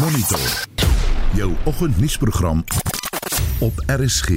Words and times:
Monitor. 0.00 0.38
Jou 1.34 1.52
oggendnuusprogram 1.64 2.64
op 3.58 3.72
RSG. 3.86 4.28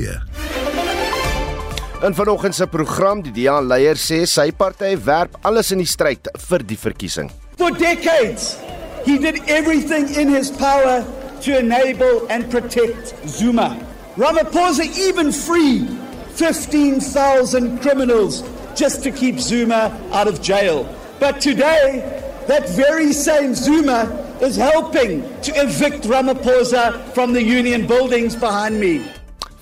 In 2.01 2.15
vanoggend 2.15 2.55
se 2.55 2.67
program 2.67 3.21
die 3.21 3.31
DA 3.31 3.57
leier 3.61 3.99
sê 3.99 4.21
sy 4.23 4.51
party 4.55 4.93
werp 5.03 5.35
alles 5.41 5.73
in 5.75 5.81
die 5.83 5.87
stryd 5.89 6.29
vir 6.45 6.63
die 6.63 6.77
verkiesing. 6.79 7.27
For 7.59 7.75
decades, 7.75 8.55
he 9.03 9.17
did 9.19 9.41
everything 9.51 10.07
in 10.15 10.31
his 10.31 10.51
power 10.51 11.03
to 11.43 11.57
enable 11.59 12.23
and 12.29 12.47
protect 12.49 13.11
Zuma. 13.27 13.75
Ramaphosa 14.15 14.87
even 14.95 15.33
freed 15.33 15.91
15,000 16.39 17.81
criminals 17.81 18.43
just 18.75 19.03
to 19.03 19.11
keep 19.11 19.39
Zuma 19.39 19.91
out 20.13 20.27
of 20.27 20.41
jail. 20.41 20.87
But 21.19 21.41
today, 21.41 21.99
that 22.47 22.69
very 22.69 23.11
same 23.11 23.55
Zuma 23.55 24.28
is 24.41 24.55
helping 24.55 25.21
to 25.41 25.51
evict 25.55 26.03
Ramaphosa 26.05 27.03
from 27.13 27.33
the 27.33 27.43
union 27.43 27.85
buildings 27.85 28.35
behind 28.35 28.79
me. 28.79 29.01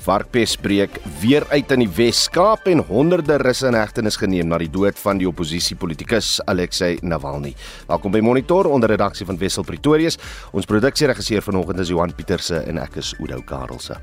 Varkpes 0.08 0.55
breek 0.55 1.02
weer 1.20 1.44
uit 1.49 1.72
in 1.76 1.84
die 1.84 1.90
Wes-Kaap 1.98 2.70
en 2.72 2.80
honderde 2.88 3.40
russe 3.41 3.68
in 3.68 3.76
hegtenis 3.76 4.16
geneem 4.21 4.48
na 4.48 4.59
die 4.62 4.70
dood 4.71 4.95
van 5.02 5.20
die 5.20 5.27
oppositiepolitikus 5.27 6.38
Alexei 6.48 6.94
Navalny. 7.02 7.55
Welkom 7.90 8.16
by 8.16 8.21
Monitor 8.23 8.70
onder 8.71 8.94
redaksie 8.94 9.27
van 9.27 9.40
Wessel 9.41 9.68
Pretorius. 9.68 10.20
Ons 10.55 10.70
produksieregisseur 10.70 11.44
vanoggend 11.44 11.84
is 11.84 11.91
Johan 11.91 12.16
Pieterse 12.16 12.62
en 12.63 12.80
ek 12.80 13.02
is 13.04 13.12
Oudo 13.20 13.41
Karelse. 13.44 13.99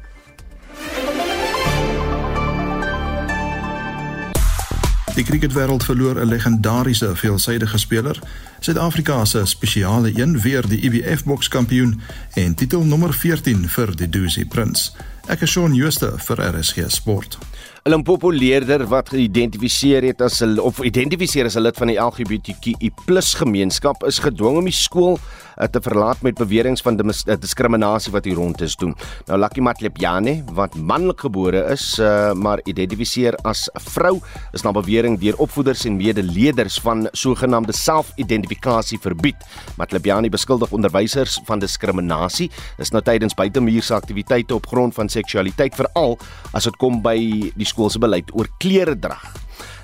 Die 5.14 5.22
cricketwêreld 5.22 5.84
verloor 5.84 6.18
'n 6.18 6.28
legendariese 6.28 7.16
veelsidige 7.16 7.78
speler. 7.78 8.18
Suid-Afrika 8.60 9.24
se 9.24 9.46
spesiale 9.46 10.10
een 10.14 10.40
weer 10.40 10.68
die 10.68 10.80
IWF 10.80 11.24
bokskampioen 11.24 12.00
en 12.34 12.54
titel 12.54 12.82
nommer 12.84 13.12
14 13.12 13.68
vir 13.68 13.96
die 13.96 14.08
Dusi 14.08 14.46
Prins. 14.46 14.96
Ek 15.26 15.40
is 15.40 15.50
Shaun 15.50 15.74
Schuster 15.74 16.18
vir 16.18 16.58
RSG 16.58 16.84
Sport. 16.86 17.38
'n 17.84 17.90
Limpopo 17.90 18.30
leerder 18.30 18.86
wat 18.86 19.08
geïdentifiseer 19.08 20.02
het 20.02 20.20
as 20.20 20.40
'n 20.42 20.58
of 20.58 20.82
identifiseer 20.82 21.44
as 21.44 21.56
'n 21.56 21.62
lid 21.62 21.76
van 21.76 21.86
die 21.86 21.98
LGBTQI+ 21.98 22.92
gemeenskap 23.36 24.04
is 24.04 24.18
gedwing 24.18 24.56
om 24.56 24.64
die 24.64 24.72
skool 24.72 25.18
uh, 25.56 25.66
te 25.66 25.80
verlaat 25.80 26.22
met 26.22 26.38
beweringe 26.38 26.82
van 26.82 26.98
uh, 26.98 27.36
diskriminasie 27.40 28.12
wat 28.12 28.24
hier 28.24 28.38
rond 28.38 28.60
is 28.60 28.76
doen. 28.76 28.94
Nou 29.26 29.38
Lucky 29.38 29.60
Matlepjane 29.60 30.36
wat 30.54 30.74
manlik 30.74 31.20
gebore 31.26 31.64
is, 31.72 31.98
uh, 31.98 32.32
maar 32.32 32.60
identifiseer 32.64 33.36
as 33.42 33.66
vrou, 33.94 34.18
is 34.52 34.62
na 34.62 34.72
bewering 34.74 35.18
deur 35.20 35.38
opvoeders 35.42 35.84
en 35.84 35.96
medeleerders 35.96 36.78
van 36.84 37.08
sogenaamde 37.12 37.72
self-identifikasie 37.72 38.98
verbied. 39.02 39.36
Matlepjane 39.76 40.30
beskuldig 40.30 40.72
onderwysers 40.72 41.40
van 41.46 41.62
diskriminasie. 41.62 42.50
Dis 42.78 42.92
nou 42.94 43.02
tydens 43.04 43.34
buitemuurse 43.34 43.94
aktiwiteite 43.94 44.54
op 44.54 44.66
grond 44.66 44.94
van 44.94 45.08
seksualiteit 45.08 45.74
veral 45.74 46.18
as 46.52 46.68
dit 46.68 46.76
kom 46.80 47.00
by 47.04 47.16
die 47.54 47.68
skool 47.68 47.90
se 47.90 48.02
beleid 48.02 48.30
oor 48.34 48.48
klere 48.58 48.96
drag. 48.98 49.24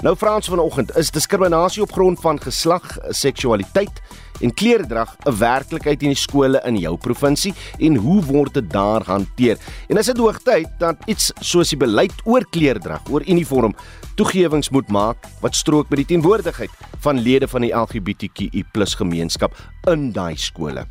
Nou 0.00 0.14
Frans 0.16 0.48
vanoggend 0.48 0.96
is 0.96 1.10
diskriminasie 1.12 1.82
op 1.82 1.92
grond 1.92 2.20
van 2.20 2.40
geslag, 2.40 2.96
seksualiteit 3.08 4.00
en 4.40 4.54
kleredrag 4.54 5.16
'n 5.26 5.38
werklikheid 5.38 6.02
in 6.02 6.14
die 6.14 6.18
skole 6.18 6.60
in 6.64 6.76
jou 6.76 6.96
provinsie 6.96 7.54
en 7.78 7.96
hoe 7.96 8.22
word 8.24 8.54
dit 8.54 8.70
daar 8.70 9.02
hanteer? 9.04 9.56
En 9.88 9.96
is 9.96 10.06
dit 10.06 10.18
hoogtyd 10.18 10.68
dat 10.78 10.96
iets 11.06 11.32
soos 11.40 11.68
die 11.68 11.78
beleid 11.78 12.14
oor 12.24 12.44
kleredrag, 12.50 13.00
oor 13.10 13.22
uniform 13.26 13.74
toegewings 14.16 14.70
moet 14.70 14.88
maak 14.88 15.16
wat 15.40 15.54
strook 15.54 15.88
met 15.88 15.96
die 15.96 16.16
teenwoordigheid 16.16 16.70
van 17.00 17.18
lede 17.18 17.48
van 17.48 17.60
die 17.60 17.72
LGBTQI+ 17.72 18.64
gemeenskap 18.96 19.56
in 19.86 20.12
daai 20.12 20.36
skole? 20.36 20.86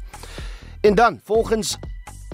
En 0.81 0.95
dan, 0.95 1.20
volgens 1.23 1.77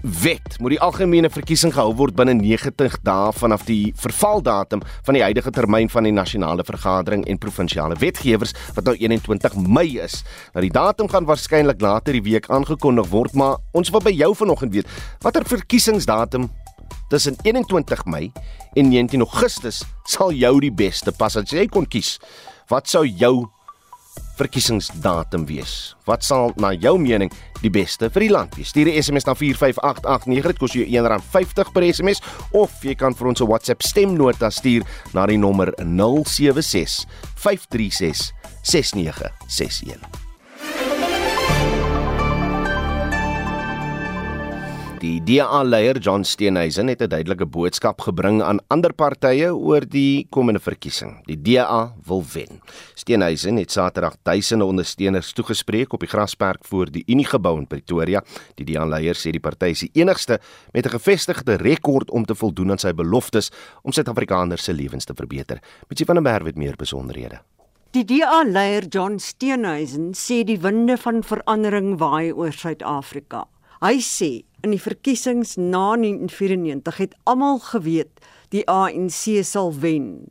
wet 0.05 0.59
moet 0.59 0.75
die 0.75 0.79
algemene 0.81 1.29
verkiesing 1.33 1.71
gehou 1.73 1.95
word 1.97 2.13
binne 2.17 2.35
90 2.37 2.99
dae 3.05 3.31
vanaf 3.33 3.63
die 3.65 3.93
vervaldatum 3.97 4.83
van 5.07 5.17
die 5.17 5.23
huidige 5.25 5.49
termyn 5.55 5.89
van 5.89 6.05
die 6.05 6.13
nasionale 6.13 6.65
vergadering 6.67 7.25
en 7.25 7.39
provinsiale 7.41 7.97
wetgewers 7.97 8.53
wat 8.75 8.85
nou 8.85 8.93
21 8.99 9.55
Mei 9.65 9.97
is. 10.03 10.21
Nou 10.53 10.61
die 10.61 10.73
datum 10.73 11.09
gaan 11.09 11.25
waarskynlik 11.25 11.81
later 11.81 12.13
die 12.13 12.21
week 12.25 12.49
aangekondig 12.53 13.09
word, 13.09 13.33
maar 13.33 13.57
ons 13.73 13.89
wil 13.89 14.03
by 14.05 14.13
jou 14.13 14.31
vanoggend 14.37 14.77
weet 14.77 14.93
watter 15.25 15.47
verkiesingsdatum 15.49 16.51
tussen 17.09 17.37
21 17.41 18.05
Mei 18.05 18.29
en 18.75 18.89
19 18.93 19.25
Augustus 19.25 19.81
sal 20.05 20.35
jou 20.37 20.59
die 20.61 20.73
beste 20.73 21.15
pas 21.17 21.37
as 21.39 21.49
jy 21.49 21.65
kon 21.65 21.89
kies. 21.89 22.19
Wat 22.69 22.89
sou 22.89 23.05
jou 23.05 23.47
verkiesingsdatum 24.35 25.45
wees? 25.49 25.95
Wat 26.05 26.23
sal 26.23 26.53
na 26.61 26.73
jou 26.73 26.97
mening 26.99 27.31
die 27.61 27.71
beste 27.73 28.09
vir 28.09 28.27
die 28.27 28.31
land 28.31 28.55
wees? 28.55 28.69
Stuur 28.69 28.87
'n 28.87 29.01
SMS 29.01 29.25
na 29.25 29.33
45889. 29.33 30.47
Dit 30.47 30.59
kos 30.59 30.73
jou 30.73 30.85
R1.50 30.85 31.71
per 31.73 31.83
SMS 31.83 32.21
of 32.51 32.71
jy 32.83 32.95
kan 32.95 33.13
vir 33.13 33.27
ons 33.27 33.41
'n 33.41 33.47
WhatsApp 33.47 33.81
stemnota 33.81 34.49
stuur 34.49 34.83
na 35.13 35.25
die 35.25 35.37
nommer 35.37 35.73
076 35.77 37.05
536 37.35 38.31
6961. 38.61 40.24
Die 45.05 45.19
DA-leier 45.21 45.99
John 46.01 46.23
Steenhuisen 46.25 46.87
het 46.87 47.01
'n 47.01 47.07
duidelike 47.07 47.45
boodskap 47.45 48.01
gebring 48.01 48.41
aan 48.41 48.59
ander 48.67 48.93
partye 48.93 49.53
oor 49.55 49.83
die 49.87 50.27
komende 50.29 50.59
verkiesing. 50.59 51.25
Die 51.25 51.41
DA 51.41 51.93
wil 52.05 52.23
wen. 52.33 52.61
Steenhuisen 52.93 53.55
het 53.57 53.71
Saterdag 53.71 54.15
duisende 54.23 54.65
ondersteuners 54.65 55.33
toegespreek 55.33 55.93
op 55.93 55.99
die 55.99 56.09
grasperk 56.09 56.65
voor 56.65 56.91
die 56.91 57.03
Uniegebou 57.05 57.59
in 57.59 57.67
Pretoria. 57.67 58.23
Die 58.55 58.65
DA-leier 58.65 59.15
sê 59.15 59.29
die 59.31 59.39
party 59.39 59.65
is 59.65 59.79
die 59.79 59.89
enigste 59.93 60.39
met 60.71 60.85
'n 60.85 60.89
gevestigde 60.89 61.55
rekord 61.55 62.11
om 62.11 62.25
te 62.25 62.35
voldoen 62.35 62.71
aan 62.71 62.79
sy 62.79 62.93
beloftes 62.93 63.51
om 63.81 63.91
Suid-Afrikaners 63.91 64.63
se 64.63 64.73
lewens 64.73 65.05
te 65.05 65.13
verbeter. 65.13 65.59
Mitsie 65.87 66.05
van 66.05 66.15
der 66.15 66.23
Merwe 66.23 66.47
het 66.47 66.57
meer 66.57 66.75
besonderhede. 66.75 67.41
Die 67.91 68.05
DA-leier 68.05 68.87
John 68.87 69.19
Steenhuisen 69.19 70.13
sê 70.13 70.43
die 70.43 70.59
winde 70.59 70.97
van 70.97 71.23
verandering 71.23 71.97
waai 71.97 72.31
oor 72.33 72.51
Suid-Afrika. 72.51 73.47
Hy 73.83 73.99
sê 73.99 74.45
in 74.65 74.73
die 74.73 74.81
verkiesings 74.81 75.55
na 75.61 75.93
1994 75.93 76.97
het 77.03 77.13
almal 77.29 77.59
geweet 77.61 78.23
die 78.53 78.63
ANC 78.71 79.45
sal 79.45 79.69
wen. 79.77 80.25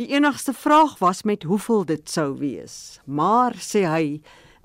Die 0.00 0.08
enigste 0.12 0.54
vraag 0.56 0.96
was 1.00 1.22
met 1.28 1.44
hoeveel 1.44 1.84
dit 1.88 2.08
sou 2.08 2.30
wees. 2.40 2.98
Maar 3.04 3.56
sê 3.60 3.84
hy 3.88 4.06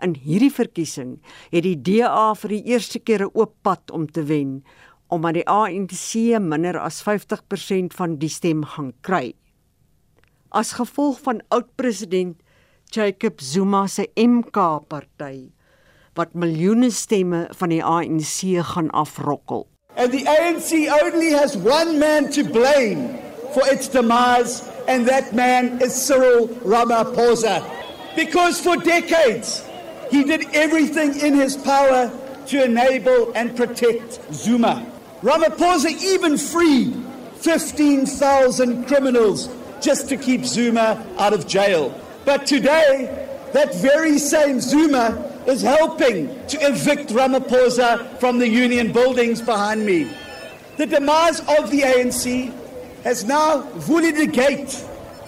in 0.04 0.16
hierdie 0.24 0.52
verkiesing 0.52 1.18
het 1.52 1.66
die 1.68 1.76
DA 1.76 2.32
vir 2.40 2.56
die 2.56 2.64
eerste 2.74 3.00
keer 3.00 3.28
'n 3.28 3.36
oop 3.36 3.54
pad 3.62 3.92
om 3.92 4.08
te 4.08 4.24
wen 4.24 4.64
omdat 5.12 5.34
die 5.34 5.48
ANC 5.48 6.40
minder 6.40 6.80
as 6.80 7.04
50% 7.04 7.94
van 7.94 8.16
die 8.16 8.30
stem 8.30 8.64
gaan 8.64 8.94
kry. 9.02 9.36
As 10.50 10.72
gevolg 10.80 11.20
van 11.20 11.42
oud-president 11.50 12.40
Jacob 12.92 13.42
Zuma 13.42 13.88
se 13.88 14.08
MK 14.16 14.88
party 14.88 15.52
wat 16.16 16.34
miljoene 16.34 16.92
stemme 16.92 17.46
van 17.58 17.70
die 17.70 17.84
ANC 17.84 18.42
gaan 18.74 18.90
afrokkel. 18.92 19.68
And 19.96 20.12
the 20.12 20.26
ANC 20.26 20.72
only 21.04 21.32
has 21.32 21.56
one 21.58 22.00
man 22.00 22.32
to 22.32 22.44
blame 22.44 23.20
for 23.54 23.64
its 23.68 23.88
demise 23.88 24.64
and 24.88 25.08
that 25.08 25.34
man 25.34 25.82
is 25.82 25.94
Cyril 25.94 26.48
Ramaphosa. 26.64 27.64
Because 28.16 28.60
for 28.60 28.78
decades 28.78 29.64
he 30.10 30.24
did 30.24 30.46
everything 30.54 31.20
in 31.20 31.34
his 31.34 31.56
power 31.56 32.12
to 32.48 32.64
enable 32.64 33.32
and 33.34 33.56
protect 33.56 34.20
Zuma. 34.34 34.86
Ramaphosa 35.22 35.92
even 36.04 36.38
freed 36.38 36.96
15,000 37.36 38.86
criminals 38.88 39.50
just 39.82 40.10
to 40.10 40.18
keep 40.18 40.46
Zuma 40.46 41.06
out 41.18 41.34
of 41.34 41.48
jail. 41.48 41.98
But 42.26 42.46
today, 42.46 43.28
that 43.54 43.74
very 43.76 44.20
same 44.20 44.60
Zuma 44.60 45.31
is 45.48 45.62
helping 45.62 46.28
to 46.48 46.58
evict 46.62 47.10
Ramaphosa 47.10 48.20
from 48.20 48.40
the 48.40 48.48
union 48.48 48.92
buildings 48.92 49.42
behind 49.42 49.86
me. 49.86 50.10
The 50.78 50.86
demise 50.86 51.40
of 51.40 51.70
the 51.72 51.82
ANC 51.82 52.54
has 53.04 53.26
now 53.26 53.62
bullied 53.88 54.16
the 54.16 54.28
gate 54.28 54.72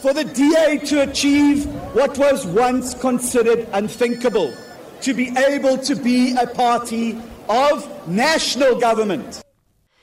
for 0.01 0.13
the 0.13 0.23
DA 0.23 0.77
to 0.85 1.01
achieve 1.01 1.65
what 1.93 2.17
was 2.17 2.45
once 2.45 2.93
considered 2.93 3.67
unthinkable 3.73 4.53
to 5.01 5.13
be 5.13 5.33
able 5.37 5.77
to 5.77 5.95
be 5.95 6.35
a 6.35 6.47
party 6.47 7.17
of 7.49 7.87
national 8.07 8.79
government. 8.79 9.41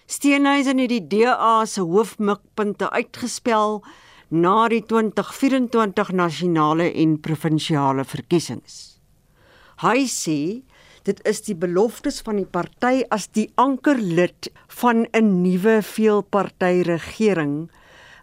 Steenhuisen 0.06 0.78
het 0.78 0.90
die 0.90 1.06
DA 1.06 1.64
se 1.64 1.80
hoofmikpunte 1.80 2.90
uitgespel 2.90 3.84
na 4.28 4.68
die 4.68 4.82
2024 4.82 6.10
nasionale 6.12 6.90
en 6.92 7.20
provinsiale 7.20 8.04
verkiesings. 8.04 8.89
Hy 9.80 10.04
sê 10.12 10.60
dit 11.06 11.20
is 11.24 11.38
die 11.46 11.54
beloftes 11.56 12.18
van 12.24 12.36
die 12.36 12.48
party 12.48 13.00
as 13.16 13.30
die 13.32 13.46
ankerlid 13.56 14.50
van 14.80 15.06
'n 15.16 15.30
nuwe 15.42 15.80
veelparty 15.80 16.82
regering 16.84 17.70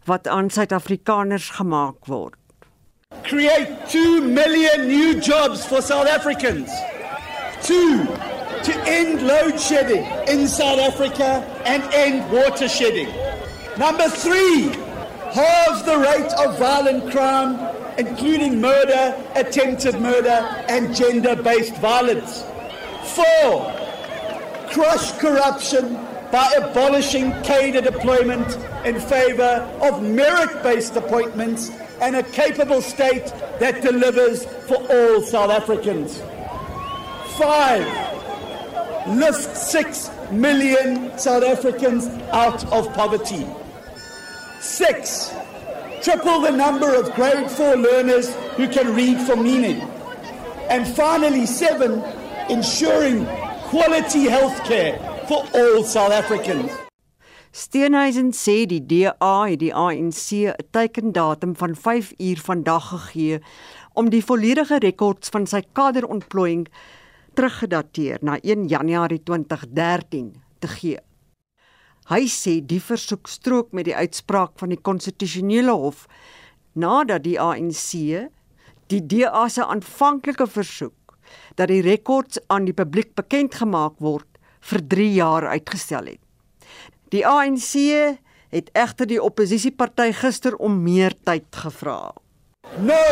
wat 0.06 0.28
aan 0.28 0.50
Suid-Afrikaners 0.50 1.50
gemaak 1.58 2.06
word. 2.06 2.38
Create 3.24 3.74
2 3.90 4.22
million 4.22 4.88
new 4.88 5.20
jobs 5.20 5.66
for 5.66 5.82
South 5.82 6.08
Africans. 6.08 6.70
2 7.64 8.06
to 8.64 8.74
end 8.86 9.22
load 9.22 9.60
shedding 9.60 10.06
in 10.28 10.48
South 10.48 10.80
Africa 10.80 11.44
and 11.66 11.84
end 11.92 12.30
water 12.32 12.68
shedding. 12.70 13.10
Number 13.78 14.10
three, 14.10 14.70
halve 15.34 15.86
the 15.86 15.98
rate 15.98 16.34
of 16.38 16.60
violent 16.60 17.10
crime, 17.12 17.58
including 17.98 18.62
murder, 18.62 19.16
attempted 19.36 20.00
murder, 20.00 20.66
and 20.70 20.96
gender 20.96 21.36
based 21.36 21.76
violence. 21.78 22.44
Four, 23.16 23.74
crush 24.72 25.12
corruption 25.14 25.96
by 26.32 26.52
abolishing 26.58 27.32
cadre 27.44 27.82
deployment 27.82 28.58
in 28.86 29.00
favour 29.00 29.68
of 29.82 30.04
merit 30.04 30.62
based 30.62 30.96
appointments 30.96 31.70
and 32.02 32.16
a 32.16 32.24
capable 32.24 32.82
state 32.82 33.26
that 33.60 33.82
delivers 33.82 34.46
for 34.68 34.76
all 34.92 35.22
South 35.22 35.50
Africans. 35.50 36.22
Five, 37.38 37.86
lift 39.08 39.56
six 39.56 40.12
million 40.32 41.18
South 41.18 41.44
Africans 41.44 42.08
out 42.32 42.64
of 42.72 42.94
poverty. 42.94 43.48
Six, 44.60 45.34
triple 46.02 46.42
the 46.42 46.52
number 46.52 46.94
of 46.94 47.14
grade 47.16 47.50
four 47.50 47.76
learners 47.76 48.34
who 48.56 48.68
can 48.68 48.94
read 48.96 49.20
for 49.22 49.36
meaning. 49.36 49.82
And 50.70 50.88
finally, 50.88 51.46
seven, 51.46 52.04
ensuring 52.50 53.26
quality 53.70 54.30
health 54.30 54.64
care 54.64 54.98
for 55.28 55.44
all 55.54 55.84
South 55.84 56.12
Africans. 56.12 56.72
Steenhuisen 57.52 58.34
sê 58.38 58.68
die 58.70 58.84
DA 58.86 59.48
het 59.50 59.60
die 59.60 59.74
ANC 59.74 60.46
'n 60.46 60.54
teikendatum 60.72 61.56
van 61.56 61.76
5 61.76 62.14
uur 62.18 62.38
vandag 62.38 62.90
gegee 62.90 63.40
om 63.94 64.10
die 64.10 64.24
volledige 64.24 64.78
rekords 64.78 65.30
van 65.30 65.48
sy 65.48 65.64
kaderontplooiing 65.74 66.68
teruggedateer 67.34 68.18
na 68.22 68.38
1 68.42 68.68
Januarie 68.68 69.24
2013 69.24 70.36
te 70.60 70.68
gee. 70.68 71.07
Hy 72.08 72.24
sê 72.32 72.62
die 72.64 72.80
versoek 72.80 73.28
strook 73.28 73.74
met 73.76 73.84
die 73.90 73.96
uitspraak 73.96 74.54
van 74.62 74.72
die 74.72 74.80
konstitusionele 74.80 75.74
hof 75.76 76.06
nadat 76.80 77.26
die 77.26 77.36
ANC 77.36 78.30
die 78.88 79.02
DA 79.12 79.48
se 79.52 79.66
aanvanklike 79.66 80.48
versoek 80.48 81.18
dat 81.60 81.68
die 81.68 81.82
rekords 81.84 82.40
aan 82.48 82.64
die 82.70 82.76
publiek 82.78 83.12
bekend 83.20 83.58
gemaak 83.60 83.98
word 84.00 84.40
vir 84.70 84.84
3 84.94 85.08
jaar 85.18 85.48
uitgestel 85.52 86.08
het. 86.14 86.22
Die 87.12 87.26
ANC 87.28 87.76
het 88.56 88.72
egter 88.72 89.10
die 89.10 89.20
oppositieparty 89.24 90.14
gister 90.16 90.56
om 90.64 90.80
meer 90.84 91.12
tyd 91.28 91.48
gevra. 91.52 92.14
No, 92.80 93.04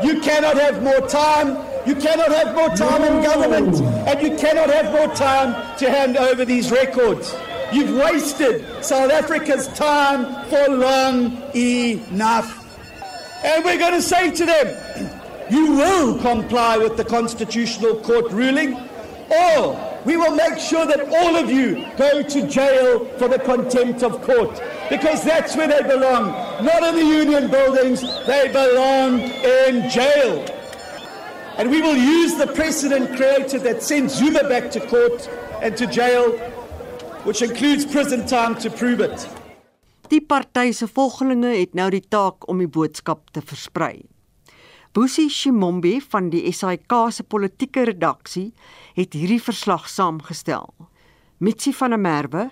you 0.00 0.16
cannot 0.24 0.56
have 0.56 0.80
more 0.80 1.04
time. 1.04 1.56
You 1.84 1.94
cannot 2.00 2.32
have 2.32 2.54
more 2.56 2.72
time 2.76 3.04
in 3.04 3.20
government, 3.22 3.76
and 4.08 4.22
you 4.24 4.32
cannot 4.40 4.72
have 4.72 4.90
more 4.90 5.12
time 5.14 5.52
to 5.78 5.92
hand 5.92 6.16
over 6.16 6.44
these 6.44 6.72
records. 6.72 7.36
You've 7.72 7.96
wasted 7.96 8.84
South 8.84 9.10
Africa's 9.10 9.66
time 9.68 10.48
for 10.48 10.68
long 10.68 11.42
enough. 11.54 12.62
And 13.44 13.64
we're 13.64 13.78
going 13.78 13.94
to 13.94 14.02
say 14.02 14.30
to 14.30 14.46
them, 14.46 15.10
you 15.50 15.72
will 15.72 16.18
comply 16.20 16.78
with 16.78 16.96
the 16.96 17.04
Constitutional 17.04 17.96
Court 17.96 18.30
ruling, 18.30 18.76
or 19.30 20.00
we 20.04 20.16
will 20.16 20.36
make 20.36 20.58
sure 20.58 20.86
that 20.86 21.00
all 21.08 21.34
of 21.34 21.50
you 21.50 21.84
go 21.96 22.22
to 22.22 22.46
jail 22.46 23.04
for 23.18 23.26
the 23.26 23.40
contempt 23.40 24.04
of 24.04 24.22
court 24.22 24.62
because 24.88 25.24
that's 25.24 25.56
where 25.56 25.66
they 25.66 25.82
belong. 25.82 26.26
Not 26.64 26.84
in 26.84 26.94
the 26.94 27.04
union 27.04 27.50
buildings, 27.50 28.02
they 28.26 28.46
belong 28.52 29.20
in 29.20 29.90
jail. 29.90 30.46
And 31.58 31.70
we 31.70 31.82
will 31.82 31.96
use 31.96 32.36
the 32.36 32.46
precedent 32.46 33.16
created 33.16 33.62
that 33.62 33.82
sends 33.82 34.14
Zuma 34.14 34.48
back 34.48 34.70
to 34.72 34.80
court 34.86 35.28
and 35.62 35.76
to 35.76 35.86
jail, 35.88 36.38
which 37.26 37.42
includes 37.42 37.84
prison 37.84 38.24
time 38.26 38.54
to 38.54 38.70
prove 38.70 39.00
it. 39.00 39.28
Die 40.08 40.20
party 40.22 40.70
se 40.72 40.86
volgelinge 40.86 41.50
het 41.58 41.74
nou 41.74 41.88
die 41.90 42.04
taak 42.08 42.46
om 42.48 42.60
die 42.62 42.70
boodskap 42.70 43.32
te 43.34 43.42
versprei. 43.42 44.04
Busi 44.94 45.26
Shimombe 45.28 45.98
van 46.08 46.30
die 46.30 46.46
SAK 46.54 46.94
se 47.12 47.26
politieke 47.26 47.82
redaksie 47.84 48.52
het 48.94 49.12
hierdie 49.18 49.42
verslag 49.42 49.88
saamgestel. 49.90 50.70
Mitsi 51.42 51.74
van 51.74 51.92
der 51.92 52.00
Merwe, 52.00 52.46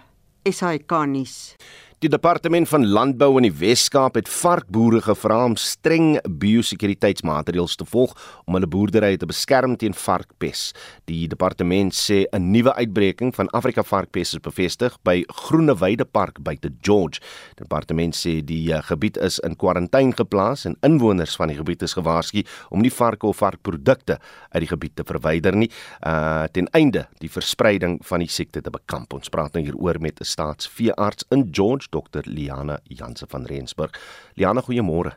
SAK 0.45 0.93
nuus. 1.09 1.55
Die 2.03 2.11
departement 2.11 2.67
van 2.69 2.83
landbou 2.91 3.37
in 3.39 3.47
die 3.47 3.55
Wes-Kaap 3.55 4.17
het 4.19 4.29
varkboere 4.29 4.99
gevra 5.05 5.37
om 5.47 5.55
streng 5.57 6.17
biosekuriteitsmaatreëls 6.43 7.77
te 7.79 7.87
volg 7.87 8.13
om 8.45 8.57
hulle 8.59 8.69
boerderye 8.69 9.17
te 9.21 9.29
beskerm 9.31 9.77
teen 9.79 9.95
varkpes. 9.95 10.73
Die 11.09 11.29
departement 11.31 11.95
sê 11.95 12.27
'n 12.33 12.51
nuwe 12.51 12.75
uitbreking 12.75 13.33
van 13.35 13.49
Afrika 13.55 13.83
varkpes 13.83 14.35
is 14.35 14.41
bevestig 14.41 14.99
by 15.05 15.25
Groenewyde 15.29 16.05
Park 16.05 16.43
buite 16.43 16.71
George. 16.83 17.21
Die 17.57 17.65
departement 17.65 18.15
sê 18.15 18.45
die 18.45 18.73
uh, 18.73 18.83
gebied 18.83 19.17
is 19.17 19.39
in 19.39 19.57
kwarantyne 19.57 20.13
geplaas 20.13 20.65
en 20.67 20.77
inwoners 20.83 21.37
van 21.37 21.49
die 21.49 21.57
gebied 21.57 21.83
is 21.83 21.95
gewaarsku 21.95 22.43
om 22.71 22.81
nie 22.81 22.93
varke 22.93 23.27
of 23.27 23.37
varkprodukte 23.37 24.19
uit 24.51 24.61
die 24.61 24.69
gebied 24.69 24.97
te 24.97 25.05
verwyder 25.05 25.57
nie, 25.57 25.71
uh 26.07 26.45
ten 26.53 26.69
einde 26.73 27.07
die 27.21 27.31
verspreiding 27.31 28.01
van 28.03 28.19
die 28.19 28.29
siekte 28.29 28.61
te 28.61 28.71
bekamp. 28.71 29.13
Ons 29.13 29.29
praat 29.29 29.55
nou 29.55 29.65
hieroor 29.65 30.01
met 30.01 30.21
'n 30.21 30.25
staatsveearts 30.25 31.25
in 31.31 31.49
George 31.51 31.89
Dr 31.95 32.27
Liana 32.27 32.81
Janse 32.91 33.29
van 33.31 33.47
Rensburg. 33.51 33.95
Liana, 34.35 34.63
goeiemôre. 34.67 35.15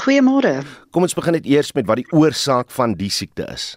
Goeiemôre. 0.00 0.60
Kom 0.94 1.06
ons 1.06 1.16
begin 1.16 1.36
net 1.38 1.48
eers 1.48 1.72
met 1.76 1.86
wat 1.88 2.00
die 2.00 2.10
oorsaak 2.14 2.72
van 2.74 2.94
die 2.98 3.10
siekte 3.12 3.46
is. 3.52 3.74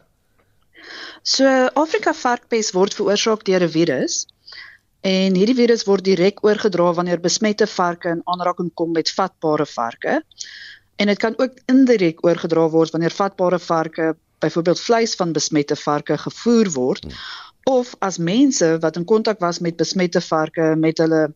So 1.27 1.45
Afrika 1.79 2.13
varkpes 2.15 2.71
word 2.75 2.95
veroorsaak 2.97 3.43
deur 3.47 3.65
'n 3.65 3.73
virus 3.73 4.25
en 5.03 5.35
hierdie 5.35 5.55
virus 5.55 5.85
word 5.87 6.03
direk 6.03 6.43
oorgedra 6.43 6.93
wanneer 6.93 7.19
besmette 7.19 7.67
varke 7.67 8.09
in 8.09 8.23
aanraking 8.25 8.71
kom 8.73 8.91
met 8.91 9.11
vatbare 9.11 9.65
varke. 9.65 10.21
En 10.97 11.07
dit 11.07 11.19
kan 11.19 11.35
ook 11.37 11.53
indirek 11.67 12.25
oorgedra 12.25 12.69
word 12.69 12.91
wanneer 12.91 13.11
vatbare 13.11 13.59
varke, 13.59 14.15
byvoorbeeld 14.39 14.79
vleis 14.79 15.15
van 15.15 15.31
besmette 15.31 15.75
varke 15.75 16.17
gevoer 16.17 16.71
word. 16.71 17.03
Hmm 17.03 17.48
of 17.69 17.93
as 18.05 18.17
mense 18.17 18.69
wat 18.81 18.97
in 18.97 19.05
kontak 19.05 19.39
was 19.39 19.59
met 19.59 19.77
besmette 19.77 20.21
varke 20.21 20.73
met 20.75 20.97
hulle 20.97 21.27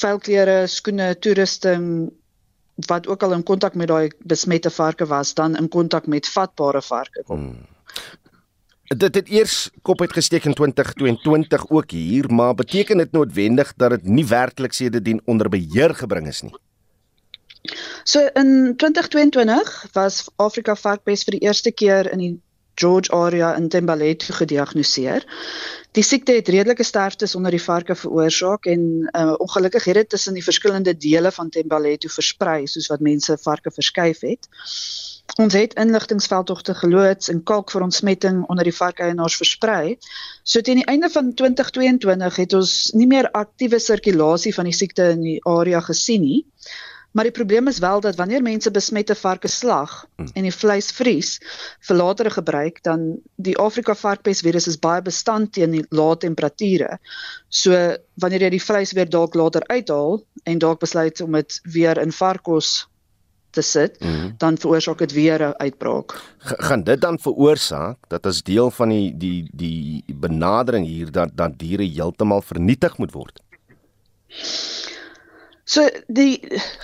vuilklere, 0.00 0.64
skoene, 0.68 1.14
toerusting 1.18 1.86
wat 2.90 3.06
ook 3.06 3.22
al 3.22 3.36
in 3.36 3.44
kontak 3.46 3.76
met 3.78 3.88
daai 3.88 4.10
besmette 4.26 4.70
varke 4.70 5.06
was, 5.06 5.34
dan 5.34 5.54
in 5.56 5.68
kontak 5.70 6.06
met 6.10 6.28
vatbare 6.28 6.82
varke 6.82 7.22
kom. 7.24 7.46
Hmm. 7.46 7.70
Dit 8.94 9.14
het 9.16 9.30
eers 9.32 9.70
kop 9.82 10.02
uitgesteek 10.04 10.44
in 10.44 10.54
2022 10.54 11.64
ook 11.70 11.90
hier, 11.90 12.28
maar 12.28 12.54
beteken 12.54 13.00
dit 13.00 13.12
noodwendig 13.12 13.72
dat 13.76 13.90
dit 13.90 14.04
nie 14.04 14.26
werklik 14.26 14.72
sedertdien 14.72 15.22
onder 15.24 15.48
beheer 15.48 15.94
gebring 15.94 16.28
is 16.28 16.42
nie? 16.42 16.52
So 18.04 18.20
in 18.36 18.76
2022 18.76 19.86
was 19.92 20.28
Afrika 20.36 20.74
varkpes 20.76 21.24
vir 21.24 21.38
die 21.38 21.46
eerste 21.48 21.72
keer 21.72 22.10
in 22.12 22.20
die 22.20 22.34
George 22.74 23.12
area 23.12 23.54
in 23.56 23.68
Tembalethu 23.68 24.32
gediagnoseer. 24.32 25.24
Die 25.94 26.02
siekte 26.02 26.34
het 26.34 26.48
redelike 26.48 26.82
sterftes 26.82 27.34
onder 27.38 27.54
die 27.54 27.62
varke 27.62 27.94
veroorsaak 27.94 28.66
en 28.66 28.86
uh, 29.06 29.34
ongelukkig 29.38 29.84
het 29.84 29.94
dit 29.94 30.08
tussen 30.08 30.34
die 30.34 30.44
verskillende 30.44 30.96
dele 30.96 31.30
van 31.32 31.50
Tembalethu 31.54 32.10
versprei 32.10 32.66
soos 32.66 32.90
wat 32.90 33.00
mense 33.00 33.36
varke 33.38 33.70
verskuif 33.70 34.24
het. 34.26 34.48
Ons 35.40 35.54
het 35.56 35.74
inligtingveldtogte 35.80 36.74
geloods 36.78 37.30
en 37.32 37.42
kalk 37.42 37.70
vir 37.70 37.82
ontsmetting 37.86 38.42
onder 38.50 38.66
die 38.68 38.74
varkeienaars 38.74 39.36
versprei. 39.40 39.96
So 40.42 40.60
teen 40.60 40.82
die 40.82 40.86
einde 40.90 41.10
van 41.10 41.32
2022 41.34 42.36
het 42.42 42.58
ons 42.58 42.74
nie 42.94 43.06
meer 43.10 43.30
aktiewe 43.30 43.78
sirkulasie 43.78 44.54
van 44.54 44.68
die 44.70 44.76
siekte 44.76 45.08
in 45.14 45.24
die 45.24 45.38
area 45.46 45.80
gesien 45.80 46.22
nie. 46.26 46.42
Maar 47.14 47.28
die 47.28 47.34
probleem 47.34 47.68
is 47.70 47.78
wel 47.78 48.00
dat 48.02 48.16
wanneer 48.18 48.42
mense 48.42 48.70
besmette 48.74 49.14
varke 49.14 49.48
slag 49.48 49.92
hmm. 50.16 50.32
en 50.34 50.46
die 50.48 50.54
vleis 50.54 50.90
vries 50.92 51.36
vir 51.86 51.96
latere 51.96 52.30
gebruik, 52.34 52.80
dan 52.82 53.04
die 53.36 53.54
Afrika 53.62 53.94
varkpes 53.94 54.42
virus 54.42 54.66
is 54.66 54.80
baie 54.82 55.02
bestand 55.02 55.52
teen 55.54 55.76
die 55.76 55.84
lae 55.94 56.16
temperature. 56.18 56.98
So 57.48 57.94
wanneer 58.18 58.48
jy 58.48 58.56
die 58.56 58.64
vleis 58.64 58.94
weer 58.98 59.06
dalk 59.10 59.38
later 59.38 59.62
uithaal 59.70 60.24
en 60.42 60.58
dalk 60.58 60.82
besluit 60.82 61.22
om 61.22 61.38
dit 61.38 61.60
weer 61.76 62.02
in 62.02 62.12
varkos 62.12 62.88
te 63.54 63.62
sit, 63.62 64.00
mm. 64.02 64.34
dan 64.42 64.58
veroorsaak 64.58 64.98
dit 64.98 65.12
weer 65.14 65.38
'n 65.38 65.54
uitbraak. 65.62 66.18
G 66.38 66.58
gaan 66.66 66.82
dit 66.82 67.00
dan 67.00 67.18
veroorsaak 67.18 67.98
dat 68.08 68.26
as 68.26 68.42
deel 68.42 68.70
van 68.70 68.88
die 68.88 69.14
die 69.16 69.50
die 69.52 70.04
benadering 70.08 70.86
hier 70.86 71.12
dat 71.12 71.30
dat 71.34 71.58
diere 71.58 71.86
heeltemal 71.86 72.42
vernietig 72.42 72.98
moet 72.98 73.12
word? 73.12 73.40
So 75.64 75.88
die 76.12 76.42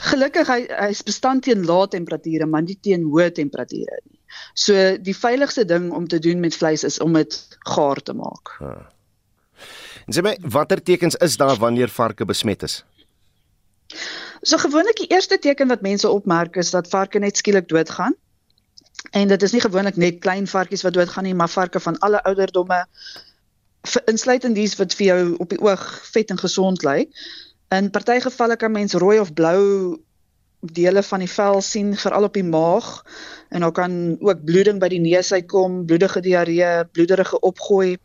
gelukkig 0.09 0.49
hy 0.49 0.61
hy's 0.73 1.03
bestand 1.05 1.45
teen 1.45 1.67
lae 1.69 1.89
temperature 1.93 2.47
maar 2.49 2.65
nie 2.65 2.79
teen 2.81 3.05
hoë 3.13 3.29
temperature 3.37 3.99
nie. 4.07 4.21
So 4.55 4.97
die 4.97 5.17
veiligigste 5.17 5.67
ding 5.69 5.91
om 5.93 6.09
te 6.09 6.19
doen 6.19 6.41
met 6.41 6.57
vleis 6.57 6.85
is 6.87 7.01
om 7.01 7.19
dit 7.19 7.37
gaar 7.75 8.01
te 8.01 8.15
maak. 8.17 8.55
Ha. 8.61 8.73
En 10.07 10.17
sê 10.17 10.25
my 10.25 10.37
watter 10.57 10.81
tekens 10.83 11.19
is 11.21 11.37
daar 11.37 11.61
wanneer 11.61 11.93
varke 11.93 12.25
besmet 12.25 12.65
is? 12.67 12.81
So 14.43 14.57
gewoonlik 14.57 14.97
die 15.03 15.11
eerste 15.13 15.39
teken 15.39 15.69
wat 15.69 15.85
mense 15.85 16.09
opmerk 16.09 16.57
is 16.57 16.73
dat 16.73 16.89
varke 16.89 17.21
net 17.21 17.37
skielik 17.37 17.69
doodgaan. 17.69 18.17
En 19.13 19.29
dit 19.29 19.43
is 19.43 19.53
nie 19.53 19.61
gewoonlik 19.61 19.97
net 19.97 20.21
klein 20.25 20.47
varkies 20.49 20.83
wat 20.87 20.97
doodgaan 20.97 21.25
nie, 21.29 21.35
maar 21.35 21.49
varke 21.53 21.81
van 21.81 21.99
alle 21.99 22.23
ouderdomme 22.23 22.87
insluitend 24.05 24.55
dies 24.55 24.77
wat 24.77 24.95
vir 24.95 25.07
jou 25.07 25.21
op 25.41 25.53
die 25.53 25.61
oog 25.61 25.85
vet 26.13 26.31
en 26.31 26.41
gesond 26.41 26.83
lyk. 26.85 27.13
In 27.71 27.91
party 27.91 28.19
gevalle 28.21 28.57
kan 28.57 28.73
mens 28.73 28.97
rooi 28.99 29.19
of 29.23 29.33
blou 29.33 29.61
dele 30.61 31.03
van 31.03 31.23
die 31.23 31.31
vel 31.31 31.61
sien 31.65 31.93
veral 31.97 32.27
op 32.27 32.35
die 32.35 32.45
maag 32.45 32.89
en 33.49 33.65
daar 33.65 33.73
kan 33.73 33.93
ook 34.21 34.45
bloeding 34.45 34.81
by 34.83 34.89
die 34.93 35.00
neus 35.00 35.33
uitkom, 35.33 35.85
bloedige 35.87 36.21
diarree, 36.21 36.85
bloederige 36.93 37.41
opgooi. 37.41 37.97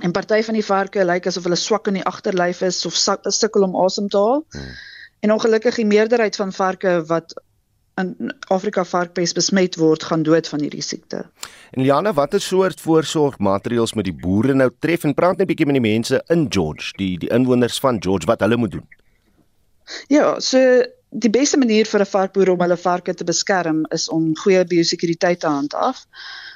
En 0.00 0.14
party 0.14 0.42
van 0.46 0.54
die 0.54 0.64
varke 0.64 1.04
lyk 1.04 1.26
asof 1.26 1.48
hulle 1.48 1.58
swak 1.58 1.90
in 1.90 1.98
die 1.98 2.06
agterlyf 2.06 2.62
is 2.62 2.84
of 2.86 2.96
sukkel 3.34 3.66
om 3.66 3.76
asem 3.82 4.08
te 4.08 4.18
haal. 4.18 4.44
Hmm. 4.54 4.72
En 5.20 5.34
ongelukkig 5.34 5.74
die 5.82 5.86
meerderheid 5.86 6.36
van 6.36 6.52
varke 6.52 7.00
wat 7.06 7.34
in 7.98 8.32
Afrika 8.54 8.84
varkpes 8.84 9.34
besmet 9.36 9.76
word, 9.76 10.04
gaan 10.06 10.22
dood 10.22 10.48
van 10.48 10.62
hierdie 10.64 10.84
siekte. 10.84 11.24
En 11.74 11.82
Liana, 11.82 12.12
watter 12.16 12.40
soort 12.40 12.80
voorsorgmaatreëls 12.80 13.94
moet 13.98 14.08
die 14.08 14.16
boere 14.22 14.54
nou 14.54 14.70
tref 14.84 15.04
en 15.04 15.14
praat 15.14 15.38
net 15.38 15.46
'n 15.46 15.50
bietjie 15.52 15.66
met 15.66 15.80
die 15.80 15.88
mense 15.88 16.22
in 16.28 16.46
George, 16.48 16.92
die 16.98 17.18
die 17.18 17.30
inwoners 17.30 17.80
van 17.80 18.02
George 18.02 18.26
wat 18.26 18.40
hulle 18.40 18.56
moet 18.56 18.72
doen? 18.72 18.86
Ja, 20.08 20.40
so 20.40 20.58
die 21.10 21.30
beste 21.30 21.58
manier 21.58 21.86
vir 21.86 22.00
'n 22.00 22.12
varkboer 22.12 22.50
om 22.50 22.60
hulle 22.60 22.76
varke 22.76 23.14
te 23.14 23.24
beskerm 23.24 23.86
is 23.90 24.08
om 24.08 24.36
goeie 24.36 24.64
biosekuriteit 24.64 25.40
te 25.40 25.46
handhaaf. 25.48 26.04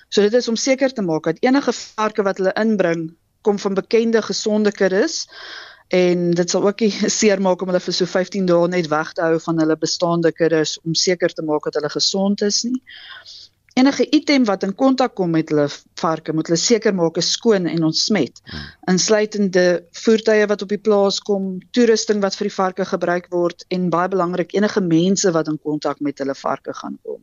So 0.08 0.20
dit 0.20 0.34
is 0.34 0.48
om 0.48 0.56
seker 0.56 0.92
te 0.92 1.02
maak 1.02 1.24
dat 1.24 1.40
enige 1.40 1.72
varke 1.72 2.22
wat 2.22 2.36
hulle 2.36 2.52
inbring 2.60 3.14
kom 3.42 3.58
van 3.58 3.74
bekende 3.74 4.22
gesonde 4.22 4.72
kuddes 4.72 5.26
en 5.92 6.30
dit 6.30 6.50
sal 6.50 6.64
ook 6.64 6.80
nie 6.80 6.92
seer 7.20 7.40
maak 7.44 7.62
om 7.62 7.68
hulle 7.68 7.84
vir 7.84 7.94
so 7.96 8.08
15 8.08 8.46
dae 8.48 8.68
net 8.72 8.88
weg 8.88 9.12
te 9.12 9.24
hou 9.26 9.38
van 9.46 9.60
hulle 9.60 9.76
bestaande 9.76 10.32
kuddes 10.32 10.78
om 10.86 10.96
seker 10.96 11.34
te 11.36 11.44
maak 11.44 11.68
dat 11.68 11.76
hulle 11.80 11.92
gesond 11.92 12.44
is 12.48 12.62
nie. 12.68 12.80
Enige 13.76 14.04
item 14.12 14.44
wat 14.44 14.64
in 14.66 14.74
kontak 14.76 15.14
kom 15.16 15.30
met 15.32 15.48
hulle 15.48 15.64
varke, 16.00 16.32
moet 16.36 16.48
hulle 16.48 16.60
seker 16.60 16.92
maak 16.96 17.16
is 17.20 17.30
skoon 17.36 17.68
en 17.68 17.86
ontsmet. 17.88 18.42
Insluitende 18.88 19.64
voertuie 20.04 20.48
wat 20.48 20.64
op 20.64 20.72
die 20.74 20.80
plaas 20.80 21.20
kom, 21.24 21.54
toerusting 21.72 22.20
wat 22.24 22.36
vir 22.36 22.50
die 22.50 22.56
varke 22.56 22.88
gebruik 22.88 23.30
word 23.32 23.64
en 23.72 23.88
baie 23.92 24.12
belangrik 24.12 24.52
enige 24.56 24.84
mense 24.84 25.32
wat 25.32 25.48
in 25.48 25.60
kontak 25.60 26.04
met 26.04 26.20
hulle 26.20 26.36
varke 26.36 26.76
gaan 26.76 26.98
kom. 27.02 27.22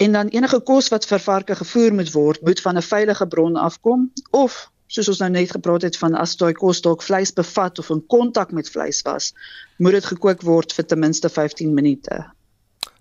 En 0.00 0.16
dan 0.16 0.32
enige 0.32 0.60
kos 0.64 0.88
wat 0.94 1.04
vir 1.10 1.20
varke 1.20 1.56
gevoer 1.60 1.96
moet 2.00 2.12
word, 2.12 2.42
moet 2.44 2.60
van 2.64 2.76
'n 2.76 2.88
veilige 2.92 3.26
bron 3.26 3.56
afkom 3.56 4.12
of 4.30 4.68
soos 4.88 5.08
ons 5.12 5.20
nou 5.22 5.30
net 5.30 5.52
gepraat 5.52 5.84
het 5.86 5.96
van 6.00 6.16
as 6.18 6.36
daai 6.40 6.52
kos 6.56 6.80
dalk 6.84 7.04
vleis 7.04 7.32
bevat 7.36 7.78
of 7.78 7.90
in 7.94 8.02
kontak 8.06 8.52
met 8.56 8.70
vleis 8.72 9.02
was, 9.06 9.32
moet 9.78 9.98
dit 9.98 10.10
gekook 10.12 10.42
word 10.42 10.72
vir 10.72 10.88
ten 10.88 11.00
minste 11.04 11.28
15 11.28 11.74
minute. 11.74 12.24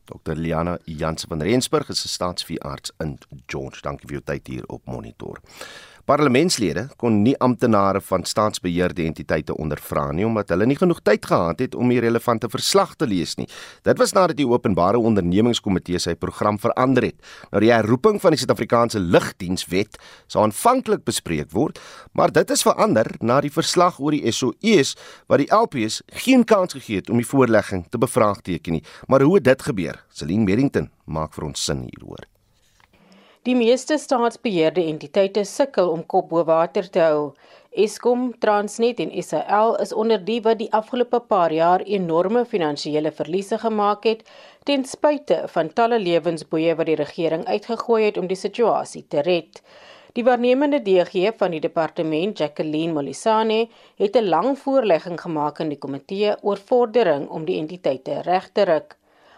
Dr. 0.08 0.36
Liana 0.40 0.78
Jansen 0.86 1.30
van 1.30 1.42
Rensburg 1.44 1.90
is 1.90 2.06
'n 2.06 2.08
staatsveearts 2.08 2.92
in 3.00 3.18
George. 3.48 3.82
Dankie 3.82 4.08
vir 4.08 4.20
jou 4.20 4.26
tyd 4.26 4.48
hier 4.48 4.66
op 4.68 4.86
Monitor. 4.86 5.42
Parlementslede 6.08 6.86
kon 6.96 7.18
nie 7.20 7.34
amptenare 7.44 8.00
van 8.00 8.24
staatsbeheerde 8.24 9.04
entiteite 9.04 9.52
ondervra 9.60 10.06
nie 10.16 10.24
omdat 10.24 10.54
hulle 10.54 10.64
nie 10.70 10.78
genoeg 10.80 11.02
tyd 11.04 11.26
gehad 11.28 11.60
het 11.60 11.74
om 11.76 11.90
die 11.92 12.00
relevante 12.00 12.48
verslag 12.48 12.94
te 12.96 13.10
lees 13.12 13.36
nie. 13.36 13.48
Dit 13.84 14.00
was 14.00 14.16
nadat 14.16 14.40
die 14.40 14.48
openbare 14.48 15.02
ondernemingskomitee 15.04 16.00
sy 16.00 16.14
program 16.16 16.62
verander 16.64 17.10
het. 17.10 17.18
Nou 17.52 17.60
die 17.60 17.74
herroeping 17.74 18.22
van 18.24 18.32
die 18.32 18.40
Suid-Afrikaanse 18.40 19.02
Lugdienswet 19.04 20.00
sou 20.32 20.46
aanvanklik 20.46 21.04
bespreek 21.04 21.52
word, 21.52 21.84
maar 22.16 22.32
dit 22.32 22.56
is 22.56 22.64
verander 22.64 23.12
na 23.20 23.42
die 23.44 23.52
verslag 23.52 24.00
oor 24.00 24.16
die 24.16 24.32
SOE's 24.32 24.96
wat 25.28 25.44
die 25.44 25.52
LPS 25.52 26.00
geen 26.24 26.48
kans 26.48 26.80
gegee 26.80 27.04
het 27.04 27.12
om 27.12 27.20
die 27.20 27.28
voorlegging 27.28 27.84
te 27.92 28.00
bevraagteken 28.00 28.80
nie. 28.80 28.86
Maar 29.12 29.28
hoe 29.28 29.36
het 29.42 29.52
dit 29.52 29.70
gebeur? 29.74 30.06
Celine 30.08 30.48
Merrington 30.48 30.88
maak 31.04 31.36
vir 31.36 31.52
ons 31.52 31.68
sin 31.68 31.84
hieroor. 31.92 32.24
Die 33.48 33.56
meeste 33.56 33.96
staatsbeheerde 33.96 34.84
entiteite 34.92 35.46
sukkel 35.48 35.88
om 35.88 36.02
kop 36.14 36.26
bo 36.34 36.42
water 36.48 36.88
te 36.92 37.00
hou. 37.00 37.20
Eskom, 37.84 38.26
Transnet 38.44 39.00
en 39.00 39.14
SAL 39.24 39.78
is 39.84 39.94
onder 40.04 40.20
die 40.30 40.42
wat 40.48 40.60
die 40.60 40.68
afgelope 40.80 41.22
paar 41.30 41.56
jaar 41.56 41.86
enorme 41.98 42.42
finansiële 42.56 43.14
verliese 43.22 43.62
gemaak 43.62 44.04
het 44.10 44.26
ten 44.68 44.84
spyte 44.84 45.40
van 45.56 45.72
talle 45.80 46.02
lewensboeye 46.04 46.76
wat 46.76 46.92
die 46.92 46.98
regering 47.00 47.48
uitgegooi 47.48 48.02
het 48.10 48.20
om 48.20 48.28
die 48.28 48.42
situasie 48.44 49.06
te 49.08 49.24
red. 49.30 49.64
Die 50.20 50.28
waarnemende 50.28 50.84
DG 50.84 51.32
van 51.40 51.56
die 51.56 51.64
departement, 51.64 52.36
Jacqueline 52.44 53.00
Molisane, 53.00 53.70
het 53.96 54.18
'n 54.18 54.28
lang 54.28 54.60
voorlegging 54.60 55.22
gemaak 55.22 55.62
aan 55.62 55.72
die 55.72 55.84
komitee 55.88 56.36
oor 56.42 56.60
vordering 56.60 57.30
om 57.30 57.46
die 57.46 57.60
entiteite 57.64 58.22
reg 58.28 58.52
te 58.52 58.68
ruk 58.74 58.98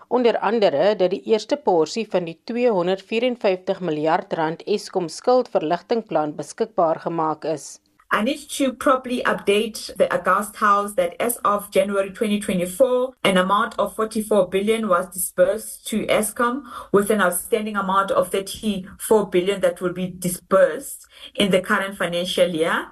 onder 0.09 0.37
andere 0.37 0.95
dat 0.97 1.13
die 1.13 1.21
eerste 1.29 1.57
porsie 1.57 2.05
van 2.09 2.25
die 2.25 2.37
254 2.51 3.79
miljard 3.79 4.33
rand 4.33 4.63
Eskom 4.65 5.07
skuldverligtingplan 5.07 6.33
beskikbaar 6.35 6.99
gemaak 7.05 7.45
is. 7.45 7.67
I 8.11 8.23
need 8.23 8.49
to 8.49 8.73
properly 8.73 9.21
update 9.23 9.95
the 9.97 10.11
August 10.11 10.55
House 10.55 10.93
that 10.93 11.15
as 11.21 11.37
of 11.45 11.69
January 11.69 12.09
2024, 12.09 13.13
an 13.23 13.37
amount 13.37 13.77
of 13.77 13.95
44 13.95 14.49
billion 14.49 14.87
was 14.87 15.13
disbursed 15.13 15.85
to 15.89 16.07
ESCOM 16.07 16.63
with 16.91 17.11
an 17.11 17.21
outstanding 17.21 17.75
amount 17.75 18.09
of 18.09 18.31
34 18.31 19.29
billion 19.29 19.61
that 19.61 19.79
will 19.79 19.93
be 19.93 20.07
disbursed 20.07 21.05
in 21.35 21.51
the 21.51 21.61
current 21.61 21.97
financial 21.97 22.49
year. 22.49 22.87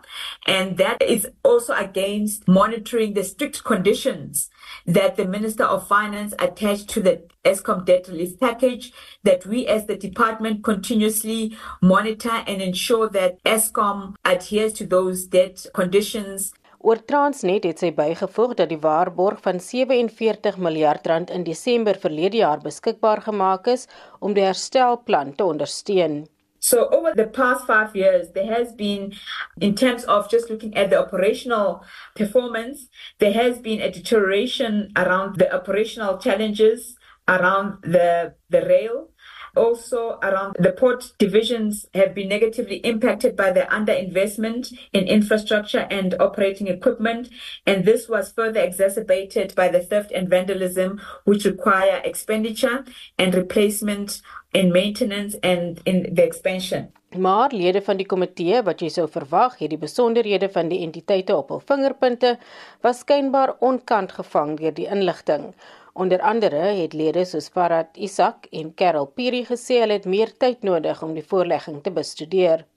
And 0.46 0.78
that 0.78 1.02
is 1.02 1.28
also 1.44 1.74
against 1.74 2.48
monitoring 2.48 3.16
the 3.16 3.24
strict 3.24 3.64
conditions 3.64 4.52
that 4.86 5.16
the 5.16 5.26
Minister 5.26 5.64
of 5.64 5.88
Finance 5.88 6.36
attached 6.38 6.90
to 6.90 7.02
the 7.02 7.24
ESCOM 7.50 7.86
debt 7.86 8.08
relief 8.08 8.38
package, 8.40 8.92
that 9.24 9.46
we 9.46 9.66
as 9.68 9.86
the 9.88 9.98
department 9.98 10.64
continuously 10.64 11.58
monitor 11.82 12.44
and 12.48 12.62
ensure 12.62 13.10
that 13.10 13.44
ESCOM 13.44 14.16
adheres 14.26 14.74
to 14.74 14.86
those 14.86 15.26
debt 15.26 15.66
conditions. 15.74 16.54
Oor 16.78 17.00
Transnet 17.10 17.66
het 17.66 17.82
sy 17.82 17.90
bygevoeg 17.98 18.54
dat 18.60 18.70
die 18.70 18.80
waarborg 18.80 19.42
van 19.44 19.60
47 19.60 20.60
miljard 20.62 21.08
rand 21.10 21.34
in 21.34 21.44
Desember 21.44 21.98
verlede 22.00 22.44
jaar 22.44 22.62
beskikbaar 22.62 23.24
gemaak 23.26 23.68
is 23.74 23.88
om 24.20 24.36
die 24.38 24.46
herstelplan 24.46 25.34
te 25.36 25.44
ondersteun. 25.44 26.26
So 26.60 26.88
over 26.92 27.14
the 27.16 27.28
past 27.28 27.66
five 27.66 27.96
years, 27.96 28.32
there 28.34 28.52
has 28.54 28.74
been, 28.76 29.14
in 29.62 29.76
terms 29.76 30.06
of 30.06 30.30
just 30.30 30.50
looking 30.50 30.76
at 30.76 30.90
the 30.90 31.00
operational 31.00 31.84
performance, 32.16 32.90
there 33.20 33.32
has 33.32 33.60
been 33.60 33.80
a 33.82 33.92
deterioration 33.92 34.92
around 34.96 35.38
the 35.38 35.54
operational 35.54 36.18
challenges 36.18 36.97
around 37.28 37.82
the 37.84 38.34
the 38.50 38.62
rail. 38.66 39.10
Also, 39.56 40.20
around 40.22 40.56
the 40.60 40.72
port 40.72 41.14
divisions 41.18 41.88
have 41.96 42.14
been 42.14 42.30
negatively 42.30 42.76
impacted 42.78 43.36
by 43.36 43.52
the 43.52 43.62
underinvestment 43.62 44.72
in 44.94 45.08
infrastructure 45.08 45.88
and 45.90 46.14
operating 46.20 46.68
equipment. 46.68 47.30
And 47.66 47.84
this 47.84 48.08
was 48.08 48.32
further 48.32 48.60
exacerbated 48.60 49.56
by 49.56 49.70
the 49.70 49.80
theft 49.80 50.12
and 50.12 50.30
vandalism, 50.30 51.02
which 51.26 51.46
require 51.46 52.02
expenditure 52.04 52.86
and 53.18 53.34
replacement 53.34 54.22
in 54.54 54.72
maintenance 54.72 55.36
and 55.42 55.82
in 55.86 56.14
the 56.14 56.24
expansion. 56.24 56.92
Maar 57.18 57.52
lede 57.54 57.82
van 57.82 57.98
die 57.98 58.06
komitee 58.06 58.62
wat 58.68 58.82
jy 58.84 58.90
sou 58.92 59.08
verwag 59.10 59.56
het 59.62 59.72
die 59.72 59.80
besonderhede 59.80 60.50
van 60.52 60.68
die 60.68 60.82
entiteite 60.84 61.36
op 61.36 61.50
hul 61.54 61.62
vingerpunte 61.64 62.36
was 62.84 63.00
skynbaar 63.06 63.56
onkant 63.64 64.12
gevang 64.12 64.58
deur 64.60 64.76
die 64.76 64.90
inligting. 64.92 65.54
Onder 65.98 66.20
andere 66.22 66.56
het 66.56 66.94
lede 66.94 67.26
soos 67.26 67.48
Farad 67.50 67.96
Isak 67.98 68.46
en 68.52 68.74
Carol 68.76 69.08
Piri 69.18 69.40
gesê 69.46 69.80
hulle 69.82 69.96
het 69.98 70.06
meer 70.06 70.30
tyd 70.38 70.62
nodig 70.62 71.00
om 71.02 71.16
die 71.18 71.24
voorlegging 71.26 71.80
te 71.82 71.90
bestudeer. 71.92 72.68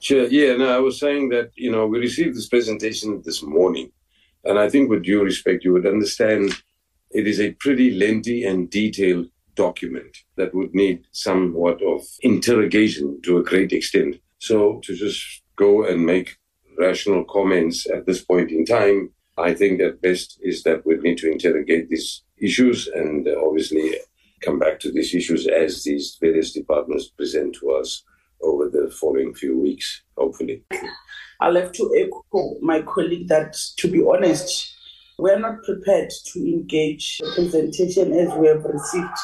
Sure, 0.00 0.26
yeah, 0.28 0.56
no, 0.58 0.66
I 0.66 0.80
was 0.82 0.98
saying 0.98 1.30
that, 1.30 1.52
you 1.54 1.70
know, 1.70 1.86
we 1.86 2.00
received 2.00 2.34
this 2.34 2.48
presentation 2.48 3.22
this 3.22 3.42
morning 3.42 3.92
and 4.44 4.58
I 4.58 4.68
think 4.68 4.90
with 4.90 5.04
due 5.04 5.22
respect 5.22 5.62
you 5.62 5.72
would 5.72 5.86
understand 5.86 6.50
it 7.10 7.28
is 7.28 7.38
a 7.38 7.54
pretty 7.60 7.94
lengthy 7.94 8.42
and 8.42 8.68
detailed 8.70 9.30
document 9.54 10.24
that 10.36 10.52
would 10.52 10.74
need 10.74 11.06
somewhat 11.12 11.80
of 11.80 12.02
interrogation 12.22 13.20
to 13.22 13.38
a 13.38 13.44
great 13.44 13.72
extent. 13.72 14.16
So 14.38 14.80
to 14.82 14.96
just 14.96 15.22
go 15.54 15.86
and 15.86 16.04
make 16.04 16.36
rational 16.76 17.22
comments 17.22 17.86
at 17.88 18.04
this 18.04 18.24
point 18.24 18.50
in 18.50 18.64
time, 18.64 19.10
I 19.36 19.54
think 19.54 19.80
that 19.80 20.00
best 20.00 20.38
is 20.42 20.62
that 20.62 20.86
we 20.86 20.96
need 20.96 21.18
to 21.18 21.30
interrogate 21.30 21.88
these 21.88 22.22
issues 22.38 22.86
and 22.88 23.26
obviously 23.28 23.96
come 24.42 24.58
back 24.58 24.78
to 24.80 24.92
these 24.92 25.14
issues 25.14 25.46
as 25.46 25.82
these 25.82 26.16
various 26.20 26.52
departments 26.52 27.08
present 27.08 27.56
to 27.56 27.70
us 27.72 28.04
over 28.42 28.68
the 28.68 28.90
following 28.90 29.34
few 29.34 29.58
weeks, 29.58 30.02
hopefully. 30.16 30.62
I'll 31.40 31.56
have 31.56 31.72
to 31.72 31.94
echo 31.98 32.54
my 32.60 32.82
colleague 32.82 33.28
that, 33.28 33.56
to 33.78 33.90
be 33.90 34.04
honest, 34.06 34.72
we 35.18 35.30
are 35.30 35.38
not 35.38 35.62
prepared 35.64 36.10
to 36.32 36.38
engage 36.40 37.18
the 37.18 37.32
presentation 37.34 38.12
as 38.12 38.32
we 38.34 38.48
have 38.48 38.64
received 38.64 39.18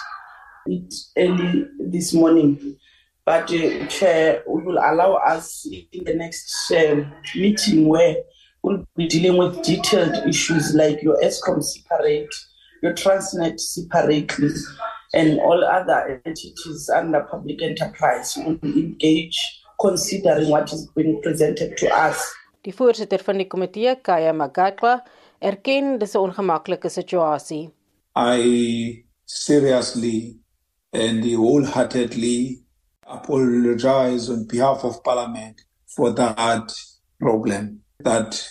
it 0.66 0.94
early 1.16 1.66
this 1.78 2.14
morning. 2.14 2.76
But 3.24 3.52
uh, 3.52 3.86
Chair 3.86 4.42
will 4.46 4.78
allow 4.78 5.14
us 5.14 5.66
in 5.92 6.04
the 6.04 6.14
next 6.14 6.70
uh, 6.72 7.04
meeting 7.36 7.86
where 7.86 8.16
we'll 8.62 8.86
be 8.96 9.06
dealing 9.06 9.36
with 9.38 9.62
detailed 9.62 10.14
issues 10.26 10.74
like 10.74 11.02
your 11.02 11.16
ESCOM 11.22 11.62
separate, 11.62 12.34
your 12.82 12.92
Transnet 12.92 13.58
separately, 13.58 14.26
and 15.14 15.40
all 15.40 15.64
other 15.64 16.22
entities 16.24 16.90
under 16.94 17.20
public 17.30 17.62
enterprise 17.62 18.36
will 18.36 18.58
engage 18.62 19.38
considering 19.80 20.48
what 20.50 20.72
is 20.72 20.88
being 20.94 21.20
presented 21.22 21.76
to 21.78 21.88
us. 21.88 22.36
Die 22.62 22.72
voorsitter 22.72 23.22
van 23.24 23.38
die 23.40 23.46
komitee, 23.48 23.94
Kaya 24.02 24.32
Magatla, 24.32 25.00
erken 25.40 25.98
dis 25.98 26.14
'n 26.14 26.18
ongemaklike 26.18 26.88
situasie. 26.88 27.70
I 28.16 29.04
seriously 29.24 30.36
and 30.92 31.24
wholeheartedly 31.24 32.62
apologize 33.06 34.28
on 34.28 34.46
behalf 34.46 34.84
of 34.84 35.02
Parliament 35.02 35.64
for 35.86 36.12
that 36.14 36.72
problem. 37.18 37.82
That, 38.04 38.42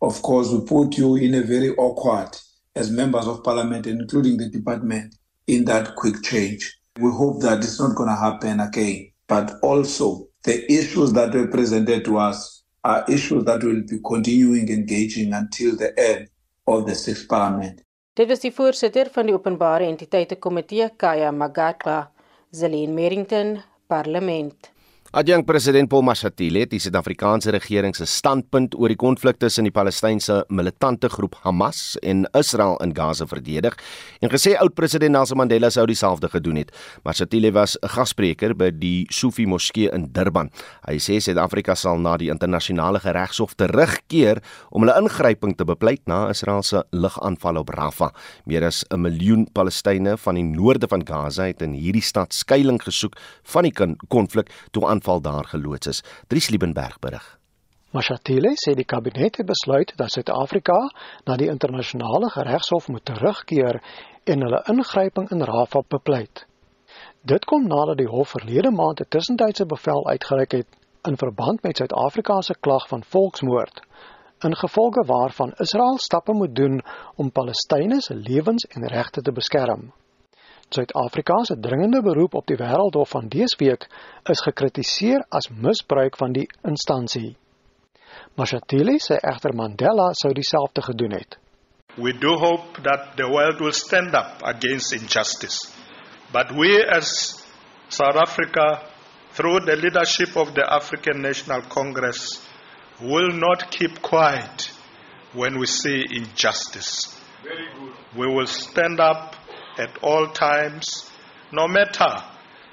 of 0.00 0.20
course, 0.22 0.50
will 0.50 0.66
put 0.66 0.98
you 0.98 1.16
in 1.16 1.34
a 1.34 1.42
very 1.42 1.70
awkward 1.76 2.30
as 2.74 2.90
members 2.90 3.26
of 3.26 3.42
Parliament, 3.42 3.86
including 3.86 4.36
the 4.36 4.48
department, 4.48 5.14
in 5.46 5.64
that 5.64 5.94
quick 5.96 6.22
change. 6.22 6.78
We 6.98 7.10
hope 7.10 7.40
that 7.42 7.58
it's 7.58 7.78
not 7.80 7.94
going 7.96 8.08
to 8.08 8.16
happen 8.16 8.60
again. 8.60 9.12
But 9.28 9.54
also, 9.62 10.28
the 10.44 10.70
issues 10.70 11.12
that 11.12 11.34
were 11.34 11.48
presented 11.48 12.04
to 12.04 12.18
us 12.18 12.62
are 12.84 13.04
issues 13.08 13.44
that 13.44 13.62
will 13.64 13.82
be 13.88 13.98
continuing 14.04 14.68
engaging 14.68 15.32
until 15.32 15.76
the 15.76 15.98
end 15.98 16.28
of 16.66 16.86
the 16.86 16.94
sixth 16.94 17.28
Parliament. 17.28 17.80
Dit 18.16 18.28
was 18.28 18.40
die 18.40 18.52
voorsitter 18.52 19.10
van 19.12 19.26
die 19.26 19.34
Openbare 19.34 19.84
Entiteite 19.84 20.38
Komitee, 20.38 20.88
Kaya 20.96 21.32
Magatla, 21.32 22.10
Zelin 22.50 22.94
Merrington, 22.94 23.62
Parlement. 23.86 24.70
Adjunkt 25.16 25.46
president 25.48 25.88
Paul 25.88 26.02
Mashatile 26.04 26.60
het 26.60 26.74
die 26.74 26.78
Suid-Afrikaanse 26.84 27.48
regering 27.54 27.94
se 27.96 28.04
standpunt 28.04 28.74
oor 28.76 28.92
die 28.92 28.98
konflik 29.00 29.38
tussen 29.40 29.64
die 29.64 29.72
Palestynse 29.72 30.42
militante 30.52 31.08
groep 31.08 31.38
Hamas 31.40 31.94
en 32.04 32.26
Israel 32.36 32.76
in 32.84 32.90
Gaza 32.92 33.24
verdedig 33.24 33.78
en 34.20 34.28
gesê 34.28 34.52
oud-president 34.60 35.16
Nelson 35.16 35.40
Mandela 35.40 35.70
sou 35.72 35.86
dieselfde 35.88 36.28
gedoen 36.28 36.60
het. 36.60 36.74
Mashatile 37.08 37.48
was 37.56 37.78
'n 37.80 37.88
gasspreker 37.94 38.52
by 38.54 38.68
die 38.70 39.06
Sufi 39.08 39.46
Moskee 39.46 39.88
in 39.88 40.12
Durban. 40.12 40.50
Hy 40.86 40.98
sê 40.98 41.16
Suid-Afrika 41.16 41.74
sal 41.74 41.96
na 41.96 42.18
die 42.18 42.28
internasionale 42.28 42.98
regshof 42.98 43.54
terugkeer 43.54 44.42
om 44.70 44.82
hulle 44.82 45.00
ingryping 45.00 45.56
te 45.56 45.64
bepleit 45.64 46.02
na 46.06 46.28
Israel 46.28 46.62
se 46.62 46.84
lugaanval 46.92 47.56
op 47.56 47.70
Rafah. 47.70 48.12
Meer 48.44 48.64
as 48.64 48.84
'n 48.90 49.00
miljoen 49.00 49.48
Palestynë 49.50 50.18
van 50.18 50.34
die 50.34 50.44
noorde 50.44 50.86
van 50.88 51.06
Gaza 51.06 51.44
het 51.44 51.62
in 51.62 51.72
hierdie 51.72 52.02
stad 52.02 52.34
skuilings 52.34 52.84
gesoek 52.84 53.16
van 53.44 53.62
die 53.62 53.72
konflik 54.08 54.50
toe 54.72 54.84
aanval 55.06 55.20
daar 55.20 55.44
geloods 55.44 55.86
is. 55.86 56.02
Dries 56.26 56.48
Liebenberg 56.48 56.98
berig. 56.98 57.38
Mashatile 57.90 58.54
sê 58.58 58.74
die 58.74 58.84
kabinet 58.84 59.36
het 59.36 59.46
besluit 59.46 59.92
dat 59.96 60.10
Suid-Afrika 60.10 60.90
na 61.24 61.36
die 61.36 61.48
internasionale 61.48 62.28
regshof 62.34 62.88
moet 62.88 63.04
terugkeer 63.04 63.80
en 64.24 64.42
hulle 64.42 64.62
ingryping 64.68 65.30
in 65.30 65.42
Rafah 65.42 65.84
bepleit. 65.88 66.46
Dit 67.22 67.44
kom 67.44 67.66
nadat 67.66 67.98
die 67.98 68.08
hof 68.10 68.34
verlede 68.34 68.70
maand 68.70 69.00
'n 69.00 69.08
tussentydse 69.08 69.66
bevel 69.66 70.08
uitgereik 70.08 70.52
het 70.52 70.68
in 71.04 71.16
verband 71.16 71.62
met 71.62 71.76
Suid-Afrika 71.76 72.40
se 72.40 72.54
klag 72.60 72.88
van 72.88 73.04
volksmoord, 73.04 73.80
ingevolge 74.42 75.06
waarvan 75.06 75.54
Israel 75.58 75.98
stappe 75.98 76.32
moet 76.32 76.54
doen 76.54 76.82
om 77.14 77.30
Palestynë 77.30 78.00
se 78.00 78.14
lewens 78.14 78.66
en 78.66 78.86
regte 78.86 79.22
te 79.22 79.32
beskerm. 79.32 79.92
Suid-Afrika 80.70 81.44
se 81.44 81.54
dringende 81.60 82.02
beroep 82.02 82.34
op 82.34 82.46
die 82.46 82.56
Wêreldhof 82.58 83.12
van 83.14 83.28
dese 83.28 83.56
week 83.58 83.86
is 84.26 84.42
gekritiseer 84.42 85.22
as 85.30 85.48
misbruik 85.48 86.16
van 86.16 86.32
die 86.32 86.48
instansie. 86.66 87.36
Mashatile 88.34 88.98
sê 88.98 89.20
egter 89.22 89.54
Mandela 89.54 90.10
sou 90.12 90.32
dieselfde 90.34 90.82
gedoen 90.82 91.14
het. 91.14 91.38
We 91.96 92.12
do 92.12 92.34
hope 92.36 92.82
that 92.82 93.16
the 93.16 93.28
world 93.30 93.60
will 93.60 93.72
stand 93.72 94.14
up 94.14 94.42
against 94.42 94.92
injustice. 94.92 95.72
But 96.32 96.50
we 96.52 96.82
as 96.82 97.40
South 97.88 98.16
Africa 98.16 98.82
through 99.32 99.60
the 99.60 99.76
leadership 99.76 100.36
of 100.36 100.54
the 100.54 100.66
African 100.68 101.22
National 101.22 101.62
Congress 101.62 102.42
will 103.00 103.30
not 103.30 103.70
keep 103.70 104.02
quiet 104.02 104.70
when 105.32 105.58
we 105.58 105.66
see 105.66 106.04
injustice. 106.10 107.06
Very 107.42 107.68
good. 107.78 107.94
We 108.18 108.26
will 108.34 108.46
stand 108.46 108.98
up 109.00 109.35
at 109.78 110.02
all 110.02 110.32
times, 110.32 111.10
no 111.52 111.66
matter 111.66 112.22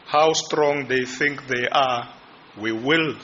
how 0.05 0.33
strong 0.33 0.87
they 0.87 1.05
think 1.05 1.47
they 1.47 1.67
are, 1.71 2.09
we 2.61 2.71
will 2.71 3.15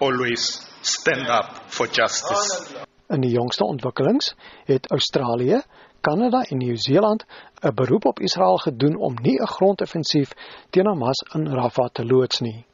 always 0.00 0.66
stand 0.82 1.28
up 1.28 1.70
for 1.70 1.86
justice. 1.86 2.74
In 3.08 3.20
die 3.20 3.32
jongste 3.32 3.64
ontwikkelings 3.64 4.34
het 4.64 4.90
Australië, 4.90 5.62
Kanada 6.00 6.42
en 6.42 6.56
Nieu-Seeland 6.56 7.24
'n 7.62 7.74
beroep 7.74 8.04
op 8.04 8.20
Israel 8.20 8.56
gedoen 8.56 8.96
om 8.96 9.14
nie 9.22 9.40
'n 9.40 9.46
grondoffensief 9.46 10.32
teen 10.70 10.86
Hamas 10.86 11.20
in 11.34 11.48
Rafah 11.54 11.88
te 11.92 12.04
loods 12.04 12.40
nie. 12.40 12.66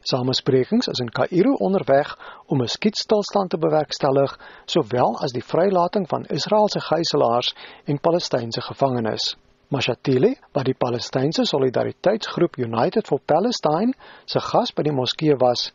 Samesprekings 0.00 0.86
is 0.86 0.98
in 0.98 1.10
Kaïro 1.10 1.52
onderweg 1.52 2.18
om 2.46 2.62
'n 2.62 2.68
skietstilstand 2.68 3.50
te 3.50 3.58
bewerkstellig, 3.58 4.38
sowel 4.64 5.18
as 5.20 5.32
die 5.32 5.44
vrylating 5.44 6.08
van 6.08 6.24
Israeliese 6.24 6.80
gijslaers 6.80 7.54
en 7.84 8.00
Palestynse 8.00 8.60
gevangenes. 8.60 9.36
Mashatile, 9.68 10.36
wat 10.54 10.68
die 10.68 10.76
Palestynse 10.78 11.42
Solidariteitsgroep 11.44 12.54
United 12.62 13.08
for 13.08 13.18
Palestine 13.18 13.96
se 14.24 14.38
gas 14.38 14.70
by 14.70 14.84
die 14.86 14.94
moskee 14.94 15.34
was, 15.40 15.72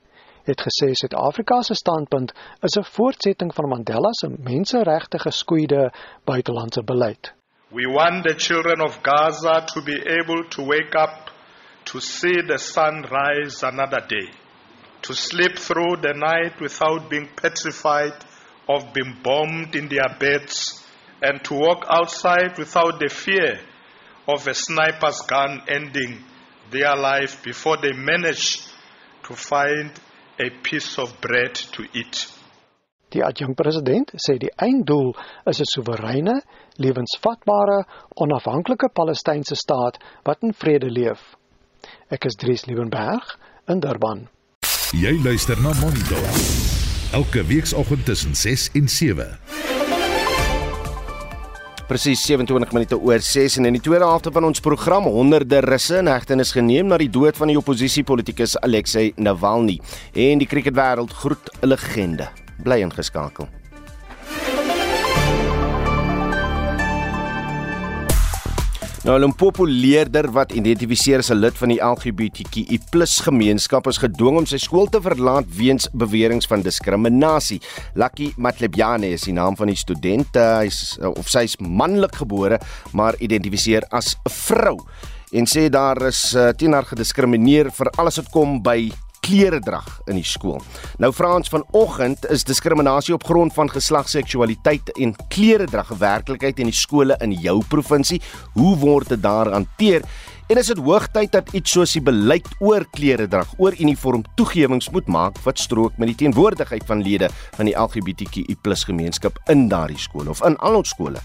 het 0.48 0.62
gesê 0.64 0.94
Suid-Afrika 0.96 1.58
se 1.68 1.76
standpunt 1.76 2.32
is 2.64 2.78
'n 2.80 2.88
voortsetting 2.88 3.52
van 3.54 3.68
Mandela 3.68 4.12
se 4.14 4.30
menseregte 4.30 5.20
geskoeide 5.20 5.92
buitelandse 6.26 6.84
beleid. 6.84 7.34
We 7.72 7.84
want 7.92 8.24
the 8.24 8.36
children 8.36 8.82
of 8.82 9.02
Gaza 9.04 9.66
to 9.74 9.82
be 9.84 9.98
able 10.20 10.48
to 10.56 10.64
wake 10.64 10.96
up 10.96 11.32
to 11.84 12.00
see 12.00 12.48
the 12.48 12.58
sun 12.58 13.04
rise 13.04 13.62
another 13.68 14.04
day, 14.08 14.32
to 15.02 15.14
sleep 15.14 15.58
through 15.58 16.00
the 16.00 16.14
night 16.14 16.62
without 16.62 17.10
being 17.10 17.28
petrified 17.36 18.16
of 18.68 18.94
being 18.94 19.20
bombed 19.22 19.76
in 19.76 19.90
their 19.90 20.16
beds, 20.18 20.82
and 21.22 21.44
to 21.44 21.56
walk 21.56 21.86
outside 21.90 22.58
without 22.58 22.98
the 23.00 23.10
fear 23.10 23.60
of 24.26 24.48
a 24.48 24.54
sniper's 24.54 25.22
gun 25.28 25.62
ending 25.68 26.24
their 26.72 26.96
life 26.96 27.44
before 27.44 27.78
they 27.82 27.94
manage 27.94 28.62
to 29.24 29.36
find 29.36 29.92
a 30.40 30.50
piece 30.64 30.98
of 30.98 31.20
bread 31.22 31.54
to 31.72 31.84
eat. 31.94 32.28
Die 33.12 33.20
adjunkpresident 33.20 34.14
sê 34.16 34.38
die 34.40 34.52
einddoel 34.56 35.12
is 35.46 35.60
'n 35.60 35.68
soewereine, 35.68 36.42
lewensvatbare, 36.78 37.84
onafhanklike 38.16 38.90
Palestynse 38.94 39.56
staat 39.56 40.00
wat 40.24 40.38
in 40.42 40.54
vrede 40.54 40.90
leef. 40.90 41.36
Ek 42.08 42.26
is 42.26 42.36
Dries 42.36 42.66
Liebenberg 42.66 43.38
in 43.68 43.80
Durban. 43.80 44.30
Jy 44.92 45.20
luister 45.24 45.60
na 45.62 45.74
Monitor. 45.82 46.24
Elke 47.12 47.44
weekoggend 47.44 48.06
tussen 48.06 48.36
6 48.36 48.70
en 48.74 48.88
7 48.88 49.61
presies 51.92 52.22
27 52.24 52.72
minute 52.72 52.96
oor 52.96 53.20
6 53.20 53.58
en 53.60 53.68
in 53.68 53.76
die 53.76 53.84
tweede 53.84 54.08
helfte 54.08 54.32
van 54.32 54.48
ons 54.48 54.64
program 54.64 55.10
honderde 55.12 55.60
russe 55.66 55.98
in 56.00 56.08
hegtenis 56.08 56.54
geneem 56.56 56.88
na 56.88 57.00
die 57.02 57.12
dood 57.12 57.36
van 57.36 57.52
die 57.52 57.60
oppositiepolitikus 57.60 58.56
Alexei 58.64 59.10
Navalny. 59.20 59.76
En 60.16 60.40
die 60.40 60.48
cricketwêreld 60.48 61.12
groet 61.24 61.52
'n 61.60 61.68
legende 61.68 62.30
bly 62.64 62.80
ingeskakel 62.80 63.61
Nou 69.02 69.18
'n 69.18 69.34
populêerder 69.34 70.30
wat 70.32 70.52
identifiseer 70.52 71.18
as 71.18 71.32
'n 71.32 71.40
lid 71.40 71.58
van 71.58 71.70
die 71.70 71.82
LGBTQI+ 71.82 72.80
gemeenskap 73.24 73.88
is 73.88 73.98
gedwing 73.98 74.38
om 74.38 74.46
sy 74.46 74.58
skool 74.58 74.86
te 74.86 75.02
verlaat 75.02 75.46
weens 75.56 75.90
beweringe 75.92 76.48
van 76.48 76.62
diskriminasie. 76.62 77.62
Lucky 77.96 78.34
Matlebiane 78.38 79.10
is 79.10 79.22
die 79.22 79.34
naam 79.34 79.56
van 79.56 79.68
die 79.68 79.76
student. 79.76 80.28
Hy 80.34 80.66
is 80.66 80.98
of 81.02 81.28
sy 81.28 81.40
is 81.40 81.58
manlik 81.58 82.16
gebore, 82.16 82.60
maar 82.94 83.16
identifiseer 83.18 83.82
as 83.90 84.14
'n 84.14 84.30
vrou 84.30 84.78
en 85.32 85.46
sê 85.46 85.70
daar 85.70 86.02
is 86.06 86.36
uh, 86.36 86.50
teen 86.50 86.74
haar 86.74 86.86
gediskrimineer 86.86 87.72
vir 87.72 87.90
alles 87.98 88.18
wat 88.18 88.30
kom 88.30 88.62
by 88.62 88.92
kleredrag 89.22 89.88
in 90.10 90.18
die 90.20 90.26
skool. 90.26 90.60
Nou 91.02 91.12
Frans 91.14 91.50
vanoggend 91.52 92.26
is 92.34 92.46
diskriminasie 92.48 93.14
op 93.14 93.26
grond 93.28 93.54
van 93.54 93.70
geslagsseksualiteit 93.70 94.92
en 94.98 95.16
kleredrag 95.30 95.92
'n 95.94 95.98
werklikheid 95.98 96.60
in 96.60 96.70
die 96.70 96.82
skole 96.84 97.16
in 97.22 97.32
jou 97.32 97.64
provinsie. 97.68 98.22
Hoe 98.54 98.78
word 98.78 99.10
dit 99.10 99.22
daar 99.22 99.52
hanteer? 99.52 100.02
En 100.48 100.58
is 100.58 100.68
dit 100.68 100.78
hoogtyd 100.78 101.32
dat 101.32 101.54
iets 101.54 101.72
soos 101.72 101.94
die 101.96 102.02
beleid 102.02 102.48
oor 102.60 102.84
kleredrag, 102.92 103.54
oor 103.58 103.76
uniform 103.80 104.24
toegewings 104.36 104.90
moet 104.90 105.08
maak 105.08 105.38
wat 105.46 105.60
strook 105.60 105.98
met 105.98 106.08
die 106.08 106.16
teenwoordigheid 106.16 106.84
van 106.86 107.02
lede 107.02 107.30
van 107.56 107.66
die 107.66 107.76
LGBTQI+ 107.76 108.58
gemeenskap 108.86 109.40
in 109.48 109.70
daardie 109.70 109.98
skole 109.98 110.30
of 110.30 110.44
in 110.44 110.58
al 110.58 110.76
ons 110.76 110.90
skole? 110.90 111.24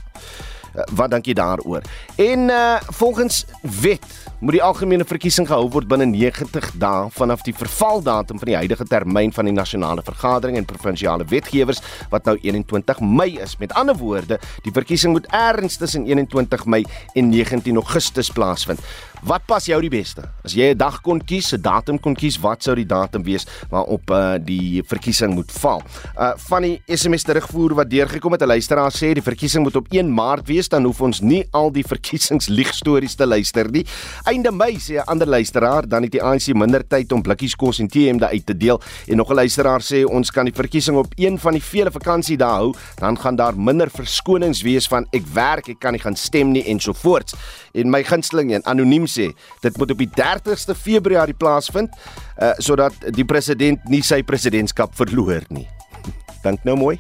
Wat 0.93 1.11
dink 1.11 1.27
jy 1.27 1.35
daaroor? 1.35 1.83
En 2.17 2.49
uh 2.53 2.65
volgens 2.97 3.45
wet 3.61 4.05
moet 4.41 4.53
die 4.53 4.63
algemene 4.63 5.05
verkiesing 5.05 5.47
gehou 5.49 5.69
word 5.73 5.89
binne 5.89 6.05
90 6.11 6.71
dae 6.81 7.09
vanaf 7.17 7.43
die 7.47 7.55
vervaldatum 7.57 8.39
van 8.39 8.51
die 8.51 8.57
huidige 8.57 8.85
termyn 8.85 9.33
van 9.33 9.49
die 9.49 9.55
nasionale 9.57 10.05
vergadering 10.05 10.59
en 10.61 10.69
provinsiale 10.69 11.25
wetgewers 11.25 11.81
wat 12.13 12.29
nou 12.29 12.37
21 12.43 13.01
Mei 13.01 13.39
is. 13.41 13.57
Met 13.57 13.73
ander 13.73 13.97
woorde, 13.97 14.41
die 14.63 14.73
verkiesing 14.73 15.13
moet 15.17 15.27
ergens 15.33 15.77
tussen 15.81 16.05
21 16.05 16.67
Mei 16.67 16.85
en 17.15 17.29
19 17.33 17.81
Augustus 17.81 18.31
plaasvind. 18.31 18.81
Wat 19.25 19.47
pas 19.49 19.65
jou 19.65 19.79
die 19.81 19.91
beste? 19.91 20.23
As 20.45 20.53
jy 20.53 20.75
'n 20.75 20.77
dag 20.77 21.01
kon 21.01 21.19
kies, 21.19 21.53
'n 21.53 21.61
datum 21.63 21.99
kon 21.99 22.15
kies, 22.15 22.37
wat 22.39 22.63
sou 22.63 22.75
die 22.75 22.85
datum 22.85 23.23
wees 23.23 23.47
waarop 23.71 24.11
uh, 24.11 24.37
die 24.39 24.83
verkiesing 24.83 25.35
moet 25.35 25.51
val? 25.53 25.83
Uh 26.19 26.33
van 26.37 26.63
die 26.63 26.83
SMS 26.87 27.23
terugvoer 27.23 27.75
wat 27.75 27.91
deurgekom 27.91 28.33
het, 28.33 28.43
'n 28.43 28.47
luisteraar 28.47 28.93
sê 28.93 29.15
die 29.15 29.23
verkiesing 29.23 29.63
moet 29.63 29.77
op 29.77 29.87
1 29.91 30.13
Maart 30.13 30.47
wees, 30.47 30.69
dan 30.69 30.85
hoef 30.85 31.01
ons 31.01 31.21
nie 31.21 31.47
al 31.53 31.73
die 31.73 31.85
verkiesingsliegstories 31.93 33.15
te 33.15 33.27
luister 33.27 33.71
nie. 33.71 33.87
Einde 34.25 34.53
Mei 34.53 34.77
sê 34.77 35.01
'n 35.01 35.07
ander 35.07 35.27
luisteraar, 35.27 35.89
dan 35.89 36.03
het 36.03 36.13
die 36.13 36.23
ANC 36.23 36.55
minder 36.55 36.87
tyd 36.87 37.13
om 37.13 37.23
blikkies 37.23 37.57
kos 37.57 37.79
en 37.79 37.89
TM 37.89 38.23
uit 38.23 38.47
te 38.47 38.57
deel. 38.57 38.81
En 39.09 39.17
nog 39.17 39.31
'n 39.31 39.35
luisteraar 39.35 39.81
sê 39.81 40.05
ons 40.05 40.31
kan 40.31 40.45
die 40.45 40.55
verkiesing 40.55 40.97
op 40.97 41.13
een 41.17 41.39
van 41.39 41.53
die 41.53 41.63
vele 41.63 41.91
vakansiedae 41.91 42.57
hou, 42.57 42.75
dan 42.99 43.19
gaan 43.19 43.37
daar 43.37 43.59
minder 43.59 43.91
verskonings 43.91 44.63
wees 44.63 44.87
van 44.87 45.07
ek 45.13 45.27
werk, 45.33 45.69
ek 45.69 45.79
kan 45.79 45.93
nie 45.93 46.01
gaan 46.01 46.17
stem 46.17 46.53
nie 46.53 46.65
en 46.65 46.81
so 46.81 46.93
voort. 46.93 47.33
En 47.75 47.91
my 47.91 48.05
gunsteling 48.05 48.53
een 48.55 48.67
anoniem 48.67 49.07
sê 49.17 49.33
dit 49.65 49.79
moet 49.81 49.97
op 49.97 50.05
die 50.05 50.11
30ste 50.21 50.77
Februarie 50.79 51.37
plaasvind 51.37 51.93
uh, 51.97 52.53
sodat 52.59 52.95
die 53.17 53.27
president 53.29 53.85
nie 53.93 54.03
sy 54.03 54.23
presidentskap 54.27 54.95
verloor 54.97 55.47
nie. 55.51 55.69
Dink 56.45 56.65
nou 56.69 56.77
mooi. 56.77 56.97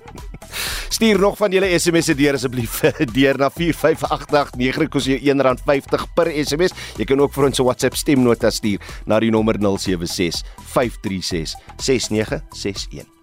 Stuur 0.96 1.18
nog 1.18 1.36
van 1.36 1.52
julle 1.52 1.78
SMS'e 1.78 2.14
deur 2.18 2.38
asseblief 2.38 2.80
deur 3.16 3.40
na 3.40 3.50
45889 3.50 4.88
kos 4.92 5.08
jou 5.10 5.18
R1.50 5.18 6.06
per 6.16 6.30
SMS. 6.32 6.76
Jy 7.00 7.08
kan 7.08 7.20
ook 7.20 7.34
vir 7.34 7.50
ons 7.50 7.60
'n 7.60 7.68
WhatsApp 7.68 7.96
stemnota 7.96 8.50
stuur 8.50 8.80
na 9.06 9.20
die 9.20 9.30
nommer 9.30 9.58
076 9.58 10.44
536 10.72 11.56
6961. 11.76 13.15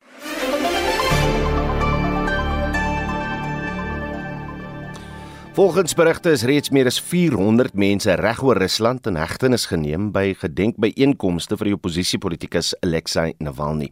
Volgens 5.53 5.93
berigte 5.93 6.31
is 6.33 6.41
reeds 6.49 6.71
meer 6.73 6.87
as 6.89 6.95
400 6.97 7.75
mense 7.77 8.13
regoor 8.17 8.57
Rusland 8.57 9.05
in 9.05 9.19
hegtenis 9.21 9.67
geneem 9.69 10.07
by 10.09 10.31
gedenkbyeenkomste 10.41 11.59
vir 11.59 11.69
die 11.69 11.75
oppositiepolitikus 11.75 12.71
Alexei 12.81 13.35
Navalny 13.37 13.91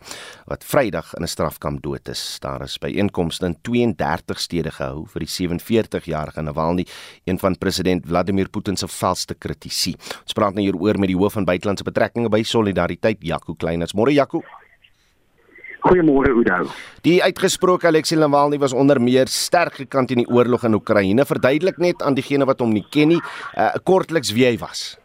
wat 0.50 0.66
Vrydag 0.66 1.12
in 1.20 1.22
'n 1.22 1.30
strafkamp 1.30 1.84
dood 1.84 2.10
is. 2.10 2.40
Daar 2.42 2.64
is 2.64 2.80
byeenkomste 2.80 3.46
in 3.46 3.56
32 3.62 4.40
stede 4.40 4.72
gehou 4.72 5.06
vir 5.06 5.20
die 5.20 5.30
47-jarige 5.30 6.42
Navalny, 6.42 6.86
een 7.26 7.38
van 7.38 7.56
president 7.56 8.08
Vladimir 8.08 8.50
Putin 8.50 8.76
se 8.76 8.88
valste 8.88 9.36
kritisie. 9.36 9.96
Ons 10.24 10.34
praat 10.34 10.56
nou 10.56 10.64
hieroor 10.64 10.98
met 10.98 11.10
die 11.10 11.18
hoof 11.18 11.34
van 11.34 11.46
buitelandse 11.46 11.84
betrekkinge 11.84 12.30
by 12.30 12.42
Solidariteit, 12.44 13.18
Jaco 13.22 13.54
Kleiners. 13.54 13.94
Môre 13.94 14.12
Jaco. 14.12 14.42
Goeiemôre 15.82 16.30
Oudo. 16.30 16.70
Die 17.02 17.18
uitgesproke 17.26 17.88
Alexei 17.90 18.20
Navalny 18.20 18.60
was 18.62 18.74
onder 18.74 19.02
meer 19.02 19.28
sterk 19.28 19.80
gekant 19.82 20.12
in 20.14 20.22
die 20.22 20.30
oorlog 20.30 20.64
in 20.68 20.78
Oekraïne. 20.78 21.26
Verduidelik 21.26 21.82
net 21.82 22.04
aan 22.06 22.14
diegene 22.14 22.46
wat 22.46 22.62
hom 22.62 22.74
nie 22.74 22.86
ken 22.94 23.16
nie, 23.16 23.22
uh, 23.58 23.72
kortliks 23.84 24.34
wie 24.38 24.46
hy 24.46 24.58
was. 24.62 25.01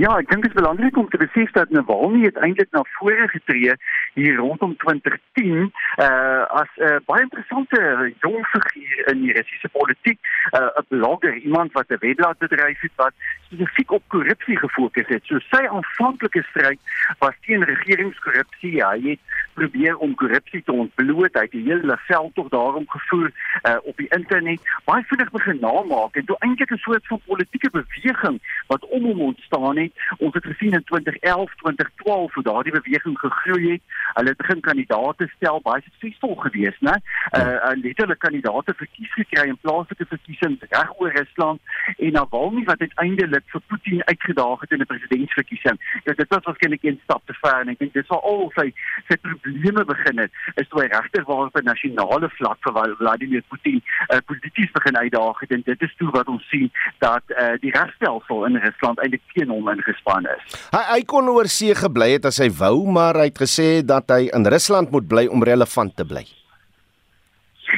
Ja, 0.00 0.14
ek 0.16 0.30
dink 0.30 0.46
dit 0.46 0.54
is 0.54 0.56
belangrik 0.56 0.96
om 0.96 1.08
te 1.12 1.18
besef 1.20 1.50
dat 1.52 1.72
Navalny 1.76 2.30
eintlik 2.30 2.70
na 2.72 2.80
vore 2.94 3.26
getree 3.28 3.74
hier 4.16 4.36
rondom 4.38 4.72
2010 4.80 5.68
uh 6.04 6.44
as 6.60 6.70
'n 6.76 6.86
uh, 6.88 7.00
baie 7.04 7.22
interessante 7.26 7.80
jong 8.24 8.46
figuur 8.52 9.10
in 9.12 9.20
die 9.26 9.34
Russiese 9.36 9.68
politiek, 9.68 10.18
uh, 10.56 10.60
'n 10.60 10.80
uh, 10.80 10.86
blogger, 10.88 11.34
iemand 11.36 11.72
wat 11.72 11.92
'n 11.92 12.00
webblad 12.00 12.38
bedryf 12.38 12.80
het 12.80 12.96
wat 12.96 13.12
spesifiek 13.44 13.90
op 13.90 14.02
korrupsie 14.06 14.56
gefokus 14.56 15.08
het. 15.08 15.24
So 15.24 15.38
sy 15.38 15.66
aanvanklike 15.66 16.42
stryd 16.48 16.80
was 17.18 17.36
teen 17.44 17.64
regeringskorrupsie. 17.64 18.72
Ja, 18.80 18.90
hy 18.90 19.10
het 19.10 19.22
probeer 19.54 19.96
om 19.96 20.14
korrupsie 20.14 20.62
te 20.62 20.72
ontbloot. 20.72 21.34
Hy 21.34 21.44
het 21.44 21.50
die 21.50 21.68
hele 21.68 21.98
veld 22.06 22.34
tog 22.34 22.48
daarom 22.48 22.88
gevoer 22.88 23.30
uh 23.68 23.76
op 23.82 23.96
die 23.96 24.08
internet. 24.16 24.60
Baie 24.84 25.04
vinnig 25.12 25.30
begin 25.30 25.60
namaak 25.60 26.16
en 26.16 26.24
toe 26.24 26.36
eintlik 26.38 26.70
'n 26.70 26.84
soort 26.86 27.06
van 27.06 27.20
politieke 27.26 27.70
beweging 27.70 28.40
wat 28.66 28.88
om 28.88 29.04
hom 29.04 29.20
ontstaan 29.20 29.76
het. 29.76 29.89
Ons 30.18 30.34
het 30.34 30.44
gesien 30.44 30.72
in 30.72 30.84
2011, 30.84 31.54
2012 31.54 32.34
hoe 32.34 32.42
daardie 32.42 32.72
beweging 32.72 33.18
gegroei 33.18 33.72
het. 33.72 33.82
Hulle 34.14 34.28
het 34.28 34.36
begin 34.36 34.60
kandidaate 34.60 35.30
stel, 35.36 35.60
baie 35.62 35.82
suksesvol 35.84 36.34
gewees, 36.34 36.76
né? 36.80 36.96
Uh, 37.36 37.40
uh 37.40 37.76
letterlik 37.82 38.18
kandidaate 38.18 38.74
verkies 38.76 39.12
gekry 39.12 39.48
in 39.48 39.58
plaaslike 39.60 40.06
verkiesings 40.06 40.64
reg 40.70 40.92
oor 41.00 41.12
Rusland 41.12 41.60
en 41.96 42.12
Navalny 42.12 42.64
wat 42.64 42.80
uiteindelik 42.80 43.44
vir 43.52 43.62
Putin 43.72 44.02
uitgedaag 44.04 44.60
het 44.60 44.70
in 44.70 44.80
'n 44.80 44.90
presidentsverkiesing. 44.92 45.78
Ja, 46.04 46.12
dit 46.12 46.28
was 46.28 46.44
waarskynlik 46.44 46.82
een 46.82 47.00
stap 47.02 47.22
te 47.26 47.34
ver 47.40 47.60
en 47.60 47.68
ek 47.68 47.78
dink 47.78 47.92
dis 47.92 48.06
waar 48.06 48.20
al 48.32 48.52
sy 48.54 48.72
sy 49.08 49.16
probleme 49.16 49.84
begin 49.84 50.18
het, 50.18 50.32
is 50.54 50.68
toe 50.68 50.82
hy 50.82 50.88
regter 50.88 51.24
waar 51.24 51.46
op 51.46 51.56
'n 51.56 51.64
nasionale 51.64 52.28
vlak 52.38 52.58
vir 52.60 52.96
Vladimir 52.96 53.42
Putin 53.48 53.82
uh, 54.08 54.18
polities 54.26 54.70
begin 54.70 54.96
uitdaag 54.96 55.40
het 55.40 55.50
en 55.50 55.62
dit 55.64 55.82
is 55.82 55.94
toe 55.96 56.10
wat 56.10 56.28
ons 56.28 56.48
sien 56.48 56.70
dat 56.98 57.22
uh, 57.28 57.54
die 57.60 57.70
regstelsel 57.70 58.44
in 58.44 58.56
Rusland 58.56 58.98
eintlik 58.98 59.22
teen 59.32 59.48
hom 59.48 59.68
ingespan 59.80 60.28
is. 60.36 60.58
Hy 60.74 60.84
hy 60.94 61.00
kon 61.08 61.30
oor 61.32 61.48
see 61.50 61.74
gebly 61.74 62.12
het 62.14 62.28
as 62.30 62.38
hy 62.42 62.50
wou, 62.60 62.84
maar 62.92 63.18
hy 63.18 63.30
het 63.32 63.40
gesê 63.40 63.70
dat 63.86 64.12
hy 64.12 64.28
in 64.36 64.46
Rusland 64.46 64.92
moet 64.94 65.08
bly 65.10 65.26
om 65.32 65.44
relevant 65.46 65.96
te 65.96 66.06
bly. 66.06 66.26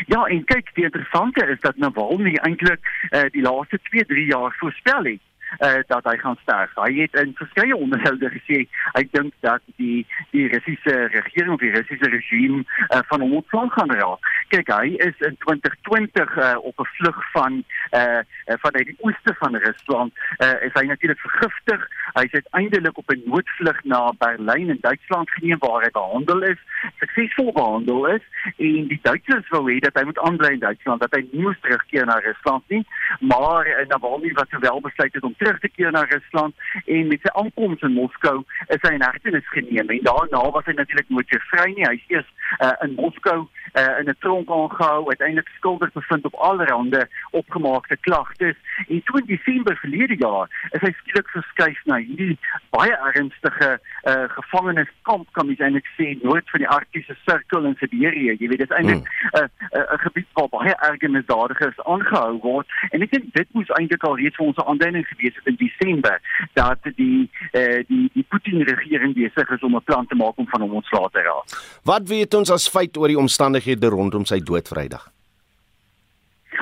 Ja, 0.09 0.23
en 0.25 0.45
kyk, 0.49 0.71
die 0.77 0.87
interessante 0.89 1.45
is 1.53 1.61
dat 1.61 1.77
Navalny 1.77 2.35
eintlik 2.47 2.87
uh, 3.11 3.27
die 3.35 3.45
laaste 3.45 3.79
2-3 3.93 4.25
jaar 4.31 4.55
voorspel 4.61 5.13
het 5.13 5.21
uh, 5.61 5.81
dat 5.87 6.05
hy 6.05 6.17
gaan 6.17 6.39
sterf. 6.43 6.75
Hy 6.75 6.93
het 7.01 7.15
in 7.23 7.35
verskeie 7.35 7.77
onderhoude 7.77 8.31
gesê 8.37 8.65
hy 8.97 9.05
dink 9.11 9.35
dat 9.41 9.61
die 9.77 10.07
die 10.31 10.49
Russiese 10.49 11.09
regering 11.13 11.53
of 11.53 11.61
die 11.61 11.75
Russiese 11.75 12.11
regime 12.11 12.65
uh, 12.65 13.03
van 13.11 13.21
hom 13.21 13.37
ontslaan 13.41 13.71
gaan 13.71 13.93
raak. 13.93 14.31
Kyk, 14.49 14.73
hy 14.73 14.95
is 15.09 15.27
in 15.29 15.37
2020 15.45 16.37
uh, 16.37 16.57
op 16.63 16.81
'n 16.81 16.91
vlug 16.99 17.19
van 17.33 17.65
uh, 17.93 18.21
van 18.47 18.75
uit 18.75 18.87
die 18.87 18.99
ooste 19.01 19.35
van 19.39 19.57
Rusland. 19.57 20.13
Uh, 20.39 20.55
is 20.63 20.75
hy 20.75 20.87
natuurlik 20.87 21.21
vergiftig. 21.21 21.89
Hy 22.13 22.25
is 22.29 22.39
uiteindelik 22.41 22.99
op 22.99 23.11
'n 23.11 23.23
noodvlug 23.25 23.85
na 23.85 24.13
Berlyn 24.19 24.69
in 24.69 24.79
Duitsland 24.81 25.31
geneem 25.31 25.59
waar 25.59 25.83
hy 25.83 25.91
behandel 25.91 26.43
is, 26.43 26.59
suksesvol 26.99 27.53
behandel 27.53 28.07
is 28.07 28.25
en 28.57 28.89
die 28.91 28.99
Duitsers 29.03 29.49
wou 29.49 29.63
hê 29.71 29.79
dat 29.85 29.97
hy 29.99 30.05
moet 30.05 30.19
aanbly 30.19 30.53
in 30.57 30.65
Duitsland, 30.65 31.01
dat 31.01 31.15
hy 31.17 31.23
nie 31.31 31.43
moes 31.43 31.61
terugkeer 31.61 32.07
na 32.07 32.19
Rusland 32.25 32.65
nie, 32.69 32.83
maar 33.21 33.67
uh, 33.67 33.87
Navalny 33.89 34.33
was 34.39 34.51
wel 34.61 34.81
besluit 34.81 35.15
het 35.15 35.23
om 35.29 35.35
terug 35.43 35.59
te 35.61 35.69
keer 35.69 35.91
na 35.91 36.05
Rusland. 36.11 36.55
En 36.85 37.07
met 37.07 37.21
sy 37.23 37.33
aankoms 37.43 37.83
in 37.89 37.97
Moskou 37.99 38.37
is 38.75 38.83
hy 38.87 38.95
in 38.97 39.07
hegtenis 39.07 39.49
geneem. 39.57 39.91
En 39.97 40.07
daarna 40.09 40.43
was 40.55 40.69
hy 40.71 40.77
natuurlik 40.79 41.11
nooit 41.11 41.35
weer 41.35 41.47
vry 41.51 41.69
nie. 41.73 41.89
Hy 41.89 41.97
is 41.99 42.09
eers 42.17 42.31
uh, 42.61 42.75
in 42.87 42.95
Moskou 43.01 43.41
uh, 43.43 43.99
in 44.01 44.09
'n 44.09 44.17
tronk 44.19 44.51
aangehou, 44.51 45.09
uiteindelik 45.09 45.51
skuldig 45.57 45.93
bevind 45.93 46.25
op 46.25 46.35
allerlei 46.35 47.07
opgemaakte 47.31 47.97
klagtes. 48.01 48.57
En 48.89 49.03
toe 49.05 49.21
in 49.21 49.27
Desember 49.27 49.77
verlede 49.77 50.17
jaar 50.19 50.69
is 50.71 50.81
hy 50.81 50.93
skielik 50.93 51.29
verskuif 51.29 51.81
na 51.85 51.97
hierdie 51.97 52.39
baie 52.71 52.97
ernstige 53.13 53.71
uh, 54.05 54.25
gevangeniskamp 54.37 55.33
kan 55.33 55.47
mens 55.47 55.61
eintlik 55.61 55.89
sê 55.97 56.13
noord 56.23 56.51
van 56.51 56.65
die 56.65 56.69
Arktiese 56.69 57.17
sirkel 57.25 57.65
in 57.65 57.77
Siberië. 57.81 58.37
Jy 58.39 58.49
weet 58.49 58.65
dit 58.65 58.71
is 58.71 58.77
eintlik 58.77 59.03
'n 59.03 59.39
uh, 59.39 59.43
uh, 59.43 59.81
uh, 59.81 59.99
gebied 60.05 60.29
waar 60.33 60.49
baie 60.49 60.75
erge 60.89 61.09
misdadigers 61.09 61.85
aangehou 61.85 62.39
word. 62.43 62.67
En 62.91 63.03
ek 63.03 63.11
dink 63.11 63.33
dit 63.35 63.49
moes 63.53 63.75
eintlik 63.79 64.05
al 64.05 64.17
reeds 64.17 64.37
vir 64.37 64.47
ons 64.47 64.57
'n 64.57 64.69
aanduiding 64.69 65.07
gewees 65.09 65.32
het 65.35 65.47
in 65.47 65.59
Desember 65.61 66.21
dat 66.53 66.79
die 66.97 67.31
uh, 67.53 67.85
die 67.89 68.11
die 68.13 68.27
Putin 68.29 68.63
regering 68.63 69.15
besig 69.15 69.51
is 69.51 69.63
om 69.63 69.77
'n 69.77 69.85
plan 69.85 70.07
te 70.07 70.15
maak 70.15 70.39
om 70.39 70.49
van 70.49 70.61
hom 70.61 70.73
ontslae 70.73 71.11
te 71.11 71.23
raak. 71.23 71.47
Wat 71.85 72.09
weet 72.09 72.35
ons 72.35 72.51
as 72.51 72.69
feit 72.69 72.97
oor 72.97 73.09
die 73.09 73.19
omstandighede 73.19 73.87
rondom 73.87 74.25
sy 74.25 74.41
dood 74.41 74.69
Vrydag? 74.69 75.12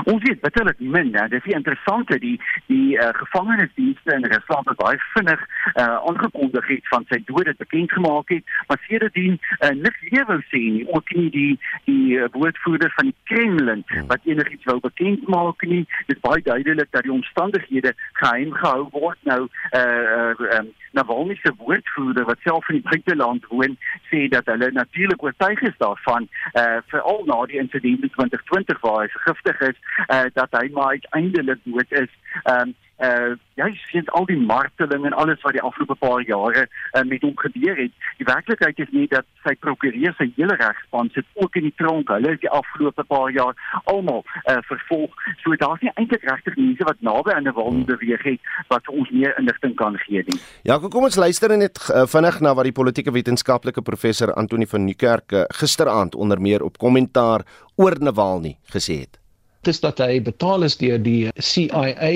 Ons 0.04 0.22
weet 0.22 0.40
bitterlik 0.40 0.78
min, 0.78 1.14
hè. 1.14 1.28
Dis 1.28 1.44
interessant 1.44 2.08
dat 2.08 2.20
die 2.20 2.36
die 2.66 2.96
uh, 2.96 3.08
gevangenisdienste 3.12 4.14
in 4.14 4.24
Rusland 4.24 4.70
baie 4.80 4.98
vinnig 5.14 5.40
uh, 5.74 5.96
aangekondig 6.08 6.66
het 6.66 6.88
van 6.92 7.04
sy 7.08 7.20
dood 7.24 7.46
het 7.46 7.58
bekend 7.58 7.92
gemaak 7.92 8.28
het, 8.28 8.44
maar 8.68 8.80
sedertdien 8.86 9.38
uh, 9.38 9.68
niks 9.68 10.00
weer 10.10 10.26
wou 10.26 10.38
sê 10.48 10.62
nie. 10.76 10.86
Ook 10.88 11.14
nie 11.14 11.30
die 11.30 11.58
die 11.84 12.18
uh, 12.18 12.28
woordvoerder 12.32 12.92
van 12.96 13.10
die 13.10 13.16
Kremlin 13.32 13.84
hmm. 13.86 14.06
wat 14.12 14.24
enigiets 14.24 14.68
wou 14.70 14.78
bekend 14.80 15.28
maak 15.28 15.62
nie. 15.66 15.84
Dit 16.06 16.16
is 16.16 16.24
baie 16.24 16.42
duidelik 16.42 16.90
dat 16.90 17.06
die 17.06 17.12
omstandighede 17.12 17.94
geheim 18.22 18.54
gehou 18.62 18.88
word. 18.92 19.18
Nou 19.28 19.42
eh 19.70 19.80
uh, 19.80 20.30
uh, 20.38 20.58
um, 20.58 20.72
Navalny 20.92 21.38
se 21.42 21.52
woordvoerder 21.56 22.24
wat 22.24 22.38
self 22.42 22.68
in 22.68 22.80
die 22.80 22.88
buiteland 22.88 23.46
woon, 23.46 23.76
sê 24.10 24.24
dat 24.28 24.46
hulle 24.50 24.70
natuurlik 24.74 25.22
oortuig 25.22 25.60
is 25.62 25.76
daarvan 25.78 26.28
eh 26.52 26.62
uh, 26.62 26.78
veral 26.86 27.22
na 27.26 27.46
die 27.46 27.60
insident 27.62 28.02
in 28.02 28.10
2020 28.16 28.80
waar 28.80 29.00
hy 29.02 29.08
vergiftig 29.08 29.60
is 29.68 29.78
uh, 30.08 30.28
dat 30.32 30.48
hy 30.50 30.68
maar 30.72 30.96
uiteindelik 30.98 31.58
dood 31.64 31.92
is. 32.04 32.12
Ehm 32.44 32.68
um, 32.68 32.74
uh 33.00 33.36
jy 33.60 33.68
sien 33.90 34.06
al 34.16 34.24
die 34.28 34.38
marteling 34.40 35.04
en 35.04 35.14
alles 35.20 35.40
wat 35.44 35.52
die 35.52 35.62
afgelope 35.64 35.96
paar 36.00 36.22
jare 36.24 36.62
uh, 36.64 37.02
met 37.04 37.24
hom 37.24 37.34
gebeur 37.36 37.76
het. 37.76 37.92
Die 38.16 38.26
werklikheid 38.28 38.78
is 38.80 38.92
nie 38.96 39.06
dat 39.12 39.26
sy 39.44 39.52
prokureur 39.60 40.14
sy 40.16 40.30
hele 40.36 40.56
regspan 40.60 41.10
sit 41.12 41.28
ook 41.40 41.58
in 41.60 41.66
die 41.68 41.74
tronk. 41.76 42.08
Hulle 42.12 42.32
is 42.36 42.40
die 42.40 42.52
afgelope 42.56 43.04
paar 43.08 43.28
jaar 43.36 43.56
almal 43.92 44.24
uh 44.52 44.58
vervolg. 44.68 45.16
So 45.44 45.56
daar's 45.60 45.84
nie 45.84 45.92
eintlik 45.94 46.24
regtig 46.28 46.56
mense 46.56 46.88
wat 46.88 47.04
naby 47.04 47.36
aan 47.36 47.48
'n 47.48 47.56
wal 47.56 47.84
beweeg 47.92 48.24
het 48.24 48.40
wat 48.72 48.88
ons 48.88 49.10
meer 49.10 49.36
inligting 49.38 49.76
kan 49.76 49.96
gee 50.06 50.24
nie. 50.26 50.40
Ja, 50.64 50.78
kom 50.78 51.04
ons 51.04 51.20
luister 51.20 51.56
net 51.56 51.80
uh, 51.88 52.06
vinnig 52.06 52.40
na 52.40 52.54
wat 52.54 52.68
die 52.68 52.76
politieke 52.76 53.12
wetenskaplike 53.12 53.82
professor 53.82 54.32
Antoni 54.32 54.66
van 54.66 54.84
Niekerk 54.84 55.32
uh, 55.32 55.44
gisteraand 55.60 56.14
onder 56.14 56.40
meer 56.40 56.62
op 56.62 56.78
kommentaar 56.78 57.44
oor 57.76 57.96
Navalny 58.00 58.56
gesê 58.72 59.00
het 59.04 59.20
is 59.68 59.80
dat 59.80 59.98
hy 59.98 60.20
betaal 60.22 60.62
is 60.62 60.76
deur 60.80 60.98
die 61.02 61.28
CIA 61.36 62.12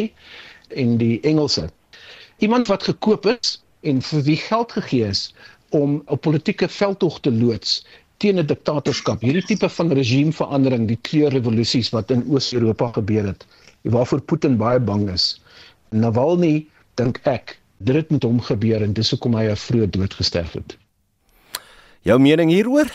en 0.69 0.97
die 0.99 1.21
Engelse. 1.21 1.69
Iemand 2.39 2.69
wat 2.69 2.83
gekoop 2.83 3.27
is 3.27 3.59
en 3.85 4.01
vir 4.03 4.23
wie 4.23 4.37
geld 4.41 4.73
gegee 4.73 5.09
is 5.09 5.35
om 5.71 6.03
'n 6.09 6.19
politieke 6.19 6.69
veldtog 6.69 7.21
te 7.21 7.33
loods 7.33 7.85
teen 8.17 8.39
'n 8.39 8.47
diktatorskap. 8.47 9.21
Hierdie 9.21 9.45
tipe 9.45 9.69
van 9.69 9.93
regimeverandering, 9.93 10.89
die 10.89 10.99
kleurrevolusies 11.03 11.91
wat 11.91 12.11
in 12.11 12.25
Oos-Europa 12.29 12.93
gebeur 12.93 13.27
het, 13.27 13.47
waarvoor 13.83 14.21
Putin 14.21 14.57
baie 14.57 14.81
bang 14.81 15.11
is. 15.11 15.41
Navalny 15.91 16.67
dink 16.95 17.21
ek 17.25 17.59
dit 17.79 17.95
het 17.97 18.11
met 18.11 18.23
hom 18.23 18.41
gebeur 18.41 18.83
en 18.83 18.93
dis 18.93 19.11
hoekom 19.11 19.35
hy 19.35 19.45
'n 19.51 19.57
vroeë 19.57 19.91
dood 19.91 20.15
gesterf 20.15 20.53
het. 20.53 20.77
Jou 22.03 22.19
mening 22.19 22.51
hieroor? 22.51 22.89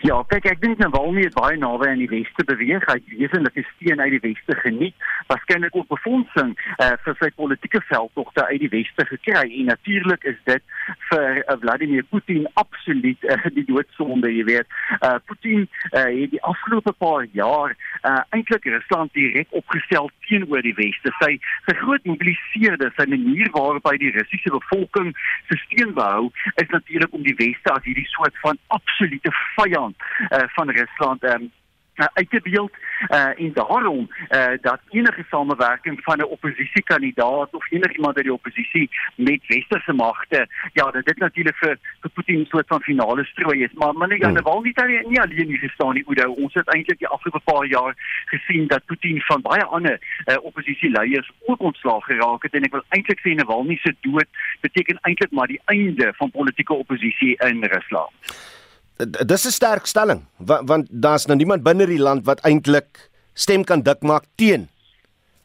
Ja, 0.00 0.22
kyk 0.24 0.46
ek 0.48 0.60
dink 0.62 0.78
Navalny 0.80 1.26
het 1.26 1.34
baie 1.36 1.58
naby 1.60 1.90
aan 1.90 2.00
die 2.00 2.08
weste 2.08 2.40
beweeg. 2.48 2.86
Hy 2.88 2.94
het 2.96 3.08
wesenlike 3.12 3.60
steun 3.74 4.00
uit 4.00 4.14
die 4.14 4.20
weste 4.22 4.54
geniet, 4.62 4.94
waarskynlik 5.28 5.74
ook 5.76 5.90
befondsing 5.92 6.54
uh, 6.80 6.94
vir 7.04 7.18
sy 7.20 7.28
politieke 7.36 7.82
veldtogte 7.84 8.46
uit 8.48 8.62
die 8.62 8.70
weste 8.72 9.04
gekry. 9.10 9.42
En 9.58 9.68
natuurlik 9.68 10.24
is 10.30 10.38
dit 10.48 10.64
vir 11.10 11.42
uh, 11.42 11.56
Vladimir 11.60 12.06
Putin 12.08 12.46
absoluut 12.62 13.26
uh, 13.28 13.36
die 13.58 13.66
doodsonde, 13.68 14.30
jy 14.32 14.46
weet. 14.48 14.78
Uh, 15.02 15.18
Putin 15.28 15.66
uh, 15.68 16.06
het 16.06 16.32
die 16.32 16.40
afgelope 16.48 16.96
paar 16.96 17.28
jaar 17.36 17.76
uh, 18.00 18.22
eintlik 18.32 18.70
Rusland 18.72 19.12
direk 19.12 19.52
opgestel 19.60 20.08
teenoor 20.30 20.64
die 20.64 20.74
weste. 20.80 21.12
Sy 21.20 21.34
sy 21.68 21.76
groot 21.82 22.08
mobiliseerde 22.08 22.88
sy 22.96 23.04
manier 23.12 23.52
waarop 23.52 23.92
hy 23.92 23.98
die 24.00 24.14
Russiese 24.16 24.56
bevolking 24.56 25.12
se 25.52 25.60
steun 25.66 25.92
behou, 26.00 26.32
is 26.56 26.72
natuurlik 26.72 27.12
om 27.12 27.28
die 27.28 27.36
weste 27.36 27.76
as 27.76 27.84
hierdie 27.84 28.08
soort 28.16 28.40
van 28.40 28.56
absolute 28.72 29.36
vyand 29.60 29.89
uh, 30.30 30.38
van 30.46 30.70
Rusland 30.70 31.22
um, 31.24 31.50
uit 31.94 32.30
te 32.30 32.40
beeld 32.42 32.72
uh, 33.08 33.40
en 33.40 33.52
daarom 33.52 34.10
uh, 34.30 34.46
dat 34.60 34.80
enige 34.88 35.24
samewerking 35.30 36.00
van 36.02 36.18
'n 36.18 36.24
oppositiekandidaat 36.24 37.54
of 37.54 37.70
enigiemand 37.70 38.16
uit 38.16 38.24
die 38.24 38.32
oppositie 38.32 38.90
met 39.14 39.46
westerse 39.46 39.92
magte 39.92 40.48
ja 40.72 40.90
dat 40.90 41.04
dit 41.04 41.18
natuurlik 41.18 41.56
vir 41.56 41.78
vir 42.00 42.10
Putin 42.10 42.40
'n 42.40 42.46
soort 42.46 42.66
van 42.66 42.82
finale 42.82 43.24
strooi 43.24 43.62
is. 43.62 43.72
Maar 43.72 43.94
meneer 43.94 44.18
Jan 44.18 44.32
Naval 44.32 44.60
nie 44.60 44.72
daar 44.72 44.88
nie 44.88 45.20
alleen 45.20 45.48
hier 45.48 45.58
gestaan 45.58 45.94
nie 45.94 46.06
Oudo. 46.06 46.32
Ons 46.32 46.54
het 46.54 46.68
eintlik 46.68 46.98
die 46.98 47.08
afgelope 47.08 47.52
paar 47.52 47.66
jaar 47.66 47.94
gesien 48.24 48.66
dat 48.66 48.84
Putin 48.84 49.20
van 49.20 49.40
baie 49.40 49.64
ander 49.64 49.98
uh, 50.24 50.36
oppositieleiers 50.42 51.30
ook 51.40 51.60
ontslaag 51.60 52.04
geraak 52.04 52.42
het. 52.42 52.54
En 52.54 52.62
ek 52.62 52.72
wil 52.72 52.84
eintlik 52.88 53.20
sê 53.20 53.34
Navalny 53.34 53.76
se 53.76 53.94
dood 54.00 54.28
beteken 54.60 54.98
eintlik 55.00 55.30
maar 55.30 55.46
die 55.46 55.60
einde 55.64 56.12
van 56.16 56.30
politieke 56.30 56.72
oppositie 56.72 57.36
in 57.36 57.64
Rusland 57.64 58.10
dis 59.06 59.46
'n 59.46 59.50
sterk 59.50 59.86
stelling 59.86 60.26
want, 60.36 60.68
want 60.68 60.86
daar's 60.90 61.26
nou 61.26 61.36
niemand 61.36 61.62
binne 61.62 61.86
die 61.86 61.98
land 61.98 62.26
wat 62.26 62.40
eintlik 62.44 63.10
stem 63.34 63.64
kan 63.64 63.82
dik 63.82 64.02
maak 64.02 64.24
teen 64.36 64.68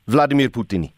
Vladimir 0.08 0.50
Putin 0.50 0.82
nie 0.82 0.95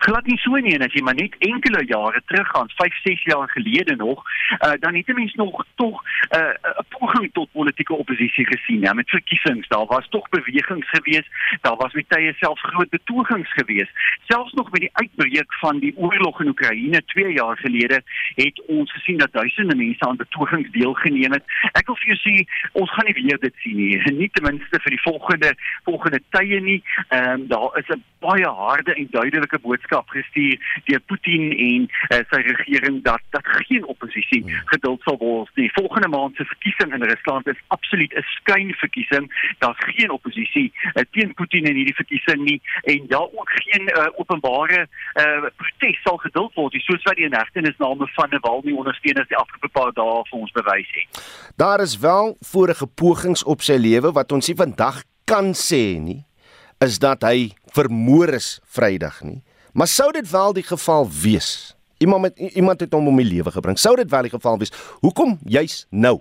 glad 0.00 0.26
nie 0.26 0.38
so 0.40 0.56
nie 0.56 0.74
en 0.76 0.84
as 0.86 0.94
jy 0.96 1.02
maar 1.04 1.18
net 1.18 1.34
enkele 1.44 1.82
jare 1.88 2.22
teruggaan, 2.30 2.70
5, 2.80 3.00
6 3.04 3.24
jaar 3.28 3.48
gelede 3.52 3.96
nog, 3.96 4.22
uh, 4.64 4.72
dan 4.80 4.94
het 4.96 5.12
mense 5.14 5.36
nog 5.36 5.64
tog 5.74 6.02
eh, 6.28 6.38
'n 6.40 6.56
uh, 6.68 6.84
poging 6.88 7.30
tot 7.32 7.52
politieke 7.52 7.94
oppositie 7.94 8.46
gesien, 8.46 8.80
ja, 8.80 8.92
met 8.92 9.08
verkiesings. 9.08 9.68
Daar 9.68 9.86
was 9.86 10.08
tog 10.08 10.28
bewegings 10.28 10.88
gewees, 10.88 11.26
daar 11.60 11.76
was 11.76 11.92
met 11.92 12.08
tye 12.08 12.34
selfs 12.38 12.62
groot 12.62 12.88
betogings 12.88 13.52
gewees. 13.52 13.90
Selfs 14.28 14.52
nog 14.52 14.70
met 14.70 14.80
die 14.80 14.90
uitbreek 14.92 15.54
van 15.54 15.78
die 15.78 15.96
oorlog 15.96 16.40
in 16.40 16.48
Oekraïne 16.48 17.04
2 17.04 17.32
jaar 17.32 17.56
gelede, 17.56 18.02
het 18.34 18.62
ons 18.66 18.92
gesien 18.92 19.18
dat 19.18 19.32
duisende 19.32 19.76
mense 19.76 20.04
aan 20.04 20.16
betogings 20.16 20.70
deelgeneem 20.70 21.32
het. 21.32 21.44
Ek 21.72 21.86
wil 21.86 21.96
vir 21.96 22.14
jou 22.14 22.20
sê, 22.24 22.34
ons 22.72 22.90
gaan 22.90 23.06
nie 23.06 23.22
weer 23.22 23.38
dit 23.38 23.54
sien 23.56 23.76
nie, 23.76 23.96
nie 24.22 24.30
ten 24.32 24.44
minste 24.48 24.80
vir 24.80 24.90
die 24.90 25.02
volgende 25.02 25.54
volgende 25.84 26.20
tye 26.30 26.60
nie. 26.60 26.82
Ehm 27.08 27.30
um, 27.30 27.46
daar 27.48 27.78
is 27.78 27.88
'n 27.88 28.02
baie 28.18 28.46
harde 28.46 28.94
en 28.94 29.06
duidelike 29.10 29.58
boodskap 29.58 29.89
boodskap 29.90 30.08
gestuur 30.08 30.58
deur 30.84 31.00
Putin 31.06 31.50
en 31.52 31.88
uh, 32.10 32.22
sy 32.30 32.40
regering 32.46 33.02
dat 33.02 33.20
dat 33.30 33.46
geen 33.66 33.84
oppositie 33.86 34.42
hmm. 34.42 34.62
geduld 34.66 35.02
sal 35.02 35.18
word 35.18 35.50
nie. 35.56 35.70
Volgende 35.74 36.08
maand 36.08 36.36
se 36.36 36.44
verkiesing 36.44 36.94
in 36.94 37.02
Rusland 37.02 37.46
is 37.46 37.58
absoluut 37.68 38.12
'n 38.14 38.22
skynverkiesing. 38.22 39.26
Daar's 39.58 39.78
geen 39.78 40.10
oppositie 40.10 40.72
uh, 40.94 41.02
teen 41.10 41.34
Putin 41.34 41.64
in 41.64 41.74
hierdie 41.74 41.94
verkiesing 41.94 42.44
nie 42.44 42.60
en 42.84 43.06
daar 43.08 43.28
ook 43.32 43.50
geen 43.50 43.88
uh, 43.88 44.06
openbare 44.16 44.86
uh, 45.14 45.48
protes 45.56 46.02
sal 46.02 46.16
geduld 46.16 46.54
word 46.54 46.72
nie, 46.72 46.82
soos 46.82 47.02
wat 47.02 47.16
die 47.16 47.26
inhegtenisname 47.26 48.08
van 48.14 48.28
Navalny 48.30 48.72
ondersteuners 48.72 49.28
die 49.28 49.36
afgelope 49.36 49.68
paar 49.68 49.92
dae 49.92 50.22
vir 50.30 50.38
ons 50.40 50.52
bewys 50.52 50.90
het. 50.90 51.22
Daar 51.56 51.80
is 51.80 51.98
wel 51.98 52.36
vorige 52.40 52.86
pogings 52.86 53.44
op 53.44 53.62
sy 53.62 53.76
lewe 53.76 54.12
wat 54.12 54.32
ons 54.32 54.48
nie 54.48 54.56
vandag 54.56 55.02
kan 55.24 55.54
sê 55.54 55.98
nie 55.98 56.24
is 56.80 56.98
dat 56.98 57.22
hy 57.22 57.52
vermoor 57.76 58.32
is 58.34 58.60
Vrydag 58.64 59.20
nie. 59.22 59.42
Maar 59.72 59.86
sou 59.86 60.12
dit 60.12 60.30
wel 60.30 60.52
die 60.52 60.62
geval 60.62 61.08
wees? 61.22 61.76
Iemand 61.98 62.22
met 62.22 62.38
iemand 62.38 62.80
het 62.80 62.92
hom 62.92 63.08
om 63.08 63.16
die 63.16 63.26
lewe 63.26 63.50
gebring. 63.50 63.78
Sou 63.78 63.96
dit 63.96 64.10
wel 64.10 64.22
die 64.22 64.30
geval 64.30 64.58
wees? 64.58 64.72
Hoekom 65.00 65.38
juis 65.44 65.86
nou? 65.90 66.20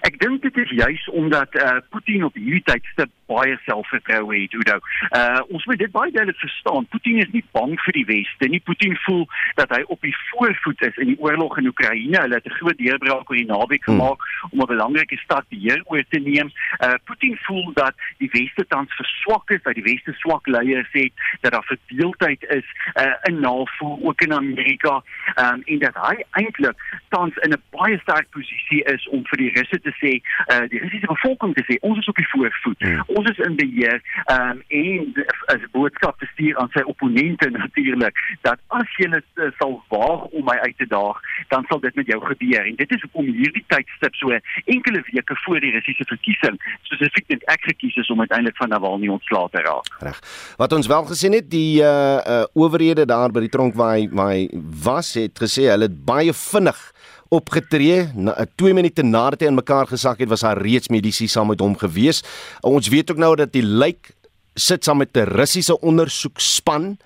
Ek 0.00 0.18
dink 0.20 0.42
dit 0.42 0.56
is 0.56 0.70
juis 0.70 1.08
omdat 1.08 1.54
uh, 1.54 1.76
Putin 1.90 2.24
op 2.24 2.34
hierdie 2.34 2.62
tydstip 2.64 3.10
baie 3.32 3.58
selfvertroue 3.66 4.42
het, 4.42 4.54
Oudo. 4.58 4.78
Uh 5.18 5.40
ons 5.54 5.64
moet 5.68 5.78
dit 5.78 5.92
baie 5.92 6.12
duidelik 6.12 6.40
verstaan. 6.40 6.86
Putin 6.94 7.18
is 7.24 7.30
nie 7.32 7.44
bang 7.56 7.74
vir 7.84 7.98
die 7.98 8.04
weste 8.10 8.48
nie. 8.48 8.60
Putin 8.70 8.96
voel 9.06 9.24
dat 9.60 9.72
hy 9.74 9.82
op 9.94 10.00
die 10.06 10.14
voorvoet 10.30 10.86
is 10.88 11.00
in 11.02 11.12
die 11.12 11.18
oorlog 11.20 11.58
in 11.60 11.70
Oekraïne. 11.72 12.20
Hulle 12.24 12.40
het 12.40 12.46
'n 12.46 12.58
groot 12.60 12.78
deurbraak 12.78 13.30
oor 13.30 13.40
die 13.40 13.46
naweek 13.46 13.84
hmm. 13.84 13.94
gemaak 13.94 14.20
hmm. 14.20 14.50
om 14.52 14.62
'n 14.62 14.72
belangrike 14.74 15.18
stad 15.24 15.48
beheer 15.48 15.82
oor 15.84 16.04
te 16.08 16.18
neem. 16.18 16.52
Uh 16.80 16.94
Putin 17.04 17.36
voel 17.46 17.72
dat 17.74 17.94
die 18.18 18.30
weste 18.32 18.66
tans 18.68 18.94
verswak 18.94 19.50
is, 19.50 19.62
dat 19.62 19.74
die 19.74 19.88
weste 19.90 20.12
swak 20.12 20.46
leiers 20.46 20.92
het, 20.92 21.12
dat 21.40 21.52
daar 21.52 21.64
verdeeldheid 21.64 22.42
is 22.48 22.66
uh 22.94 23.14
in 23.28 23.40
NAVO 23.40 23.98
ook 24.02 24.20
in 24.20 24.32
Amerika. 24.32 25.02
Um 25.36 25.62
en 25.64 25.78
dat 25.78 25.94
hy 25.94 26.24
eintlik 26.30 26.76
tans 27.08 27.36
in 27.36 27.52
'n 27.52 27.62
baie 27.70 27.98
sterk 27.98 28.30
posisie 28.30 28.82
is 28.84 29.08
om 29.08 29.26
vir 29.26 29.38
die 29.38 29.52
Russe 29.56 29.80
te 29.80 29.92
sê, 30.02 30.12
uh 30.52 30.68
die 30.68 30.78
Russiese 30.78 31.06
bevolking 31.06 31.54
te 31.54 31.64
sê, 31.68 31.78
ons 31.80 31.98
is 31.98 32.08
op 32.08 32.16
die 32.16 32.28
voorvoet. 32.28 32.78
Hmm. 32.78 33.02
Ons 33.06 33.21
is 33.30 33.38
in 33.46 33.56
beheer 33.56 34.00
um, 34.32 34.62
en 34.68 35.24
as 35.54 35.64
boodskap 35.74 36.18
te 36.18 36.28
stuur 36.32 36.58
aan 36.58 36.70
sy 36.76 36.84
opponente 36.92 37.50
natuurlik 37.58 38.18
dat 38.46 38.60
as 38.78 38.96
jy 38.98 39.08
net 39.12 39.26
uh, 39.40 39.50
sal 39.58 39.78
waag 39.92 40.28
om 40.32 40.46
my 40.48 40.56
uit 40.66 40.76
te 40.78 40.88
daag, 40.90 41.20
dan 41.52 41.66
sal 41.68 41.80
dit 41.82 41.94
met 41.98 42.06
jou 42.06 42.18
gebeur. 42.24 42.66
En 42.66 42.76
dit 42.78 42.94
is 42.96 43.04
hoekom 43.06 43.30
hierdie 43.30 43.64
tydstip 43.72 44.16
so 44.20 44.38
enkele 44.64 45.02
weke 45.10 45.36
voor 45.44 45.60
die 45.64 45.72
Russiese 45.76 46.06
verkiesing 46.08 46.58
spesifiek 46.88 47.28
net 47.34 47.46
ek 47.52 47.66
gekies 47.72 47.96
is 48.02 48.10
om 48.12 48.20
uiteindelik 48.24 48.56
van 48.60 48.72
Navalny 48.72 49.10
ontslae 49.12 49.48
te 49.52 49.64
raak. 49.64 49.90
Reg. 50.02 50.20
Wat 50.60 50.72
ons 50.76 50.90
wel 50.90 51.08
gesien 51.10 51.36
het, 51.38 51.50
die 51.50 51.82
uh, 51.82 51.90
uh 52.18 52.40
owerhede 52.58 53.06
daar 53.08 53.32
by 53.32 53.44
die 53.44 53.52
tronk 53.52 53.76
waar 53.78 53.96
hy, 53.96 54.08
waar 54.12 54.34
hy 54.34 54.48
was 54.84 55.14
het 55.18 55.38
gesê 55.40 55.68
hulle 55.70 55.88
het 55.88 55.98
baie 56.06 56.34
vinnig 56.36 56.80
opgetree. 57.32 58.06
2 58.12 58.68
eh, 58.68 58.74
minute 58.76 59.02
nadat 59.02 59.44
hy 59.44 59.50
in 59.50 59.58
mekaar 59.58 59.88
gesak 59.90 60.20
het, 60.20 60.30
was 60.30 60.44
daar 60.44 60.60
reeds 60.60 60.92
medisy 60.92 61.28
saam 61.30 61.52
met 61.52 61.62
hom 61.64 61.76
gewees. 61.80 62.22
Ons 62.60 62.90
weet 62.92 63.10
ook 63.10 63.20
nou 63.22 63.34
dat 63.40 63.54
die 63.54 63.64
lijk 63.64 64.12
sit 64.54 64.84
saam 64.84 65.00
met 65.00 65.16
'n 65.16 65.32
Russiese 65.32 65.80
ondersoekspan. 65.80 66.98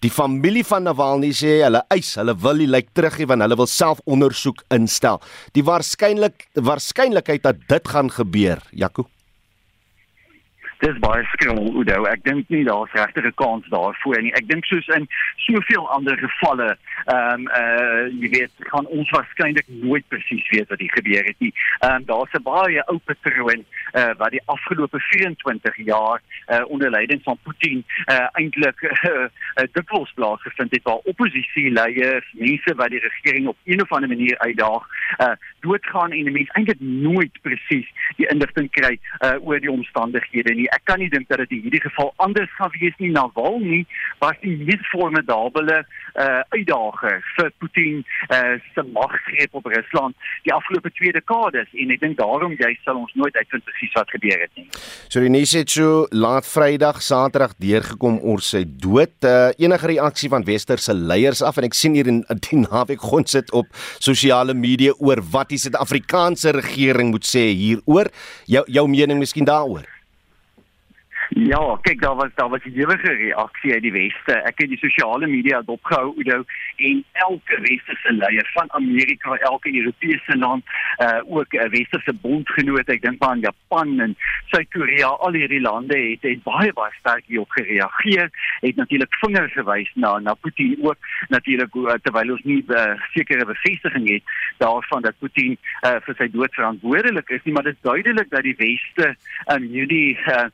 Die 0.00 0.10
familie 0.10 0.64
van 0.64 0.82
Navalny 0.82 1.32
sê 1.32 1.64
hulle 1.64 1.82
eis, 1.88 2.14
hulle 2.14 2.36
wil 2.36 2.56
die 2.56 2.68
lijk 2.68 2.88
teruggee 2.92 3.26
want 3.26 3.40
hulle 3.40 3.56
wil 3.56 3.66
self 3.66 4.00
ondersoek 4.04 4.62
instel. 4.68 5.20
Die 5.52 5.64
waarskynlik 5.64 6.48
waarskynlikheid 6.52 7.42
dat 7.42 7.56
dit 7.68 7.88
gaan 7.88 8.10
gebeur, 8.10 8.60
Jaco 8.70 9.08
dis 10.80 10.98
baie 11.00 11.24
skrul 11.32 11.70
Udo. 11.80 12.04
Ek 12.10 12.22
dink 12.24 12.50
nie 12.52 12.64
daar's 12.64 12.92
regtig 12.92 13.24
'n 13.24 13.34
kans 13.34 13.64
daarvoor 13.72 14.22
nie. 14.22 14.32
Ek 14.34 14.48
dink 14.48 14.64
soos 14.64 14.88
in 14.96 15.08
soveel 15.46 15.88
ander 15.96 16.16
gevalle, 16.18 16.76
ehm 17.06 17.32
um, 17.34 17.48
uh 17.60 18.06
jy 18.20 18.28
weet, 18.36 18.52
gaan 18.70 18.86
ons 18.86 19.10
waarskynlik 19.10 19.68
nooit 19.68 20.04
presies 20.08 20.48
weet 20.50 20.68
wat 20.68 20.80
hier 20.80 20.92
gebeur 20.98 21.24
het 21.24 21.38
nie. 21.38 21.52
Ehm 21.80 21.94
um, 21.94 22.04
daar's 22.04 22.34
'n 22.34 22.42
baie 22.42 22.82
ou 22.86 22.98
patroon 22.98 23.64
uh 23.94 24.12
wat 24.18 24.30
die 24.30 24.42
afgelope 24.46 25.00
24 25.00 25.76
jaar 25.76 26.20
uh 26.48 26.64
onder 26.68 26.90
leiding 26.90 27.22
van 27.22 27.38
Putin 27.42 27.84
uh 28.06 28.28
eintlik 28.32 28.82
uh, 28.82 29.28
uh 29.60 29.66
dikwels 29.72 30.12
plaasgevind 30.14 30.70
het 30.70 30.82
waar 30.82 31.04
oppositieleiers, 31.12 32.26
mense 32.32 32.74
wat 32.74 32.90
die 32.90 33.00
regering 33.00 33.46
op 33.46 33.56
een 33.64 33.82
of 33.82 33.92
ander 33.92 34.08
manier 34.08 34.38
uitdaag, 34.38 34.84
uh 35.18 35.36
doodgaan 35.66 36.14
en 36.16 36.32
mense 36.32 36.58
eintlik 36.58 36.80
nooit 36.80 37.42
presies 37.46 37.88
die 38.20 38.28
inligting 38.32 38.70
kry 38.76 38.94
uh 39.24 39.36
oor 39.40 39.60
die 39.62 39.72
omstandighede 39.72 40.54
nie 40.54 40.66
nie. 40.66 40.74
Ek 40.74 40.84
kan 40.88 41.00
nie 41.00 41.10
dink 41.12 41.28
dat 41.30 41.42
dit 41.44 41.56
in 41.56 41.66
hierdie 41.66 41.82
geval 41.84 42.12
anders 42.22 42.50
gaan 42.58 42.72
wees 42.80 42.94
nie. 43.02 43.12
Navalny 43.14 43.84
was 44.22 44.36
die 44.42 44.56
mees 44.66 44.82
formidable 44.90 45.82
uh 46.16 46.42
uitdager 46.54 47.22
vir 47.36 47.50
Putin 47.60 48.02
uh 48.32 48.56
se 48.74 48.84
magsgreep 48.96 49.54
op 49.58 49.66
Rusland 49.70 50.16
die 50.46 50.54
afgelope 50.54 50.90
twee 50.96 51.12
dekades 51.12 51.68
en 51.74 51.92
ek 51.94 52.02
dink 52.02 52.18
daarom 52.20 52.56
jy 52.58 52.72
sal 52.84 53.00
ons 53.00 53.12
nooit 53.14 53.36
uitvind 53.36 53.64
presies 53.68 53.94
wat 53.98 54.12
gebeur 54.14 54.44
het 54.46 54.52
nie. 54.56 54.66
So 55.12 55.20
die 55.20 55.32
nuus 55.32 55.52
het 55.56 55.72
so 55.72 56.06
laat 56.10 56.46
Vrydag, 56.46 57.02
Saterdag 57.04 57.56
deurgekom 57.62 58.20
oor 58.22 58.42
sy 58.44 58.64
dood. 58.66 59.16
Uh 59.22 59.52
enige 59.60 59.92
reaksie 59.92 60.30
van 60.32 60.46
westerse 60.46 60.94
leiers 60.96 61.42
af 61.44 61.60
en 61.60 61.68
ek 61.68 61.76
sien 61.76 61.96
hier 61.96 62.08
in 62.10 62.22
die 62.48 62.60
naweek 62.62 63.02
gons 63.02 63.36
sit 63.36 63.52
op 63.56 63.68
sosiale 64.02 64.54
media 64.56 64.94
oor 65.02 65.20
wat 65.32 65.52
Suid-Afrikaanse 65.58 66.54
regering 66.56 67.10
moet 67.14 67.26
sê 67.26 67.48
hieroor. 67.52 68.10
Jou 68.46 68.64
jou 68.68 68.86
mening 68.88 69.20
miskien 69.22 69.48
daaroor? 69.48 69.95
Ja, 71.28 71.78
kyk 71.82 72.00
daar 72.00 72.14
was 72.14 72.30
daar 72.34 72.48
was 72.48 72.64
'n 72.64 72.78
ewige 72.78 73.12
reaksie 73.12 73.72
uit 73.72 73.82
die 73.82 73.92
weste. 73.92 74.32
Ek 74.32 74.58
het 74.58 74.68
die 74.68 74.78
sosiale 74.78 75.26
media 75.26 75.62
dopgehou 75.62 76.14
Udo 76.16 76.44
en 76.76 77.04
elke 77.12 77.60
westerse 77.60 78.12
leier 78.12 78.50
van 78.52 78.72
Amerika, 78.72 79.34
elke 79.34 79.76
Europese 79.76 80.36
land, 80.36 80.64
uh 80.98 81.20
ook 81.24 81.52
'n 81.52 81.68
westerse 81.68 82.12
bondgenoot, 82.12 82.88
ek 82.88 83.02
dink 83.02 83.18
maar 83.18 83.28
aan 83.28 83.40
Japan 83.40 84.00
en 84.00 84.16
Suid-Korea, 84.46 85.06
al 85.06 85.32
hierdie 85.32 85.60
lande 85.60 85.98
het 85.98 86.22
het 86.22 86.42
baie 86.42 86.72
baie 86.72 86.92
sterk 86.98 87.24
hierop 87.26 87.50
gereageer. 87.50 88.30
Het 88.60 88.76
natuurlik 88.76 89.14
vingers 89.14 89.52
gewys 89.52 89.90
na 89.94 90.18
na 90.18 90.34
Putin 90.34 90.78
ook 90.82 90.96
natuurlik 91.28 91.74
uh, 91.74 91.92
terwyl 92.02 92.30
ons 92.30 92.42
nie 92.42 92.64
uh, 92.68 93.00
sekere 93.12 93.44
bevestiging 93.44 94.08
het 94.08 94.22
daarvan 94.56 95.02
dat 95.02 95.18
Putin 95.18 95.58
uh 95.82 95.96
vir 96.00 96.14
sy 96.14 96.28
dood 96.30 96.54
verantwoordelik 96.54 97.28
is 97.28 97.42
nie, 97.44 97.54
maar 97.54 97.62
dit 97.62 97.74
is 97.74 97.90
duidelik 97.90 98.30
dat 98.30 98.42
die 98.42 98.56
weste 98.56 99.16
um 99.54 99.62
hierdie 99.62 100.18
uh 100.26 100.46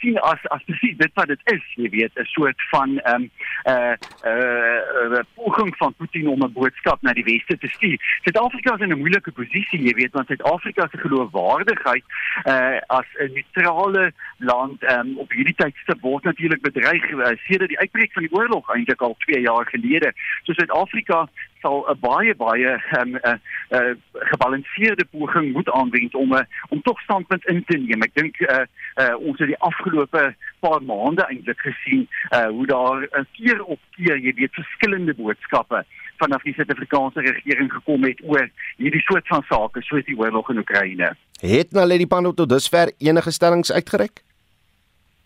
sien 0.00 0.17
as 0.22 0.38
as 0.54 0.62
presies 0.64 0.96
dit 0.96 1.12
wat 1.14 1.28
dit 1.28 1.40
is, 1.52 1.64
jy 1.76 1.88
weet, 1.90 2.12
'n 2.18 2.24
soort 2.24 2.62
van 2.70 2.98
ehm 2.98 3.14
um, 3.14 3.30
eh 3.62 3.72
uh, 3.74 3.94
eh 4.22 5.18
uh, 5.18 5.24
poging 5.34 5.76
van 5.76 5.94
Putin 5.94 6.28
om 6.28 6.42
'n 6.42 6.52
boodskap 6.52 7.02
na 7.02 7.12
die 7.12 7.24
weste 7.24 7.58
te 7.58 7.68
stuur. 7.68 7.98
Suid-Afrika 8.22 8.74
is 8.74 8.80
in 8.80 8.92
'n 8.92 8.98
moeilike 8.98 9.32
posisie, 9.32 9.82
jy 9.82 9.94
weet, 9.94 10.12
want 10.12 10.26
Suid-Afrika 10.26 10.88
se 10.90 10.98
geloofwaardigheid 10.98 12.04
uh, 12.44 12.78
as 12.86 13.06
'n 13.18 13.32
neutrale 13.32 14.12
land 14.38 14.82
um, 14.82 15.18
op 15.18 15.32
hierdie 15.32 15.54
tydstip 15.54 16.00
word 16.00 16.24
natuurlik 16.24 16.62
bedreig 16.62 17.10
uh, 17.10 17.36
sedert 17.46 17.68
die 17.68 17.78
uitbreek 17.78 18.12
van 18.12 18.22
die 18.22 18.32
oorlog 18.32 18.74
eintlik 18.74 19.02
al 19.02 19.16
2 19.18 19.40
jaar 19.40 19.66
gelede. 19.66 20.12
So 20.42 20.52
Suid-Afrika 20.52 21.28
sal 21.62 21.84
'n 21.90 21.98
baie 22.00 22.34
baie 22.34 22.72
um, 22.98 23.14
uh, 23.14 23.34
uh, 23.70 23.94
gebalanseerde 24.12 25.04
poging 25.04 25.52
moet 25.52 25.70
aanwend 25.70 26.14
om 26.14 26.32
uh, 26.32 26.42
om 26.68 26.82
tog 26.82 27.00
standpunt 27.00 27.46
in 27.46 27.64
te 27.66 27.76
neem. 27.76 28.02
Ek 28.02 28.14
dink 28.14 28.40
uh, 28.40 28.64
uh, 28.96 29.14
ons 29.18 29.38
het 29.38 29.48
die 29.48 29.62
afgelope 29.70 30.34
paar 30.60 30.82
maande 30.82 31.26
eintlik 31.26 31.60
gesien 31.60 32.08
uh, 32.30 32.46
hoe 32.46 32.66
daar 32.66 33.00
'n 33.00 33.20
uh, 33.20 33.24
keer 33.32 33.62
op 33.64 33.80
keer 33.96 34.18
jy 34.18 34.34
weet 34.34 34.54
verskillende 34.54 35.14
boodskappe 35.14 35.84
vanaf 36.18 36.42
die 36.42 36.54
Suid-Afrikaanse 36.54 37.20
regering 37.20 37.72
gekom 37.72 38.04
het 38.04 38.20
oor 38.22 38.48
hierdie 38.76 39.02
soort 39.06 39.26
van 39.26 39.44
sake 39.48 39.82
soos 39.82 40.04
die 40.04 40.18
oorlog 40.18 40.50
in 40.50 40.58
Oekraïne. 40.58 41.14
Het 41.40 41.72
nou 41.72 41.86
net 41.86 41.98
die 41.98 42.10
pan 42.10 42.34
tot 42.34 42.48
dusver 42.48 42.92
enige 42.98 43.30
stellings 43.30 43.72
uitgereik? 43.72 44.22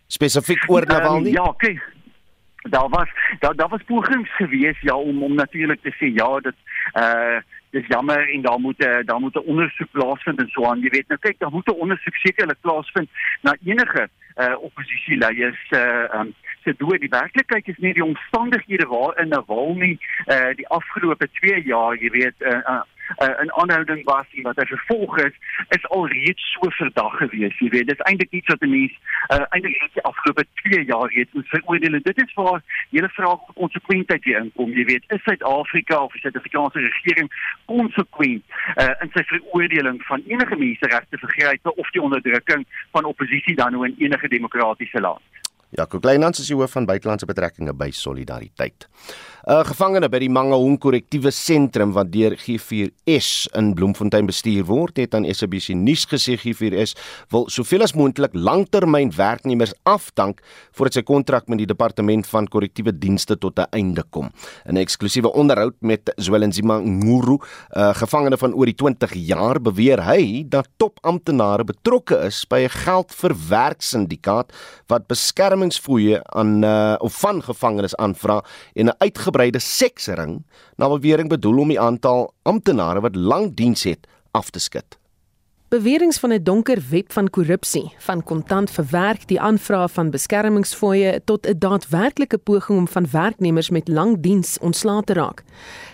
Spesifiek 0.07 0.69
oor 0.69 0.87
Navalny? 0.87 1.33
Um, 1.33 1.35
ja, 1.41 1.55
kyk 1.57 1.81
daar 2.63 2.89
was 2.89 3.09
daar 3.39 3.57
daar 3.57 3.69
was 3.69 3.83
pogings 3.87 4.37
gewees 4.37 4.81
ja 4.81 4.97
om 4.97 5.23
om 5.23 5.35
natuurlik 5.35 5.83
te 5.83 5.93
sê 5.95 6.13
ja 6.15 6.41
dit 6.41 6.55
uh 6.95 7.39
dis 7.71 7.87
jammer 7.87 8.29
en 8.35 8.43
daar 8.43 8.61
moet 8.61 8.79
daar 9.05 9.21
moet 9.21 9.35
'n 9.35 9.49
ondersoek 9.53 9.91
plaasvind 9.91 10.39
en 10.39 10.49
so 10.49 10.65
aan. 10.65 10.81
Jy 10.81 10.89
weet 10.89 11.09
nou 11.09 11.21
kyk 11.21 11.39
daar 11.39 11.51
moet 11.51 11.67
'n 11.67 11.81
ondersoek 11.85 12.15
sekerlik 12.15 12.61
plaasvind 12.61 13.09
na 13.41 13.57
enige 13.65 14.09
uh 14.37 14.55
oppositieleiers 14.59 15.71
uh 15.71 16.21
um 16.21 16.35
se 16.65 16.75
dood. 16.77 17.01
Die 17.01 17.09
werklikheid 17.09 17.69
is 17.69 17.79
nie 17.79 17.95
die 17.95 18.05
omstandighede 18.05 18.87
waarin 18.87 19.29
Navalny 19.29 19.99
uh 20.27 20.55
die 20.55 20.69
afgelope 20.69 21.29
2 21.33 21.63
jaar 21.63 21.97
jy 21.97 22.11
weet 22.11 22.35
uh, 22.39 22.49
uh 22.51 22.83
uh, 23.19 23.43
in 23.43 23.53
aanhouding 23.53 24.05
was 24.05 24.27
en 24.37 24.43
wat 24.43 24.57
hy 24.57 24.67
vervolg 24.67 25.19
is, 25.27 25.35
is 25.77 25.89
alreeds 25.89 26.45
so 26.55 26.71
verdag 26.79 27.17
gewees. 27.17 27.59
Jy 27.59 27.69
weet, 27.75 27.87
dit 27.91 27.99
is 27.99 28.07
eintlik 28.09 28.31
iets 28.31 28.53
wat 28.53 28.63
'n 28.63 28.71
mens 28.71 28.95
uh, 29.33 29.45
eintlik 29.51 29.81
net 29.81 29.95
die 29.99 30.07
afgelope 30.11 30.45
2 30.63 30.85
jaar 30.85 31.09
reeds 31.15 31.33
moet 31.33 31.49
veroordeel. 31.49 32.01
Dit 32.03 32.23
is 32.23 32.35
waar 32.35 32.63
hele 32.91 33.09
vraag 33.09 33.45
konsekwentheid 33.55 34.25
hier 34.25 34.41
inkom. 34.41 34.73
Jy 34.73 34.85
weet, 34.85 35.05
is 35.09 35.23
Suid-Afrika 35.23 36.03
of 36.05 36.13
die 36.13 36.21
Suid-Afrikaanse 36.21 36.79
regering 36.79 37.31
konsekwent 37.65 38.45
uh, 38.77 38.95
in 39.01 39.11
sy 39.15 39.25
veroordeling 39.35 40.03
van 40.09 40.23
enige 40.27 40.57
menseregte 40.57 41.19
vergrype 41.19 41.75
of 41.75 41.91
die 41.91 42.03
onderdrukking 42.03 42.67
van 42.91 43.05
oppositie 43.05 43.57
dan 43.57 43.73
nou 43.73 43.87
in 43.87 43.97
enige 43.99 44.29
demokratiese 44.29 45.01
land? 45.01 45.42
Jaco 45.73 46.03
Kleinans 46.05 46.43
is 46.43 46.51
die 46.51 46.57
hoof 46.57 46.75
van 46.77 46.85
buitelandse 46.85 47.25
betrekkinge 47.29 47.73
by 47.73 47.89
Solidariteit. 47.97 48.89
'n 49.43 49.51
uh, 49.51 49.63
Gevangene 49.67 50.07
by 50.07 50.21
die 50.23 50.31
Mangaung 50.31 50.77
korrektiewe 50.79 51.33
sentrum 51.35 51.91
wat 51.97 52.13
deur 52.13 52.37
G4S 52.39 53.49
in 53.59 53.73
Bloemfontein 53.75 54.29
bestuur 54.29 54.69
word, 54.69 55.01
het 55.03 55.17
aan 55.19 55.27
SABC 55.27 55.75
nuus 55.75 56.05
gesê 56.07 56.37
G4S 56.39 56.93
wil 57.35 57.49
soveel 57.51 57.83
as 57.83 57.97
moontlik 57.99 58.37
langtermyn 58.39 59.11
werknemers 59.17 59.73
afdank 59.83 60.45
voordat 60.77 61.01
sy 61.01 61.03
kontrak 61.03 61.49
met 61.51 61.59
die 61.59 61.67
departement 61.67 62.29
van 62.31 62.47
korrektiewe 62.47 62.93
dienste 62.95 63.35
tot 63.35 63.59
'n 63.59 63.67
einde 63.73 64.05
kom. 64.11 64.31
In 64.69 64.77
'n 64.77 64.85
eksklusiewe 64.85 65.33
onderhoud 65.33 65.75
met 65.81 66.13
Zwelenzima 66.17 66.79
Nguru, 66.79 67.41
'n 67.41 67.81
uh, 67.81 67.95
gevangene 67.95 68.39
van 68.39 68.55
oor 68.55 68.67
die 68.67 68.79
20 68.79 69.15
jaar, 69.15 69.59
beweer 69.59 70.05
hy 70.05 70.45
dat 70.47 70.69
topamptenare 70.77 71.65
betrokke 71.65 72.15
is 72.27 72.45
by 72.47 72.63
'n 72.63 72.69
geldverwerksyndikaat 72.69 74.53
wat 74.87 75.07
beskermingsfooie 75.63 76.23
aan 76.35 76.65
uh, 76.65 76.95
of 76.99 77.19
van 77.21 77.43
gevangenes 77.43 77.95
aanvra 77.97 78.43
en 78.75 78.87
'n 78.87 78.95
uitgebreide 78.99 79.59
seksring 79.59 80.45
na 80.77 80.89
bewering 80.89 81.29
bedoel 81.29 81.59
om 81.59 81.69
die 81.69 81.81
aantal 81.81 82.35
amptenare 82.43 83.01
wat 83.01 83.15
lank 83.15 83.57
diens 83.57 83.85
het 83.85 84.07
af 84.33 84.51
te 84.51 84.59
skud. 84.59 84.99
Beweringe 85.69 86.19
van 86.21 86.33
'n 86.33 86.43
donker 86.43 86.83
web 86.91 87.13
van 87.13 87.31
korrupsie, 87.31 87.95
van 87.99 88.23
kontant 88.23 88.71
verwerk 88.71 89.29
die 89.29 89.41
aanvrae 89.41 89.89
van 89.89 90.11
beskermingsfooie 90.11 91.21
tot 91.25 91.47
'n 91.47 91.59
daadwerklike 91.59 92.39
poging 92.39 92.79
om 92.79 92.89
van 92.89 93.07
werknemers 93.11 93.71
met 93.71 93.89
lang 93.89 94.21
diens 94.21 94.59
ontslae 94.59 95.03
te 95.03 95.13
raak. 95.13 95.45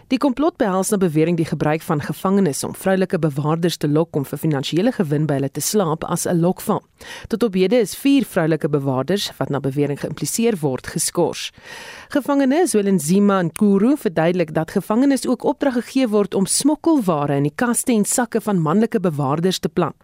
Die 0.08 0.16
komplot 0.16 0.54
behels 0.56 0.88
na 0.88 0.96
bewering 0.96 1.36
die 1.36 1.44
gebruik 1.44 1.82
van 1.84 2.00
gevangenes 2.00 2.62
om 2.64 2.72
vroulike 2.72 3.18
bewaarders 3.20 3.76
te 3.76 3.88
lok 3.88 4.16
om 4.16 4.24
vir 4.24 4.40
finansiële 4.40 4.94
gewin 4.96 5.26
by 5.28 5.36
hulle 5.36 5.50
te 5.52 5.60
slaap 5.60 6.06
as 6.08 6.24
'n 6.24 6.40
lokval. 6.40 6.80
Tot 7.28 7.42
op 7.42 7.52
hede 7.52 7.76
is 7.76 7.92
4 7.94 8.24
vroulike 8.24 8.68
bewaarders 8.68 9.28
wat 9.36 9.50
na 9.50 9.60
bewering 9.60 10.00
geïmpliseer 10.00 10.56
word 10.60 10.86
geskort. 10.86 11.52
Gevangenes 12.08 12.70
Zwelenzima 12.70 13.38
en 13.38 13.52
Kuru 13.52 13.96
verduidelik 13.96 14.54
dat 14.54 14.70
gevangenes 14.70 15.26
ook 15.26 15.44
opdrag 15.44 15.74
gegee 15.74 16.08
word 16.08 16.34
om 16.34 16.46
smokkelware 16.46 17.36
in 17.36 17.42
die 17.42 17.54
kaste 17.54 17.92
en 17.92 18.04
sakke 18.04 18.40
van 18.40 18.62
manlike 18.62 19.00
bewaarders 19.00 19.58
te 19.58 19.68
plant. 19.68 19.96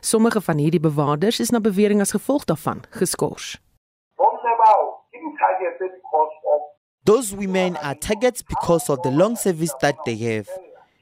Sommige 0.00 0.40
van 0.40 0.56
hierdie 0.56 0.80
bewaarders 0.80 1.40
is 1.40 1.50
na 1.50 1.60
bewering 1.60 2.00
as 2.00 2.10
gevolg 2.10 2.44
daarvan 2.44 2.80
geskort. 2.90 3.60
Those 7.04 7.34
women 7.34 7.76
are 7.78 7.94
targets 7.94 8.42
because 8.42 8.90
of 8.90 9.02
the 9.02 9.10
long 9.10 9.34
service 9.34 9.72
that 9.80 9.96
they 10.04 10.16
have. 10.16 10.48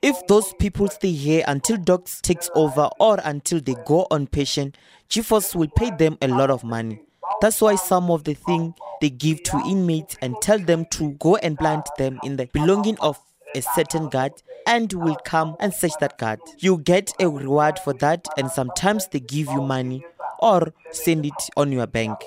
If 0.01 0.27
those 0.29 0.55
people 0.55 0.87
stay 0.89 1.11
here 1.11 1.43
until 1.49 1.77
docs 1.77 2.21
takes 2.21 2.49
over 2.55 2.89
or 3.01 3.19
until 3.25 3.61
they 3.61 3.75
go 3.85 4.07
on 4.13 4.29
pension, 4.29 4.75
GeForce 5.11 5.57
will 5.57 5.69
pay 5.75 5.91
them 5.91 6.17
a 6.23 6.29
lot 6.29 6.51
of 6.51 6.63
money. 6.63 7.03
That's 7.41 7.61
why 7.61 7.75
some 7.75 8.11
of 8.13 8.23
the 8.23 8.35
thing 8.35 8.75
they 9.01 9.11
give 9.11 9.43
to 9.45 9.61
inmates 9.67 10.17
and 10.23 10.37
tell 10.41 10.61
them 10.61 10.87
to 10.93 11.13
go 11.15 11.35
and 11.37 11.59
plant 11.59 11.89
them 11.99 12.21
in 12.23 12.37
the 12.37 12.47
belonging 12.47 12.99
of 13.01 13.19
a 13.57 13.63
certain 13.63 14.09
guard 14.09 14.33
and 14.69 14.93
will 14.93 15.17
come 15.25 15.57
and 15.59 15.75
search 15.75 15.93
that 15.99 16.17
guard. 16.17 16.39
You 16.59 16.79
get 16.79 17.13
a 17.19 17.29
reward 17.29 17.81
for 17.81 17.93
that 17.95 18.25
and 18.37 18.51
sometimes 18.51 19.09
they 19.09 19.21
give 19.21 19.49
you 19.49 19.63
money 19.63 20.05
or 20.39 20.73
send 20.93 21.27
it 21.27 21.51
on 21.57 21.73
your 21.73 21.89
bank. 21.89 22.19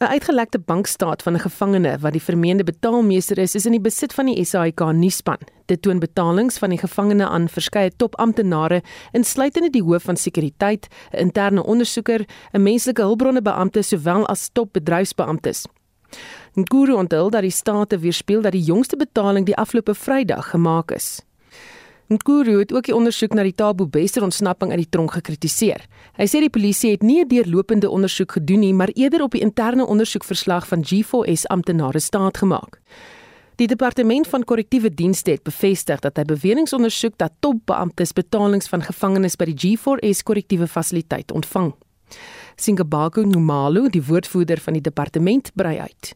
'n 0.00 0.04
Uitgelekte 0.04 0.58
bankstaat 0.58 1.22
van 1.22 1.34
'n 1.34 1.38
gevangene 1.38 1.98
wat 1.98 2.12
die 2.12 2.22
vermeende 2.22 2.64
betaalmeester 2.64 3.38
is, 3.38 3.54
is 3.54 3.66
in 3.66 3.72
die 3.72 3.80
besit 3.80 4.14
van 4.14 4.26
die 4.26 4.44
SAIK 4.44 4.80
nuusspan. 4.92 5.38
Dit 5.66 5.82
toon 5.82 5.98
betalings 5.98 6.58
van 6.58 6.70
die 6.70 6.78
gevangene 6.78 7.28
aan 7.28 7.48
verskeie 7.48 7.90
topamptenare, 7.96 8.82
insluitende 9.12 9.70
die 9.70 9.82
hoof 9.82 10.02
van 10.02 10.16
sekuriteit, 10.16 10.86
'n 11.12 11.16
interne 11.16 11.64
ondersoeker, 11.64 12.26
'n 12.52 12.62
menslike 12.62 13.02
hulpbronne 13.02 13.42
beampte 13.42 13.82
sowel 13.82 14.26
as 14.26 14.48
top 14.52 14.72
bedryfsbeamptes. 14.72 15.66
Nguru 16.54 16.94
onthul 16.94 17.30
dat 17.30 17.42
die 17.42 17.50
state 17.50 17.98
weerspieël 17.98 18.42
dat 18.42 18.52
die 18.52 18.62
jongste 18.62 18.96
betaling 18.96 19.46
die 19.46 19.56
afgelope 19.56 19.94
Vrydag 19.94 20.50
gemaak 20.50 20.90
is. 20.90 21.27
Nkuru 22.08 22.58
het 22.58 22.72
ook 22.72 22.86
die 22.88 22.94
ondersoek 22.96 23.34
na 23.36 23.42
die 23.44 23.52
Tabo 23.52 23.84
Bester 23.86 24.24
ontsnapping 24.24 24.70
uit 24.72 24.80
die 24.80 24.88
tronk 24.88 25.12
gekritiseer. 25.12 25.82
Hy 26.16 26.24
sê 26.24 26.40
die 26.40 26.48
polisie 26.48 26.94
het 26.94 27.02
nie 27.02 27.20
'n 27.20 27.28
deurlopende 27.28 27.90
ondersoek 27.90 28.32
gedoen 28.32 28.60
nie, 28.60 28.72
maar 28.72 28.88
eerder 28.94 29.22
op 29.22 29.32
die 29.32 29.40
interne 29.40 29.86
ondersoekverslag 29.86 30.66
van 30.66 30.84
G4S 30.84 31.44
amptenare 31.46 31.98
staat 31.98 32.38
gemaak. 32.38 32.80
Die 33.56 33.66
departement 33.66 34.26
van 34.26 34.44
korrektiewe 34.44 34.94
dienste 34.94 35.30
het 35.30 35.42
bevestig 35.42 36.00
dat 36.00 36.16
hy 36.16 36.24
beweringe 36.24 36.76
ondersoek 36.76 37.18
dat 37.18 37.32
topbeamptes 37.40 38.12
betalings 38.12 38.68
van 38.68 38.82
gevangenes 38.82 39.36
by 39.36 39.44
die 39.44 39.58
G4S 39.76 40.22
korrektiewe 40.22 40.66
fasiliteit 40.66 41.32
ontvang. 41.32 41.74
Singabaku 42.56 43.24
Numalu, 43.26 43.88
die 43.88 44.02
woordvoerder 44.02 44.60
van 44.60 44.72
die 44.72 44.82
departement, 44.82 45.50
brei 45.54 45.78
uit. 45.78 46.14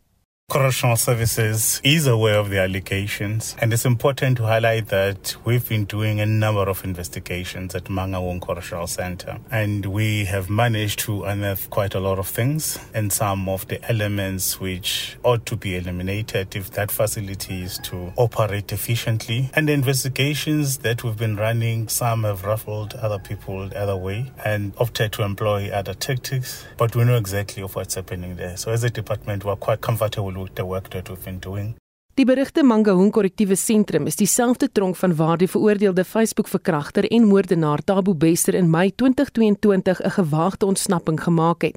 Correctional 0.52 0.96
Services 0.96 1.80
is 1.82 2.06
aware 2.06 2.38
of 2.38 2.50
the 2.50 2.60
allegations, 2.60 3.56
and 3.58 3.72
it's 3.72 3.86
important 3.86 4.36
to 4.36 4.42
highlight 4.42 4.88
that 4.88 5.34
we've 5.46 5.66
been 5.66 5.86
doing 5.86 6.20
a 6.20 6.26
number 6.26 6.68
of 6.68 6.84
investigations 6.84 7.74
at 7.74 7.84
Mangawong 7.84 8.42
Correctional 8.42 8.86
Center, 8.86 9.38
and 9.50 9.86
we 9.86 10.26
have 10.26 10.50
managed 10.50 10.98
to 10.98 11.24
unearth 11.24 11.70
quite 11.70 11.94
a 11.94 12.00
lot 12.00 12.18
of 12.18 12.26
things 12.26 12.78
and 12.92 13.10
some 13.10 13.48
of 13.48 13.66
the 13.68 13.82
elements 13.90 14.60
which 14.60 15.16
ought 15.22 15.46
to 15.46 15.56
be 15.56 15.74
eliminated 15.74 16.54
if 16.54 16.70
that 16.72 16.90
facility 16.90 17.62
is 17.62 17.78
to 17.78 18.12
operate 18.16 18.72
efficiently. 18.72 19.48
And 19.54 19.70
the 19.70 19.72
investigations 19.72 20.76
that 20.80 21.02
we've 21.02 21.16
been 21.16 21.36
running, 21.36 21.88
some 21.88 22.24
have 22.24 22.44
ruffled 22.44 22.92
other 22.96 23.18
people 23.18 23.70
the 23.70 23.80
other 23.80 23.96
way 23.96 24.30
and 24.44 24.74
opted 24.76 25.12
to 25.12 25.22
employ 25.22 25.70
other 25.70 25.94
tactics, 25.94 26.66
but 26.76 26.94
we 26.94 27.04
know 27.04 27.16
exactly 27.16 27.62
of 27.62 27.74
what's 27.74 27.94
happening 27.94 28.36
there. 28.36 28.58
So 28.58 28.70
as 28.70 28.84
a 28.84 28.90
department, 28.90 29.46
we're 29.46 29.56
quite 29.56 29.80
comfortable 29.80 30.41
with 30.42 30.54
the 30.54 30.64
work 30.64 30.88
that 30.88 31.08
we've 31.08 31.24
been 31.24 31.40
doing. 31.40 31.74
Die 32.14 32.24
berigte 32.24 32.62
Mangaung 32.62 33.10
Korrektiewe 33.10 33.56
Sentrum 33.56 34.06
is 34.06 34.16
dieselfde 34.16 34.68
tronk 34.72 34.96
van 34.96 35.14
waar 35.16 35.38
die 35.40 35.48
veroordeelde 35.48 36.04
Facebook-verkragter 36.04 37.08
en 37.08 37.24
moordenaar 37.24 37.80
Tabo 37.84 38.14
Bester 38.14 38.54
in 38.54 38.70
Mei 38.70 38.92
2022 38.94 40.02
'n 40.02 40.10
gewaagde 40.10 40.66
ontsnapping 40.66 41.22
gemaak 41.22 41.62
het. 41.62 41.76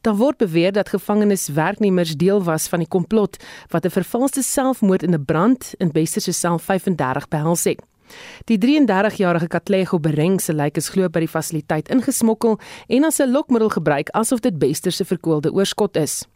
Daar 0.00 0.16
word 0.16 0.36
beweer 0.36 0.72
dat 0.72 0.88
gevangeniswerknemers 0.88 2.16
deel 2.16 2.42
was 2.42 2.68
van 2.68 2.78
die 2.78 2.88
komplot 2.88 3.36
wat 3.68 3.84
'n 3.84 3.90
vervalste 3.90 4.42
selfmoord 4.42 5.02
in 5.02 5.14
'n 5.14 5.24
brand 5.24 5.74
in 5.78 5.92
Bester 5.92 6.20
se 6.20 6.32
sel 6.32 6.58
35 6.58 7.28
behels 7.28 7.64
het. 7.64 7.82
Die 8.44 8.58
33-jarige 8.58 9.46
Katlego 9.46 10.00
Bereng 10.00 10.40
se 10.40 10.54
lijk 10.54 10.76
is 10.76 10.88
glo 10.88 11.08
by 11.08 11.18
die 11.18 11.28
fasiliteit 11.28 11.88
ingesmokkel 11.88 12.58
en 12.88 13.04
as 13.04 13.20
'n 13.20 13.30
lokmiddel 13.30 13.68
gebruik 13.68 14.10
asof 14.10 14.40
dit 14.40 14.58
Bester 14.58 14.92
se 14.92 15.04
verkoelde 15.04 15.52
oorskot 15.52 15.96
is. 15.96 16.26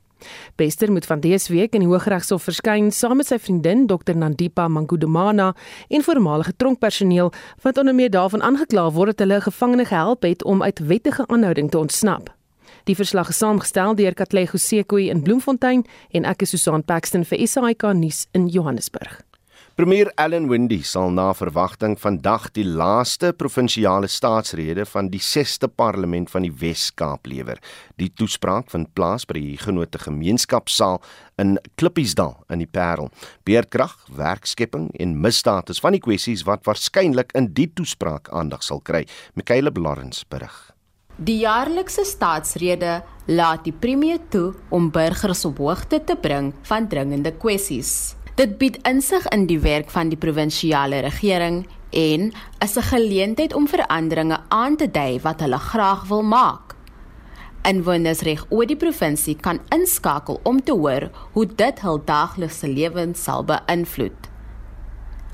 Bester 0.57 0.93
moet 0.93 1.07
van 1.07 1.20
dese 1.20 1.53
week 1.53 1.74
in 1.74 1.85
die 1.85 1.89
Hooggeregshof 1.89 2.43
verskyn 2.43 2.93
saam 2.93 3.16
met 3.16 3.31
sy 3.31 3.39
vriendin 3.39 3.87
Dr 3.87 4.16
Nandipa 4.16 4.68
Mangudumana 4.68 5.53
en 5.89 6.03
voormalige 6.03 6.57
tronkpersoneel 6.57 7.33
wat 7.62 7.79
onder 7.79 7.95
meer 7.95 8.11
daarvan 8.11 8.43
aangekla 8.43 8.91
word 8.93 9.16
dat 9.16 9.27
hulle 9.27 9.41
gevangene 9.41 9.85
gehelp 9.85 10.22
het 10.22 10.45
om 10.45 10.62
uit 10.62 10.79
wettige 10.79 11.27
aanhouding 11.27 11.70
te 11.70 11.79
ontsnap. 11.79 12.35
Die 12.87 12.95
verslag 12.95 13.29
is 13.29 13.39
saamgestel 13.39 13.95
deur 13.99 14.14
Katlego 14.14 14.59
Sekoi 14.62 15.09
in 15.11 15.22
Bloemfontein 15.22 15.87
en 16.11 16.24
ek 16.24 16.47
is 16.47 16.55
Susan 16.55 16.85
Paxton 16.85 17.24
vir 17.27 17.47
SAK 17.47 17.91
nuus 17.99 18.27
in 18.33 18.47
Johannesburg. 18.47 19.24
Premier 19.77 20.09
Allan 20.16 20.47
Windey 20.49 20.81
sal 20.89 21.11
na 21.12 21.35
verwagting 21.37 21.99
vandag 22.01 22.47
die 22.57 22.62
laaste 22.64 23.35
provinsiale 23.37 24.09
staatsrede 24.09 24.87
van 24.89 25.11
die 25.12 25.20
6ste 25.20 25.68
parlement 25.68 26.33
van 26.33 26.47
die 26.47 26.53
Wes-Kaap 26.62 27.29
lewer. 27.29 27.61
Die 28.01 28.09
toespraak 28.09 28.72
vind 28.72 28.89
plaas 28.97 29.29
by 29.29 29.37
die 29.37 29.59
Genote 29.61 30.01
Gemeenskapsaal 30.01 31.03
in 31.45 31.59
Klippiesdal 31.77 32.39
in 32.49 32.64
die 32.64 32.70
Parel. 32.72 33.12
Beerdkrag, 33.45 33.93
werkskepping 34.16 34.89
en 34.97 35.14
misdaad 35.20 35.68
is 35.77 35.85
van 35.85 35.93
die 35.93 36.01
kwessies 36.01 36.49
wat 36.49 36.64
waarskynlik 36.64 37.37
in 37.37 37.53
die 37.53 37.68
toespraak 37.68 38.33
aandag 38.33 38.64
sal 38.64 38.81
kry. 38.81 39.05
Michaela 39.37 39.68
Blarens 39.68 40.24
berig. 40.24 40.57
Die 41.20 41.43
jaarlikse 41.45 42.09
staatsrede 42.09 43.03
laat 43.29 43.68
die 43.68 43.77
premier 43.77 44.24
toe 44.33 44.55
om 44.72 44.89
burgers 44.89 45.45
op 45.45 45.61
hoogte 45.61 46.01
te 46.01 46.16
bring 46.16 46.55
van 46.64 46.89
dringende 46.89 47.37
kwessies. 47.37 48.16
Dit 48.37 48.59
bied 48.61 48.74
insig 48.84 49.24
in 49.32 49.47
die 49.49 49.62
werk 49.64 49.89
van 49.89 50.11
die 50.12 50.18
provinsiale 50.20 50.99
regering 51.01 51.62
en 51.97 52.32
is 52.64 52.76
'n 52.76 52.84
geleentheid 52.93 53.55
om 53.55 53.68
veranderinge 53.68 54.39
aan 54.49 54.76
te 54.76 54.91
dui 54.91 55.20
wat 55.20 55.41
hulle 55.41 55.59
graag 55.59 56.05
wil 56.09 56.22
maak. 56.22 56.76
Inwoners 57.62 58.20
reg 58.20 58.45
oor 58.49 58.66
die 58.66 58.76
provinsie 58.76 59.37
kan 59.37 59.61
inskakel 59.68 60.41
om 60.43 60.62
te 60.62 60.72
hoor 60.72 61.11
hoe 61.32 61.47
dit 61.47 61.80
hul 61.80 62.05
daaglikse 62.05 62.68
lewens 62.68 63.22
sal 63.22 63.45
beïnvloed. 63.45 64.28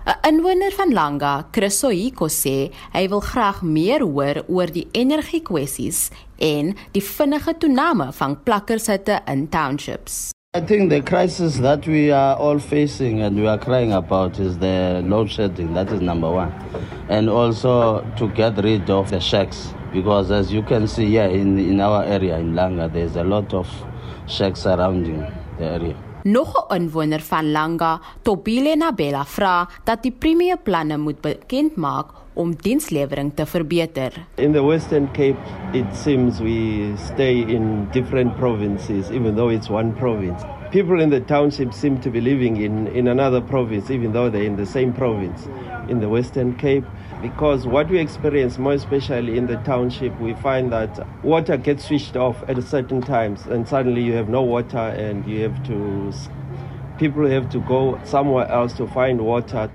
'n 0.06 0.28
Inwoner 0.28 0.72
van 0.72 0.92
Langa, 0.92 1.46
Chris 1.50 1.78
Soiko 1.78 2.28
sê 2.28 2.70
hy 2.92 3.08
wil 3.08 3.20
graag 3.20 3.62
meer 3.62 4.00
hoor 4.00 4.44
oor 4.48 4.66
die 4.66 4.88
energiekwessies 4.92 6.10
en 6.38 6.76
die 6.92 7.02
vinnige 7.02 7.58
toename 7.58 8.12
van 8.12 8.42
plakkershitte 8.42 9.20
in 9.26 9.48
townships. 9.48 10.30
I 10.54 10.60
think 10.60 10.90
the 10.90 11.00
crisis 11.00 11.56
that 11.60 11.86
we 11.86 12.10
are 12.10 12.36
all 12.36 12.58
facing 12.58 13.22
and 13.22 13.36
we 13.36 13.46
are 13.46 13.56
crying 13.56 13.94
about 13.94 14.38
is 14.38 14.58
the 14.58 15.00
load 15.02 15.30
shedding. 15.30 15.72
That 15.72 15.90
is 15.90 16.02
number 16.02 16.30
one. 16.30 16.52
And 17.08 17.30
also 17.30 18.02
to 18.18 18.28
get 18.28 18.62
rid 18.62 18.90
of 18.90 19.08
the 19.08 19.18
shacks. 19.18 19.72
Because 19.94 20.30
as 20.30 20.52
you 20.52 20.62
can 20.62 20.86
see 20.88 21.06
here 21.06 21.24
in, 21.24 21.58
in 21.58 21.80
our 21.80 22.04
area 22.04 22.36
in 22.36 22.52
Langa, 22.52 22.92
there's 22.92 23.16
a 23.16 23.24
lot 23.24 23.54
of 23.54 23.66
shacks 24.26 24.60
surrounding 24.60 25.20
the 25.56 25.64
area. 25.64 26.11
Nog 26.24 26.66
'n 26.68 26.74
inwoner 26.74 27.20
van 27.20 27.50
Langa, 27.50 28.00
Tobile 28.22 28.76
Nabela, 28.76 29.24
vra 29.24 29.68
dat 29.84 30.02
die 30.02 30.12
premier 30.18 30.56
planne 30.62 30.96
moet 30.96 31.20
bekend 31.20 31.76
maak 31.76 32.06
om 32.34 32.54
dienslewering 32.54 33.32
te 33.34 33.46
verbeter. 33.46 34.12
In 34.34 34.52
the 34.52 34.62
Western 34.62 35.08
Cape, 35.12 35.36
it 35.72 35.96
seems 35.96 36.40
we 36.40 36.92
stay 36.96 37.40
in 37.40 37.88
different 37.92 38.36
provinces 38.36 39.10
even 39.10 39.34
though 39.34 39.52
it's 39.52 39.68
one 39.68 39.92
province. 39.92 40.44
People 40.70 41.02
in 41.02 41.10
the 41.10 41.20
township 41.20 41.72
seem 41.72 41.98
to 42.00 42.10
be 42.10 42.20
living 42.20 42.56
in 42.56 42.86
in 42.94 43.08
another 43.08 43.40
province 43.40 43.92
even 43.92 44.12
though 44.12 44.30
they're 44.30 44.46
in 44.46 44.56
the 44.56 44.66
same 44.66 44.92
province 44.92 45.48
in 45.88 46.00
the 46.00 46.08
Western 46.08 46.54
Cape 46.56 46.86
because 47.22 47.66
what 47.66 47.88
we 47.88 47.98
experience 47.98 48.58
more 48.58 48.74
especially 48.74 49.38
in 49.38 49.46
the 49.46 49.56
township 49.58 50.18
we 50.20 50.34
find 50.34 50.72
that 50.72 51.06
water 51.22 51.56
gets 51.56 51.84
switched 51.86 52.16
off 52.16 52.42
at 52.48 52.62
certain 52.62 53.00
times 53.00 53.46
and 53.46 53.66
suddenly 53.66 54.02
you 54.02 54.12
have 54.12 54.28
no 54.28 54.42
water 54.42 54.76
and 55.06 55.24
you 55.26 55.40
have 55.40 55.62
to 55.64 56.12
people 56.98 57.26
have 57.26 57.48
to 57.48 57.60
go 57.60 57.98
somewhere 58.04 58.48
else 58.48 58.72
to 58.72 58.86
find 58.88 59.20
water 59.20 59.70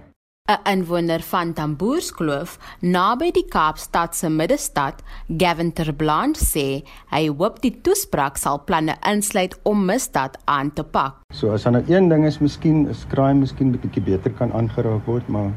'n 0.47 0.59
inwoner 0.71 1.19
van 1.29 1.49
Tamboerskloof 1.53 2.51
naby 2.79 3.31
die 3.35 3.43
Kaapstad 3.51 4.15
se 4.15 4.29
middestad, 4.29 5.03
Gavin 5.27 5.73
Terbland 5.73 6.39
sê 6.39 6.83
hy 7.11 7.27
hoop 7.27 7.59
die 7.65 7.73
toespraak 7.83 8.39
sal 8.39 8.61
planne 8.69 8.95
insluit 9.11 9.57
om 9.67 9.83
misdaad 9.89 10.39
aan 10.45 10.71
te 10.71 10.83
pak. 10.83 11.19
So 11.35 11.51
as 11.51 11.67
dan 11.67 11.75
nou 11.75 11.83
een 11.91 12.07
ding 12.07 12.23
is 12.25 12.39
miskien 12.39 12.87
is 12.87 13.03
crime 13.11 13.43
miskien 13.43 13.73
'n 13.73 13.79
bietjie 13.81 14.03
beter 14.03 14.31
kan 14.31 14.53
aangeraak 14.53 15.03
word, 15.05 15.27
maar 15.27 15.51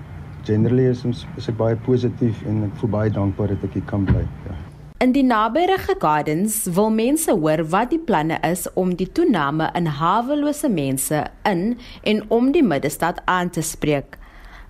generally 0.44 0.88
is 0.90 1.04
ons 1.04 1.26
is 1.36 1.48
ek 1.48 1.56
baie 1.58 1.76
positief 1.86 2.42
en 2.46 2.64
ek 2.68 2.76
voel 2.80 2.90
baie 2.96 3.10
dankbaar 3.10 3.54
dat 3.54 3.68
ek 3.70 3.78
hier 3.78 3.86
kan 3.90 4.04
bly. 4.08 4.24
Ja. 4.48 4.56
In 5.00 5.14
die 5.16 5.24
naburige 5.24 5.94
gardens 5.98 6.66
wil 6.76 6.90
mense 6.92 7.32
hoor 7.32 7.64
wat 7.72 7.90
die 7.90 8.02
planne 8.04 8.36
is 8.44 8.66
om 8.76 8.92
die 8.96 9.08
toename 9.08 9.70
in 9.74 9.86
hawelose 9.86 10.68
mense 10.68 11.24
in 11.48 11.78
en 12.04 12.24
om 12.28 12.52
die 12.52 12.64
middestad 12.64 13.22
aan 13.24 13.50
te 13.50 13.64
spreek. 13.64 14.20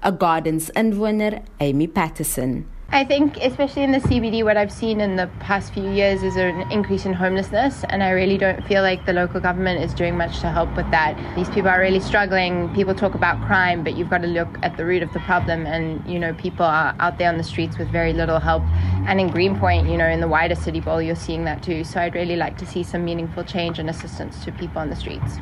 a 0.02 0.10
gardens 0.18 0.70
inwoner, 0.70 1.42
Amy 1.58 1.86
Patterson. 1.86 2.64
I 2.92 3.04
think, 3.04 3.36
especially 3.36 3.84
in 3.84 3.92
the 3.92 4.00
CBD, 4.00 4.42
what 4.42 4.56
I've 4.56 4.72
seen 4.72 5.00
in 5.00 5.14
the 5.14 5.28
past 5.38 5.72
few 5.72 5.88
years 5.92 6.24
is 6.24 6.34
an 6.34 6.68
increase 6.72 7.06
in 7.06 7.12
homelessness, 7.12 7.84
and 7.88 8.02
I 8.02 8.10
really 8.10 8.36
don't 8.36 8.66
feel 8.66 8.82
like 8.82 9.06
the 9.06 9.12
local 9.12 9.38
government 9.38 9.80
is 9.80 9.94
doing 9.94 10.16
much 10.16 10.40
to 10.40 10.50
help 10.50 10.74
with 10.76 10.90
that. 10.90 11.14
These 11.36 11.48
people 11.50 11.70
are 11.70 11.78
really 11.78 12.00
struggling. 12.00 12.68
People 12.74 12.92
talk 12.92 13.14
about 13.14 13.40
crime, 13.46 13.84
but 13.84 13.96
you've 13.96 14.10
got 14.10 14.22
to 14.22 14.26
look 14.26 14.48
at 14.64 14.76
the 14.76 14.84
root 14.84 15.04
of 15.04 15.12
the 15.12 15.20
problem, 15.20 15.66
and 15.66 16.04
you 16.04 16.18
know, 16.18 16.34
people 16.34 16.66
are 16.66 16.96
out 16.98 17.16
there 17.16 17.28
on 17.28 17.38
the 17.38 17.44
streets 17.44 17.78
with 17.78 17.88
very 17.92 18.12
little 18.12 18.40
help. 18.40 18.64
And 19.06 19.20
in 19.20 19.28
Greenpoint, 19.28 19.88
you 19.88 19.96
know, 19.96 20.08
in 20.08 20.20
the 20.20 20.28
wider 20.28 20.56
city 20.56 20.80
bowl, 20.80 21.00
you're 21.00 21.14
seeing 21.14 21.44
that 21.44 21.62
too. 21.62 21.84
So 21.84 22.00
I'd 22.00 22.16
really 22.16 22.36
like 22.36 22.58
to 22.58 22.66
see 22.66 22.82
some 22.82 23.04
meaningful 23.04 23.44
change 23.44 23.78
and 23.78 23.88
assistance 23.88 24.44
to 24.44 24.50
people 24.50 24.80
on 24.82 24.90
the 24.90 24.96
streets. 24.96 25.38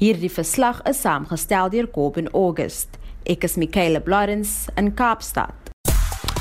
Hierdie 0.00 0.30
verslag 0.30 0.80
is 0.88 0.96
saamgestel 0.96 1.70
deur 1.70 1.92
Corbin 1.92 2.28
August. 2.32 2.96
Ek 3.26 3.44
is 3.44 3.58
Michaela 3.58 4.00
Blarens 4.00 4.70
in 4.78 4.92
Kaapstad. 4.92 5.73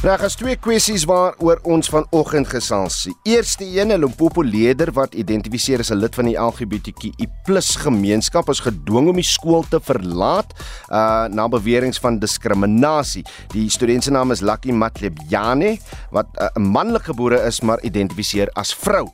Daar 0.04 0.20
is 0.28 0.34
twee 0.36 0.58
kwessies 0.60 1.06
waaroor 1.08 1.62
ons 1.72 1.88
vanoggend 1.88 2.50
gesels. 2.52 2.98
Die 3.08 3.38
eerste 3.38 3.64
een, 3.64 3.88
'n 3.88 4.00
Limpopo 4.04 4.44
leier 4.44 4.92
wat 4.92 5.14
identifiseer 5.16 5.80
as 5.80 5.92
'n 5.92 5.96
lid 5.96 6.16
van 6.16 6.26
die 6.26 6.36
LGBTQI+ 6.36 7.28
gemeenskap 7.80 8.50
is 8.50 8.60
gedwing 8.60 9.08
om 9.08 9.16
die 9.16 9.24
skool 9.24 9.64
te 9.70 9.80
verlaat 9.80 10.52
uh 10.92 11.28
na 11.32 11.48
beweringe 11.48 12.00
van 12.02 12.20
diskriminasie. 12.20 13.24
Die 13.54 13.70
student 13.70 14.04
se 14.04 14.12
naam 14.12 14.32
is 14.32 14.42
Lucky 14.42 14.72
Matlebyane 14.72 15.78
wat 16.12 16.28
'n 16.36 16.60
uh, 16.60 16.72
manlik 16.72 17.04
gebore 17.04 17.40
is 17.40 17.62
maar 17.62 17.82
identifiseer 17.82 18.50
as 18.54 18.76
vrou. 18.76 19.08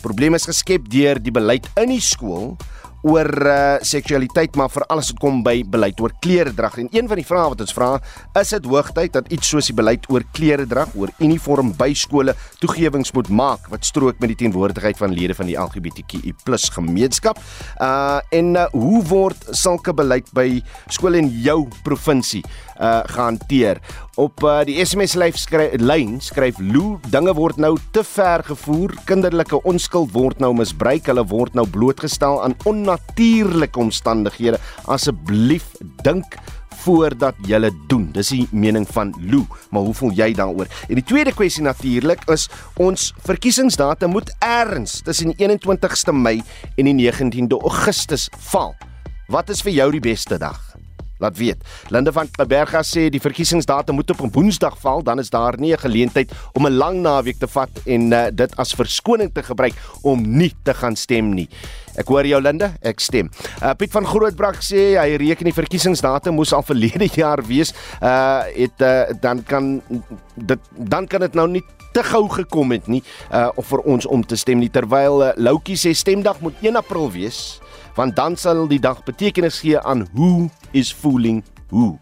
Probleme 0.00 0.34
is 0.34 0.44
geskep 0.44 0.90
deur 0.90 1.22
die 1.22 1.32
beleid 1.32 1.68
in 1.76 1.88
die 1.88 2.00
skool 2.00 2.56
oor 3.02 3.28
uh, 3.46 3.76
seksualiteit 3.82 4.56
maar 4.56 4.70
veral 4.70 5.02
as 5.02 5.10
dit 5.12 5.20
kom 5.22 5.42
by 5.42 5.62
beleid 5.66 6.00
oor 6.00 6.14
kleredrag 6.22 6.78
en 6.78 6.88
een 6.94 7.08
van 7.10 7.18
die 7.18 7.26
vrae 7.26 7.48
wat 7.52 7.64
ons 7.64 7.74
vra 7.74 7.90
is 8.40 8.52
dit 8.54 8.68
hoogtyd 8.70 9.14
dat 9.16 9.30
iets 9.34 9.50
soos 9.52 9.70
die 9.70 9.76
beleid 9.76 10.06
oor 10.12 10.24
kleredrag 10.36 10.94
oor 10.98 11.10
uniform 11.18 11.72
by 11.78 11.90
skole 11.98 12.34
toegewings 12.62 13.12
moet 13.16 13.30
maak 13.32 13.66
wat 13.72 13.86
strook 13.88 14.20
met 14.22 14.32
die 14.32 14.38
teenwoordigheid 14.44 14.98
van 15.00 15.14
lede 15.14 15.34
van 15.34 15.50
die 15.50 15.58
LGBTQI+ 15.58 16.34
gemeenskap? 16.76 17.40
Uh 17.80 18.20
en 18.32 18.54
uh, 18.56 18.66
hoe 18.72 19.02
word 19.08 19.48
sulke 19.56 19.92
beleid 19.96 20.28
by 20.36 20.62
skole 20.92 21.18
in 21.18 21.30
jou 21.42 21.66
provinsie 21.84 22.42
uh 22.78 23.02
gehanteer 23.12 23.80
Op 24.20 24.42
uh, 24.44 24.58
die 24.68 24.74
SMS 24.84 25.14
lyn 25.16 25.32
skryf, 25.40 25.78
skryf 26.20 26.58
Lou, 26.60 26.98
dinge 27.08 27.32
word 27.32 27.56
nou 27.56 27.78
te 27.96 28.02
ver 28.04 28.42
gevoer. 28.44 28.92
Kinderlike 29.08 29.62
onskuld 29.64 30.12
word 30.12 30.42
nou 30.42 30.50
misbruik. 30.52 31.06
Hulle 31.08 31.24
word 31.30 31.56
nou 31.56 31.64
blootgestel 31.64 32.42
aan 32.44 32.52
onnatuurlike 32.68 33.80
omstandighede. 33.80 34.60
Asseblief 34.84 35.64
dink 36.04 36.36
voordat 36.82 37.38
jy 37.48 37.70
doen. 37.88 38.10
Dis 38.12 38.34
die 38.34 38.44
mening 38.52 38.84
van 38.92 39.14
Lou, 39.16 39.46
maar 39.70 39.86
hoe 39.88 39.94
voel 39.96 40.12
jy 40.18 40.32
daaroor? 40.36 40.68
En 40.88 41.00
die 41.00 41.06
tweede 41.08 41.32
kwessie 41.32 41.64
natuurlik 41.64 42.26
is 42.28 42.50
ons 42.76 43.14
verkiesingsdatum 43.24 44.12
moet 44.12 44.34
erns 44.44 45.00
tussen 45.06 45.32
die 45.32 45.48
21ste 45.48 46.12
Mei 46.12 46.42
en 46.76 46.90
die 46.90 46.98
19de 47.00 47.62
Augustus 47.62 48.28
val. 48.50 48.74
Wat 49.32 49.48
is 49.48 49.64
vir 49.64 49.72
jou 49.72 49.88
die 49.96 50.04
beste 50.04 50.36
dag? 50.36 50.71
Laat 51.22 51.38
weet. 51.38 51.62
Linde 51.94 52.12
van 52.12 52.28
Berga 52.48 52.82
sê 52.86 53.08
die 53.12 53.22
verkiesingsdatum 53.22 53.94
moet 53.94 54.10
op 54.10 54.22
'n 54.22 54.32
Woensdag 54.32 54.78
val, 54.78 55.02
dan 55.02 55.18
is 55.18 55.30
daar 55.30 55.58
nie 55.58 55.72
'n 55.72 55.78
geleentheid 55.78 56.32
om 56.52 56.66
'n 56.66 56.76
lang 56.76 57.00
naweek 57.00 57.38
te 57.38 57.46
vat 57.46 57.70
en 57.86 58.12
uh, 58.12 58.26
dit 58.32 58.56
as 58.56 58.74
verskoning 58.74 59.30
te 59.32 59.42
gebruik 59.42 59.74
om 60.02 60.22
nie 60.22 60.52
te 60.62 60.74
gaan 60.74 60.96
stem 60.96 61.34
nie. 61.34 61.48
Ek 61.96 62.08
hoor 62.08 62.26
jou 62.26 62.40
Linde, 62.40 62.72
ek 62.80 63.00
stem. 63.00 63.30
Uh, 63.62 63.74
Piet 63.76 63.92
van 63.92 64.06
Grootbrak 64.06 64.62
sê 64.64 64.96
hy 64.96 65.16
reken 65.16 65.44
die 65.44 65.54
verkiesingsdatum 65.54 66.34
moes 66.34 66.52
al 66.52 66.62
verlede 66.62 67.08
jaar 67.22 67.42
wees. 67.46 67.74
Uh 68.00 68.42
het 68.52 68.80
uh, 68.80 69.12
dan 69.20 69.42
kan 69.42 69.82
dit 70.34 70.58
dan 70.76 71.06
kan 71.06 71.20
dit 71.20 71.34
nou 71.34 71.48
nie 71.48 71.62
te 71.92 72.02
gou 72.02 72.24
gekom 72.28 72.72
het 72.72 72.88
nie 72.88 73.02
uh 73.30 73.50
of 73.56 73.68
vir 73.68 73.84
ons 73.84 74.06
om 74.06 74.24
te 74.24 74.36
stem 74.36 74.58
nie 74.58 74.70
terwyl 74.72 75.22
uh, 75.22 75.32
Loukie 75.36 75.76
sê 75.76 75.92
stemdag 75.96 76.40
moet 76.40 76.56
1 76.64 76.76
April 76.80 77.10
wees 77.12 77.60
want 77.96 78.16
dan 78.16 78.36
sal 78.36 78.66
die 78.68 78.80
dag 78.80 79.02
betekenis 79.04 79.60
gee 79.60 79.80
aan 79.80 80.06
hoe 80.14 80.50
is 80.72 80.92
fooling 80.92 81.42
who. 81.68 81.98